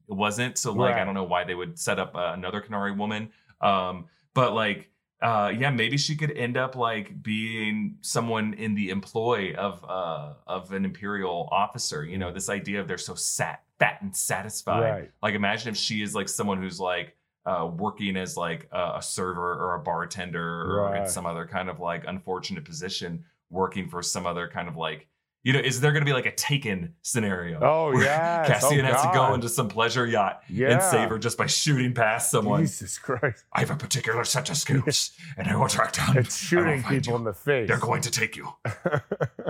wasn't. 0.07 0.57
So 0.57 0.73
like 0.73 0.95
I 0.95 1.03
don't 1.05 1.13
know 1.13 1.23
why 1.23 1.43
they 1.43 1.55
would 1.55 1.77
set 1.79 1.97
up 1.99 2.15
uh, 2.15 2.31
another 2.35 2.61
Kenari 2.61 2.95
woman. 2.95 3.29
Um, 3.61 4.05
but 4.33 4.53
like 4.53 4.89
uh, 5.23 5.53
yeah, 5.57 5.69
maybe 5.69 5.97
she 5.97 6.17
could 6.17 6.31
end 6.31 6.57
up 6.57 6.75
like 6.75 7.23
being 7.23 7.97
someone 8.01 8.53
in 8.55 8.75
the 8.75 8.89
employ 8.89 9.53
of 9.55 9.83
uh, 9.87 10.33
of 10.45 10.73
an 10.73 10.83
imperial 10.83 11.47
officer. 11.49 12.03
You 12.03 12.17
know, 12.17 12.33
this 12.33 12.49
idea 12.49 12.81
of 12.81 12.89
they're 12.89 12.97
so 12.97 13.15
sat, 13.15 13.63
fat 13.79 14.01
and 14.01 14.13
satisfied. 14.13 14.81
Right. 14.81 15.11
Like, 15.21 15.33
imagine 15.33 15.69
if 15.69 15.77
she 15.77 16.01
is 16.01 16.13
like 16.13 16.27
someone 16.27 16.61
who's 16.61 16.77
like 16.77 17.15
uh, 17.45 17.71
working 17.73 18.17
as 18.17 18.35
like 18.35 18.67
a, 18.73 18.95
a 18.97 19.01
server 19.01 19.53
or 19.53 19.75
a 19.75 19.79
bartender 19.79 20.77
or 20.77 20.95
in 20.97 21.07
some 21.07 21.25
other 21.25 21.47
kind 21.47 21.69
of 21.69 21.79
like 21.79 22.03
unfortunate 22.05 22.65
position, 22.65 23.23
working 23.49 23.87
for 23.87 24.03
some 24.03 24.25
other 24.27 24.49
kind 24.49 24.67
of 24.67 24.75
like. 24.75 25.07
You 25.43 25.51
know, 25.51 25.59
is 25.59 25.81
there 25.81 25.91
going 25.91 26.01
to 26.01 26.05
be 26.05 26.13
like 26.13 26.25
a 26.25 26.31
taken 26.31 26.93
scenario? 27.01 27.59
Oh, 27.61 27.91
yes. 27.99 28.47
Cassian 28.47 28.85
Oh, 28.85 28.93
has 28.93 29.01
to 29.01 29.11
go 29.13 29.33
into 29.33 29.49
some 29.49 29.67
pleasure 29.67 30.07
yacht 30.07 30.41
Yeah. 30.47 30.71
and 30.71 30.81
save 30.81 31.09
her 31.09 31.19
just 31.19 31.37
by 31.37 31.47
shooting 31.47 31.93
past 31.93 32.31
someone. 32.31 32.61
Jesus 32.61 32.97
Christ. 32.97 33.43
I 33.51 33.59
have 33.59 33.69
a 33.69 33.75
particular 33.75 34.23
set 34.23 34.49
of 34.49 34.55
skills, 34.55 35.11
and 35.37 35.49
I 35.49 35.57
will 35.57 35.67
track 35.67 35.91
down. 35.91 36.17
It's 36.17 36.37
shooting 36.37 36.81
people 36.83 37.11
you. 37.13 37.17
in 37.17 37.23
the 37.25 37.33
face. 37.33 37.67
They're 37.67 37.77
going 37.77 38.01
to 38.03 38.11
take 38.11 38.37
you. 38.37 38.47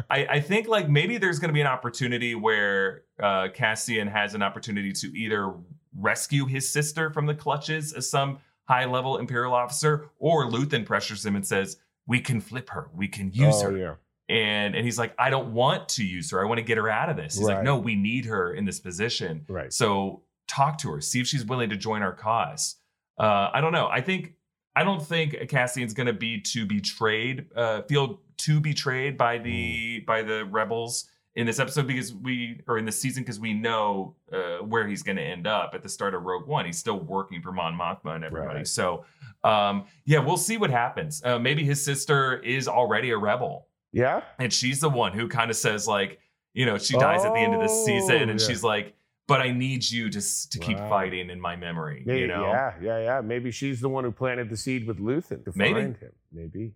I, 0.09 0.25
I 0.25 0.39
think 0.39 0.67
like 0.67 0.89
maybe 0.89 1.19
there's 1.19 1.37
going 1.37 1.49
to 1.49 1.53
be 1.53 1.61
an 1.61 1.67
opportunity 1.67 2.33
where 2.33 3.03
uh, 3.21 3.49
Cassian 3.53 4.07
has 4.07 4.33
an 4.33 4.41
opportunity 4.41 4.91
to 4.93 5.15
either 5.15 5.53
rescue 5.95 6.47
his 6.47 6.67
sister 6.71 7.11
from 7.11 7.27
the 7.27 7.35
clutches 7.35 7.93
of 7.93 8.03
some 8.03 8.39
high 8.65 8.85
level 8.85 9.17
Imperial 9.17 9.53
officer, 9.53 10.09
or 10.17 10.49
Luthen 10.49 10.85
pressures 10.87 11.23
him 11.23 11.35
and 11.35 11.45
says, 11.45 11.77
"We 12.07 12.19
can 12.19 12.41
flip 12.41 12.71
her. 12.71 12.89
We 12.95 13.07
can 13.07 13.31
use 13.31 13.61
oh, 13.61 13.69
her." 13.71 13.77
yeah. 13.77 13.93
And 14.29 14.73
and 14.75 14.85
he's 14.85 14.97
like, 14.97 15.13
"I 15.19 15.29
don't 15.29 15.53
want 15.53 15.89
to 15.89 16.03
use 16.05 16.31
her. 16.31 16.41
I 16.41 16.45
want 16.47 16.57
to 16.59 16.63
get 16.63 16.77
her 16.77 16.89
out 16.89 17.09
of 17.09 17.17
this." 17.17 17.37
He's 17.37 17.45
like, 17.47 17.63
"No, 17.63 17.77
we 17.77 17.95
need 17.95 18.25
her 18.25 18.53
in 18.53 18.63
this 18.65 18.79
position." 18.79 19.45
Right. 19.49 19.71
So 19.73 20.23
talk 20.47 20.77
to 20.79 20.91
her, 20.91 21.01
see 21.01 21.19
if 21.19 21.27
she's 21.27 21.45
willing 21.45 21.69
to 21.71 21.77
join 21.77 22.01
our 22.01 22.13
cause. 22.13 22.75
Uh, 23.19 23.49
I 23.53 23.59
don't 23.61 23.73
know. 23.73 23.87
I 23.91 23.99
think 24.01 24.33
I 24.75 24.83
don't 24.83 25.01
think 25.05 25.33
Cassian's 25.49 25.93
going 25.93 26.07
to 26.07 26.13
be 26.13 26.39
too 26.39 26.65
betrayed, 26.65 27.47
uh, 27.55 27.81
feel 27.83 28.21
too 28.37 28.59
betrayed 28.59 29.17
by 29.17 29.37
the 29.39 30.01
Mm. 30.01 30.05
by 30.05 30.21
the 30.21 30.45
rebels 30.45 31.09
in 31.35 31.45
this 31.45 31.59
episode 31.59 31.87
because 31.87 32.13
we 32.13 32.61
or 32.67 32.77
in 32.77 32.85
this 32.85 32.99
season 33.01 33.23
because 33.23 33.39
we 33.39 33.53
know 33.53 34.15
uh, 34.31 34.57
where 34.59 34.87
he's 34.87 35.03
going 35.03 35.15
to 35.17 35.21
end 35.23 35.47
up 35.47 35.71
at 35.73 35.81
the 35.83 35.89
start 35.89 36.13
of 36.13 36.23
Rogue 36.23 36.47
One. 36.47 36.65
He's 36.65 36.77
still 36.77 36.99
working 36.99 37.41
for 37.41 37.51
Mon 37.51 37.77
Mothma 37.77 38.15
and 38.15 38.23
everybody. 38.23 38.57
Right. 38.59 38.67
So 38.67 39.03
um, 39.43 39.85
yeah, 40.05 40.19
we'll 40.19 40.37
see 40.37 40.57
what 40.57 40.69
happens. 40.69 41.21
Uh, 41.25 41.37
maybe 41.39 41.63
his 41.65 41.83
sister 41.83 42.37
is 42.37 42.67
already 42.69 43.11
a 43.11 43.17
rebel 43.17 43.67
Yeah? 43.93 44.21
and 44.39 44.51
she's 44.51 44.79
the 44.81 44.89
one 44.89 45.13
who 45.13 45.27
kind 45.29 45.49
of 45.49 45.55
says 45.55 45.87
like 45.87 46.19
you 46.53 46.65
know 46.65 46.77
she 46.77 46.97
dies 46.97 47.23
at 47.23 47.33
the 47.33 47.39
end 47.39 47.53
of 47.55 47.61
the 47.61 47.69
season 47.69 48.15
Oh, 48.17 48.31
and 48.31 48.39
yeah. 48.41 48.47
she's 48.47 48.63
like 48.63 48.95
but 49.27 49.39
i 49.39 49.51
need 49.51 49.89
you 49.89 50.09
to 50.09 50.21
to 50.49 50.59
keep 50.59 50.77
Right. 50.79 50.89
fighting 50.89 51.29
in 51.29 51.39
my 51.39 51.55
memory 51.55 52.03
Maybe, 52.05 52.19
you 52.21 52.27
know 52.27 52.45
Yeah, 52.47 52.73
yeah, 52.81 52.99
yeah. 52.99 53.21
Maybe 53.21 53.51
she's 53.51 53.79
the 53.79 53.89
one 53.89 54.03
who 54.03 54.11
planted 54.11 54.49
the 54.49 54.57
seed 54.57 54.85
with 54.87 54.99
Luthen 54.99 55.45
to 55.45 55.51
Maybe. 55.55 55.73
find 55.73 55.97
him. 55.97 56.11
Maybe. 56.31 56.73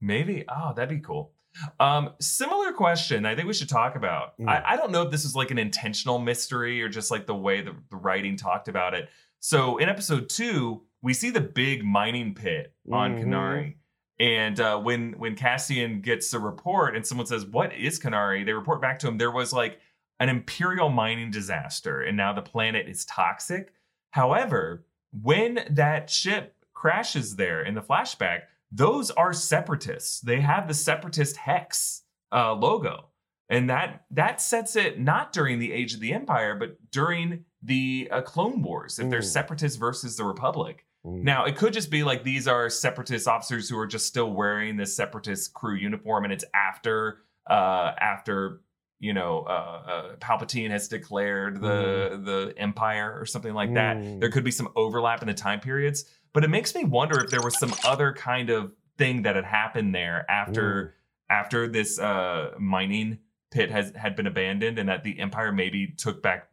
maybe 0.00 0.44
oh 0.48 0.72
that'd 0.74 0.88
be 0.88 1.02
cool 1.04 1.32
um 1.80 2.10
similar 2.20 2.72
question 2.72 3.26
i 3.26 3.34
think 3.34 3.48
we 3.48 3.54
should 3.54 3.68
talk 3.68 3.96
about 3.96 4.38
Mm. 4.38 4.48
I, 4.48 4.62
I 4.74 4.76
don't 4.76 4.92
know 4.92 5.02
if 5.02 5.10
this 5.10 5.24
is 5.24 5.34
like 5.34 5.50
an 5.50 5.58
intentional 5.58 6.18
mystery 6.18 6.80
or 6.82 6.88
just 6.88 7.10
like 7.10 7.26
the 7.26 7.34
way 7.34 7.62
the, 7.62 7.74
the 7.90 7.96
writing 7.96 8.36
talked 8.36 8.68
about 8.68 8.94
it 8.94 9.08
so 9.40 9.78
in 9.78 9.88
episode 9.88 10.28
two 10.28 10.82
we 11.02 11.14
see 11.14 11.30
the 11.30 11.40
big 11.40 11.84
mining 11.84 12.34
pit 12.34 12.74
on 12.90 13.16
Mhm. 13.16 13.24
Kenari. 13.24 13.74
And 14.20 14.58
uh, 14.58 14.78
when 14.80 15.12
when 15.12 15.36
Cassian 15.36 16.00
gets 16.00 16.30
the 16.30 16.38
report 16.40 16.96
and 16.96 17.06
someone 17.06 17.26
says, 17.26 17.46
"What 17.46 17.72
is 17.74 18.00
Kenari?" 18.00 18.44
they 18.44 18.52
report 18.52 18.80
back 18.80 18.98
to 19.00 19.08
him 19.08 19.16
there 19.18 19.30
was 19.30 19.52
like 19.52 19.78
an 20.20 20.28
imperial 20.28 20.88
mining 20.88 21.30
disaster, 21.30 22.02
and 22.02 22.16
now 22.16 22.32
the 22.32 22.42
planet 22.42 22.88
is 22.88 23.04
toxic. 23.04 23.72
However, 24.10 24.84
when 25.12 25.60
that 25.70 26.10
ship 26.10 26.56
crashes 26.74 27.36
there 27.36 27.62
in 27.62 27.74
the 27.74 27.80
flashback, 27.80 28.42
those 28.72 29.10
are 29.12 29.32
separatists. 29.32 30.20
They 30.20 30.40
have 30.40 30.66
the 30.66 30.74
separatist 30.74 31.36
hex 31.36 32.02
uh, 32.32 32.54
logo, 32.54 33.10
and 33.48 33.70
that 33.70 34.04
that 34.10 34.40
sets 34.40 34.74
it 34.74 34.98
not 34.98 35.32
during 35.32 35.60
the 35.60 35.72
age 35.72 35.94
of 35.94 36.00
the 36.00 36.12
empire, 36.12 36.56
but 36.56 36.76
during 36.90 37.44
the 37.62 38.08
uh, 38.10 38.22
Clone 38.22 38.62
Wars. 38.62 38.98
If 38.98 39.10
they're 39.10 39.20
Mm. 39.20 39.24
separatists 39.32 39.78
versus 39.78 40.16
the 40.16 40.24
Republic. 40.24 40.86
Mm. 41.06 41.22
Now, 41.22 41.44
it 41.44 41.56
could 41.56 41.72
just 41.72 41.90
be 41.90 42.02
like 42.02 42.24
these 42.24 42.48
are 42.48 42.68
separatist 42.70 43.28
officers 43.28 43.68
who 43.68 43.78
are 43.78 43.86
just 43.86 44.06
still 44.06 44.32
wearing 44.32 44.76
this 44.76 44.94
separatist 44.94 45.54
crew 45.54 45.76
uniform, 45.76 46.24
and 46.24 46.32
it's 46.32 46.44
after 46.54 47.20
uh, 47.48 47.92
after 48.00 48.60
you 48.98 49.12
know 49.12 49.44
uh, 49.48 49.82
uh, 49.86 50.16
Palpatine 50.16 50.70
has 50.70 50.88
declared 50.88 51.60
the 51.60 52.20
the 52.22 52.54
Empire 52.56 53.16
or 53.18 53.24
something 53.24 53.54
like 53.54 53.72
that. 53.74 53.96
Mm. 53.96 54.20
There 54.20 54.30
could 54.30 54.44
be 54.44 54.50
some 54.50 54.68
overlap 54.76 55.22
in 55.22 55.28
the 55.28 55.34
time 55.34 55.60
periods, 55.60 56.04
but 56.32 56.44
it 56.44 56.48
makes 56.48 56.74
me 56.74 56.84
wonder 56.84 57.22
if 57.22 57.30
there 57.30 57.42
was 57.42 57.58
some 57.58 57.74
other 57.84 58.12
kind 58.12 58.50
of 58.50 58.72
thing 58.96 59.22
that 59.22 59.36
had 59.36 59.44
happened 59.44 59.94
there 59.94 60.28
after 60.28 60.94
after 61.30 61.68
this 61.68 61.98
uh, 61.98 62.52
mining 62.58 63.18
pit 63.50 63.70
has 63.70 63.92
had 63.94 64.16
been 64.16 64.26
abandoned, 64.26 64.78
and 64.78 64.88
that 64.88 65.04
the 65.04 65.18
Empire 65.18 65.52
maybe 65.52 65.94
took 65.96 66.22
back 66.22 66.47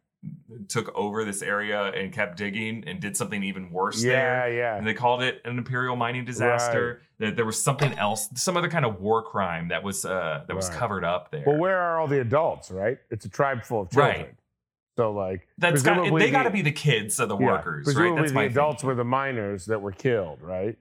took 0.68 0.94
over 0.96 1.24
this 1.26 1.42
area 1.42 1.86
and 1.92 2.12
kept 2.12 2.38
digging 2.38 2.84
and 2.88 3.00
did 3.00 3.16
something 3.16 3.44
even 3.44 3.72
worse 3.72 4.02
there 4.02 4.50
yeah, 4.50 4.56
yeah. 4.56 4.78
and 4.78 4.88
they 4.88 4.94
called 4.94 5.22
it 5.22 5.42
an 5.46 5.58
imperial 5.58 5.96
mining 5.96 6.26
disaster. 6.26 7.02
That 7.20 7.36
there 7.38 7.46
was 7.46 7.62
something 7.62 7.94
else, 7.94 8.28
some 8.36 8.58
other 8.58 8.68
kind 8.68 8.84
of 8.84 9.00
war 9.00 9.24
crime 9.24 9.70
that 9.70 9.84
was 9.84 10.04
uh, 10.04 10.44
that 10.48 10.56
was 10.56 10.70
covered 10.70 11.06
up 11.06 11.32
there. 11.32 11.44
Well, 11.48 11.58
where 11.58 11.78
are 11.78 12.00
all 12.00 12.08
the 12.08 12.20
adults, 12.20 12.70
right? 12.70 12.98
It's 13.10 13.26
a 13.26 13.30
tribe 13.30 13.64
full 13.64 13.82
of 13.82 13.90
children. 13.90 14.18
Right. 14.18 14.36
So, 14.98 15.12
like, 15.12 15.48
That's 15.58 15.82
got, 15.82 16.18
they 16.18 16.32
got 16.32 16.44
to 16.44 16.50
be 16.50 16.62
the 16.62 16.72
kids 16.72 17.20
of 17.20 17.28
the 17.28 17.38
yeah, 17.38 17.46
workers, 17.46 17.86
right? 17.88 17.96
Presumably 17.96 18.22
That's 18.22 18.32
the 18.32 18.36
my 18.36 18.44
adults 18.44 18.82
thing. 18.82 18.88
were 18.88 18.96
the 18.96 19.04
miners 19.04 19.66
that 19.66 19.82
were 19.82 19.92
killed, 19.92 20.42
right? 20.42 20.78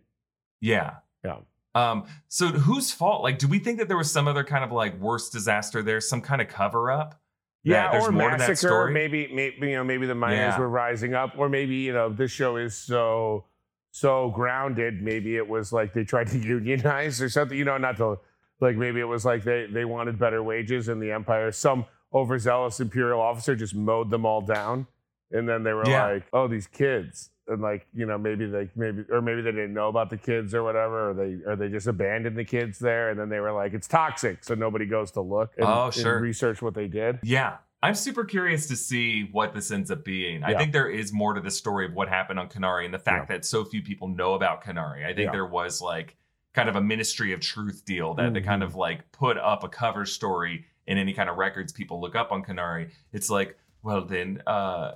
Yeah. 0.60 0.94
Yeah. 1.24 1.38
Um. 1.74 2.06
So 2.28 2.48
whose 2.48 2.92
fault? 2.92 3.22
Like, 3.22 3.38
do 3.38 3.48
we 3.48 3.58
think 3.58 3.78
that 3.78 3.88
there 3.88 3.96
was 3.96 4.10
some 4.10 4.28
other 4.28 4.44
kind 4.44 4.64
of 4.64 4.70
like 4.72 4.98
worse 5.00 5.30
disaster 5.30 5.82
there, 5.82 6.00
some 6.00 6.20
kind 6.20 6.40
of 6.40 6.48
cover 6.48 6.90
up? 6.90 7.20
Yeah, 7.64 7.90
there's 7.92 8.04
or 8.08 8.12
more 8.12 8.30
to 8.30 8.36
that 8.36 8.48
massacre. 8.50 8.68
story? 8.68 8.92
Maybe, 8.92 9.28
maybe 9.32 9.70
you 9.70 9.76
know, 9.76 9.84
maybe 9.84 10.06
the 10.06 10.14
miners 10.14 10.38
Yeah. 10.54 10.58
were 10.58 10.68
rising 10.68 11.14
up, 11.14 11.32
or 11.38 11.48
maybe 11.48 11.74
you 11.76 11.92
know, 11.92 12.08
this 12.10 12.30
show 12.30 12.56
is 12.56 12.74
so 12.76 13.46
so 13.90 14.30
grounded. 14.30 15.02
Maybe 15.02 15.36
it 15.36 15.48
was 15.48 15.72
like 15.72 15.92
they 15.94 16.04
tried 16.04 16.28
to 16.28 16.38
unionize 16.56 17.20
or 17.22 17.28
something. 17.28 17.56
You 17.56 17.64
know, 17.64 17.78
not 17.78 17.96
to 17.98 18.18
like 18.60 18.76
maybe 18.76 19.00
it 19.00 19.04
was 19.08 19.24
like 19.24 19.42
they 19.44 19.66
they 19.66 19.84
wanted 19.84 20.18
better 20.18 20.42
wages 20.42 20.88
in 20.88 21.00
the 21.00 21.10
empire. 21.10 21.50
Some 21.52 21.86
overzealous 22.12 22.78
imperial 22.80 23.20
officer 23.20 23.56
just 23.56 23.74
mowed 23.74 24.10
them 24.10 24.24
all 24.26 24.40
down, 24.40 24.86
and 25.32 25.48
then 25.48 25.62
they 25.64 25.72
were 25.72 25.88
Yeah. 25.88 26.06
like, 26.06 26.24
"Oh, 26.32 26.46
these 26.48 26.66
kids." 26.66 27.30
And 27.46 27.60
like 27.60 27.86
you 27.92 28.06
know 28.06 28.16
maybe 28.16 28.46
they 28.46 28.70
maybe 28.74 29.04
or 29.10 29.20
maybe 29.20 29.42
they 29.42 29.50
didn't 29.52 29.74
know 29.74 29.88
about 29.88 30.08
the 30.08 30.16
kids 30.16 30.54
or 30.54 30.62
whatever 30.62 31.10
or 31.10 31.14
they 31.14 31.36
or 31.46 31.56
they 31.56 31.68
just 31.68 31.86
abandoned 31.86 32.38
the 32.38 32.44
kids 32.44 32.78
there 32.78 33.10
and 33.10 33.20
then 33.20 33.28
they 33.28 33.38
were 33.38 33.52
like 33.52 33.74
it's 33.74 33.86
toxic 33.86 34.42
so 34.42 34.54
nobody 34.54 34.86
goes 34.86 35.10
to 35.10 35.20
look 35.20 35.52
and, 35.58 35.66
Oh, 35.66 35.84
and 35.86 35.94
sure. 35.94 36.20
research 36.20 36.62
what 36.62 36.72
they 36.74 36.88
did 36.88 37.18
Yeah. 37.22 37.58
I'm 37.82 37.94
super 37.94 38.24
curious 38.24 38.66
to 38.68 38.76
see 38.76 39.28
what 39.30 39.52
this 39.52 39.70
ends 39.70 39.90
up 39.90 40.06
being. 40.06 40.42
I 40.42 40.54
think 40.56 40.72
there 40.72 40.88
is 40.88 41.12
more 41.12 41.34
to 41.34 41.40
the 41.42 41.50
story 41.50 41.84
of 41.84 41.92
what 41.92 42.08
happened 42.08 42.38
on 42.38 42.48
Kenari 42.48 42.86
and 42.86 42.94
the 42.94 42.98
fact 42.98 43.28
that 43.28 43.44
so 43.44 43.62
few 43.62 43.82
people 43.82 44.08
know 44.08 44.32
about 44.32 44.64
Kenari. 44.64 45.04
I 45.04 45.08
think 45.08 45.26
Yeah. 45.26 45.32
there 45.32 45.44
was 45.44 45.82
like 45.82 46.16
kind 46.54 46.70
of 46.70 46.76
a 46.76 46.80
ministry 46.80 47.34
of 47.34 47.40
truth 47.40 47.84
deal 47.84 48.14
that 48.14 48.32
they 48.32 48.40
kind 48.40 48.62
Mhm. 48.62 48.66
of 48.68 48.74
like 48.74 49.12
put 49.12 49.36
up 49.36 49.64
a 49.64 49.68
cover 49.68 50.06
story 50.06 50.64
in 50.86 50.96
any 50.96 51.12
kind 51.12 51.28
of 51.28 51.36
records 51.36 51.74
people 51.74 52.00
look 52.00 52.14
up 52.16 52.32
on 52.32 52.42
Kenari. 52.42 52.90
It's 53.12 53.28
like, 53.28 53.58
well, 53.82 54.00
then, 54.02 54.42
uh, 54.46 54.92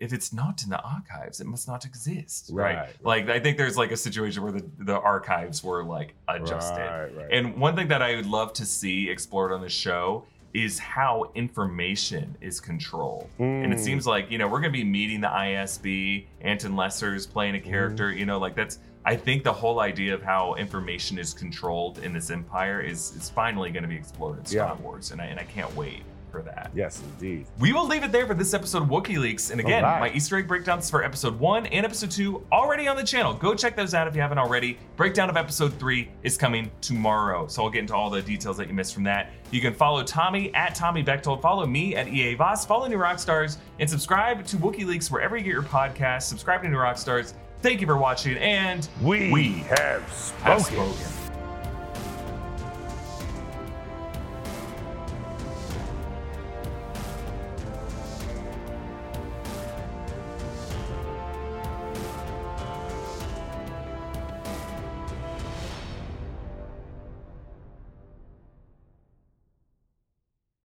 if 0.00 0.12
it's 0.12 0.32
not 0.32 0.62
in 0.62 0.70
the 0.70 0.80
archives, 0.80 1.40
it 1.40 1.46
must 1.46 1.68
not 1.68 1.84
exist, 1.84 2.50
right? 2.52 2.76
Right. 2.76 2.88
Like, 3.02 3.28
I 3.28 3.40
think 3.40 3.58
there's 3.58 3.76
like 3.76 3.90
a 3.90 3.96
situation 3.96 4.42
where 4.42 4.52
the, 4.52 4.64
the 4.78 4.98
archives 4.98 5.62
were 5.62 5.84
like 5.84 6.14
adjusted. 6.28 6.78
Right, 6.80 7.14
right. 7.16 7.32
And 7.32 7.56
one 7.58 7.76
thing 7.76 7.88
that 7.88 8.02
I 8.02 8.16
would 8.16 8.26
love 8.26 8.52
to 8.54 8.64
see 8.66 9.08
explored 9.10 9.52
on 9.52 9.60
the 9.60 9.68
show 9.68 10.24
is 10.54 10.78
how 10.78 11.30
information 11.34 12.34
is 12.40 12.60
controlled. 12.60 13.28
And 13.38 13.72
it 13.72 13.76
Mm. 13.78 13.84
seems 13.84 14.06
like, 14.06 14.30
you 14.30 14.38
know, 14.38 14.48
we're 14.48 14.60
going 14.60 14.72
to 14.72 14.78
be 14.78 14.84
meeting 14.84 15.20
the 15.20 15.28
ISB, 15.28 16.26
Anton 16.40 16.76
Lesser's 16.76 17.26
playing 17.26 17.56
a 17.56 17.60
character, 17.60 18.10
you 18.12 18.24
know, 18.24 18.38
like 18.38 18.54
that's 18.54 18.78
I 19.04 19.14
think 19.14 19.44
the 19.44 19.52
whole 19.52 19.78
idea 19.80 20.14
of 20.14 20.22
how 20.22 20.54
information 20.54 21.16
is 21.18 21.32
controlled 21.32 21.98
in 21.98 22.12
this 22.12 22.30
empire 22.30 22.80
is 22.80 23.14
is 23.14 23.30
finally 23.30 23.70
going 23.70 23.82
to 23.84 23.88
be 23.88 23.96
explored 23.96 24.38
in 24.38 24.44
Star 24.46 24.74
Yeah. 24.76 24.82
Wars 24.82 25.10
and 25.12 25.20
I 25.20 25.26
and 25.26 25.38
I 25.38 25.44
can't 25.44 25.72
wait 25.76 26.02
for 26.36 26.42
that. 26.42 26.70
Yes, 26.74 27.02
indeed. 27.02 27.46
We 27.58 27.72
will 27.72 27.86
leave 27.86 28.04
it 28.04 28.12
there 28.12 28.26
for 28.26 28.34
this 28.34 28.52
episode 28.52 28.82
of 28.82 28.88
WookieLeaks. 28.88 29.50
And 29.50 29.60
again, 29.60 29.84
Alright. 29.84 30.12
my 30.12 30.16
Easter 30.16 30.36
egg 30.36 30.46
breakdowns 30.46 30.90
for 30.90 31.02
episode 31.02 31.38
one 31.38 31.66
and 31.66 31.84
episode 31.86 32.10
two 32.10 32.44
already 32.52 32.88
on 32.88 32.96
the 32.96 33.04
channel. 33.04 33.32
Go 33.32 33.54
check 33.54 33.74
those 33.76 33.94
out 33.94 34.06
if 34.06 34.14
you 34.14 34.20
haven't 34.20 34.38
already. 34.38 34.78
Breakdown 34.96 35.30
of 35.30 35.36
episode 35.36 35.72
three 35.78 36.10
is 36.22 36.36
coming 36.36 36.70
tomorrow. 36.80 37.46
So 37.46 37.62
I'll 37.64 37.70
get 37.70 37.80
into 37.80 37.94
all 37.94 38.10
the 38.10 38.20
details 38.22 38.56
that 38.58 38.68
you 38.68 38.74
missed 38.74 38.92
from 38.94 39.04
that. 39.04 39.30
You 39.50 39.60
can 39.60 39.72
follow 39.72 40.02
Tommy 40.02 40.52
at 40.54 40.74
Tommy 40.74 41.02
Bechtold, 41.02 41.40
follow 41.40 41.66
me 41.66 41.94
at 41.96 42.08
EA 42.08 42.34
Voss, 42.34 42.66
follow 42.66 42.86
New 42.88 42.98
Rockstars, 42.98 43.56
and 43.78 43.88
subscribe 43.88 44.44
to 44.46 44.56
WookieLeaks 44.56 45.10
wherever 45.10 45.36
you 45.36 45.44
get 45.44 45.52
your 45.52 45.62
podcasts. 45.62 46.22
Subscribe 46.24 46.62
to 46.62 46.68
New 46.68 46.76
Rockstars. 46.76 47.32
Thank 47.62 47.80
you 47.80 47.86
for 47.86 47.96
watching, 47.96 48.36
and 48.36 48.86
We, 49.00 49.32
We 49.32 49.52
have 49.70 50.02
have 50.42 50.62
spoken. 50.62 50.92
spoken. 50.94 51.25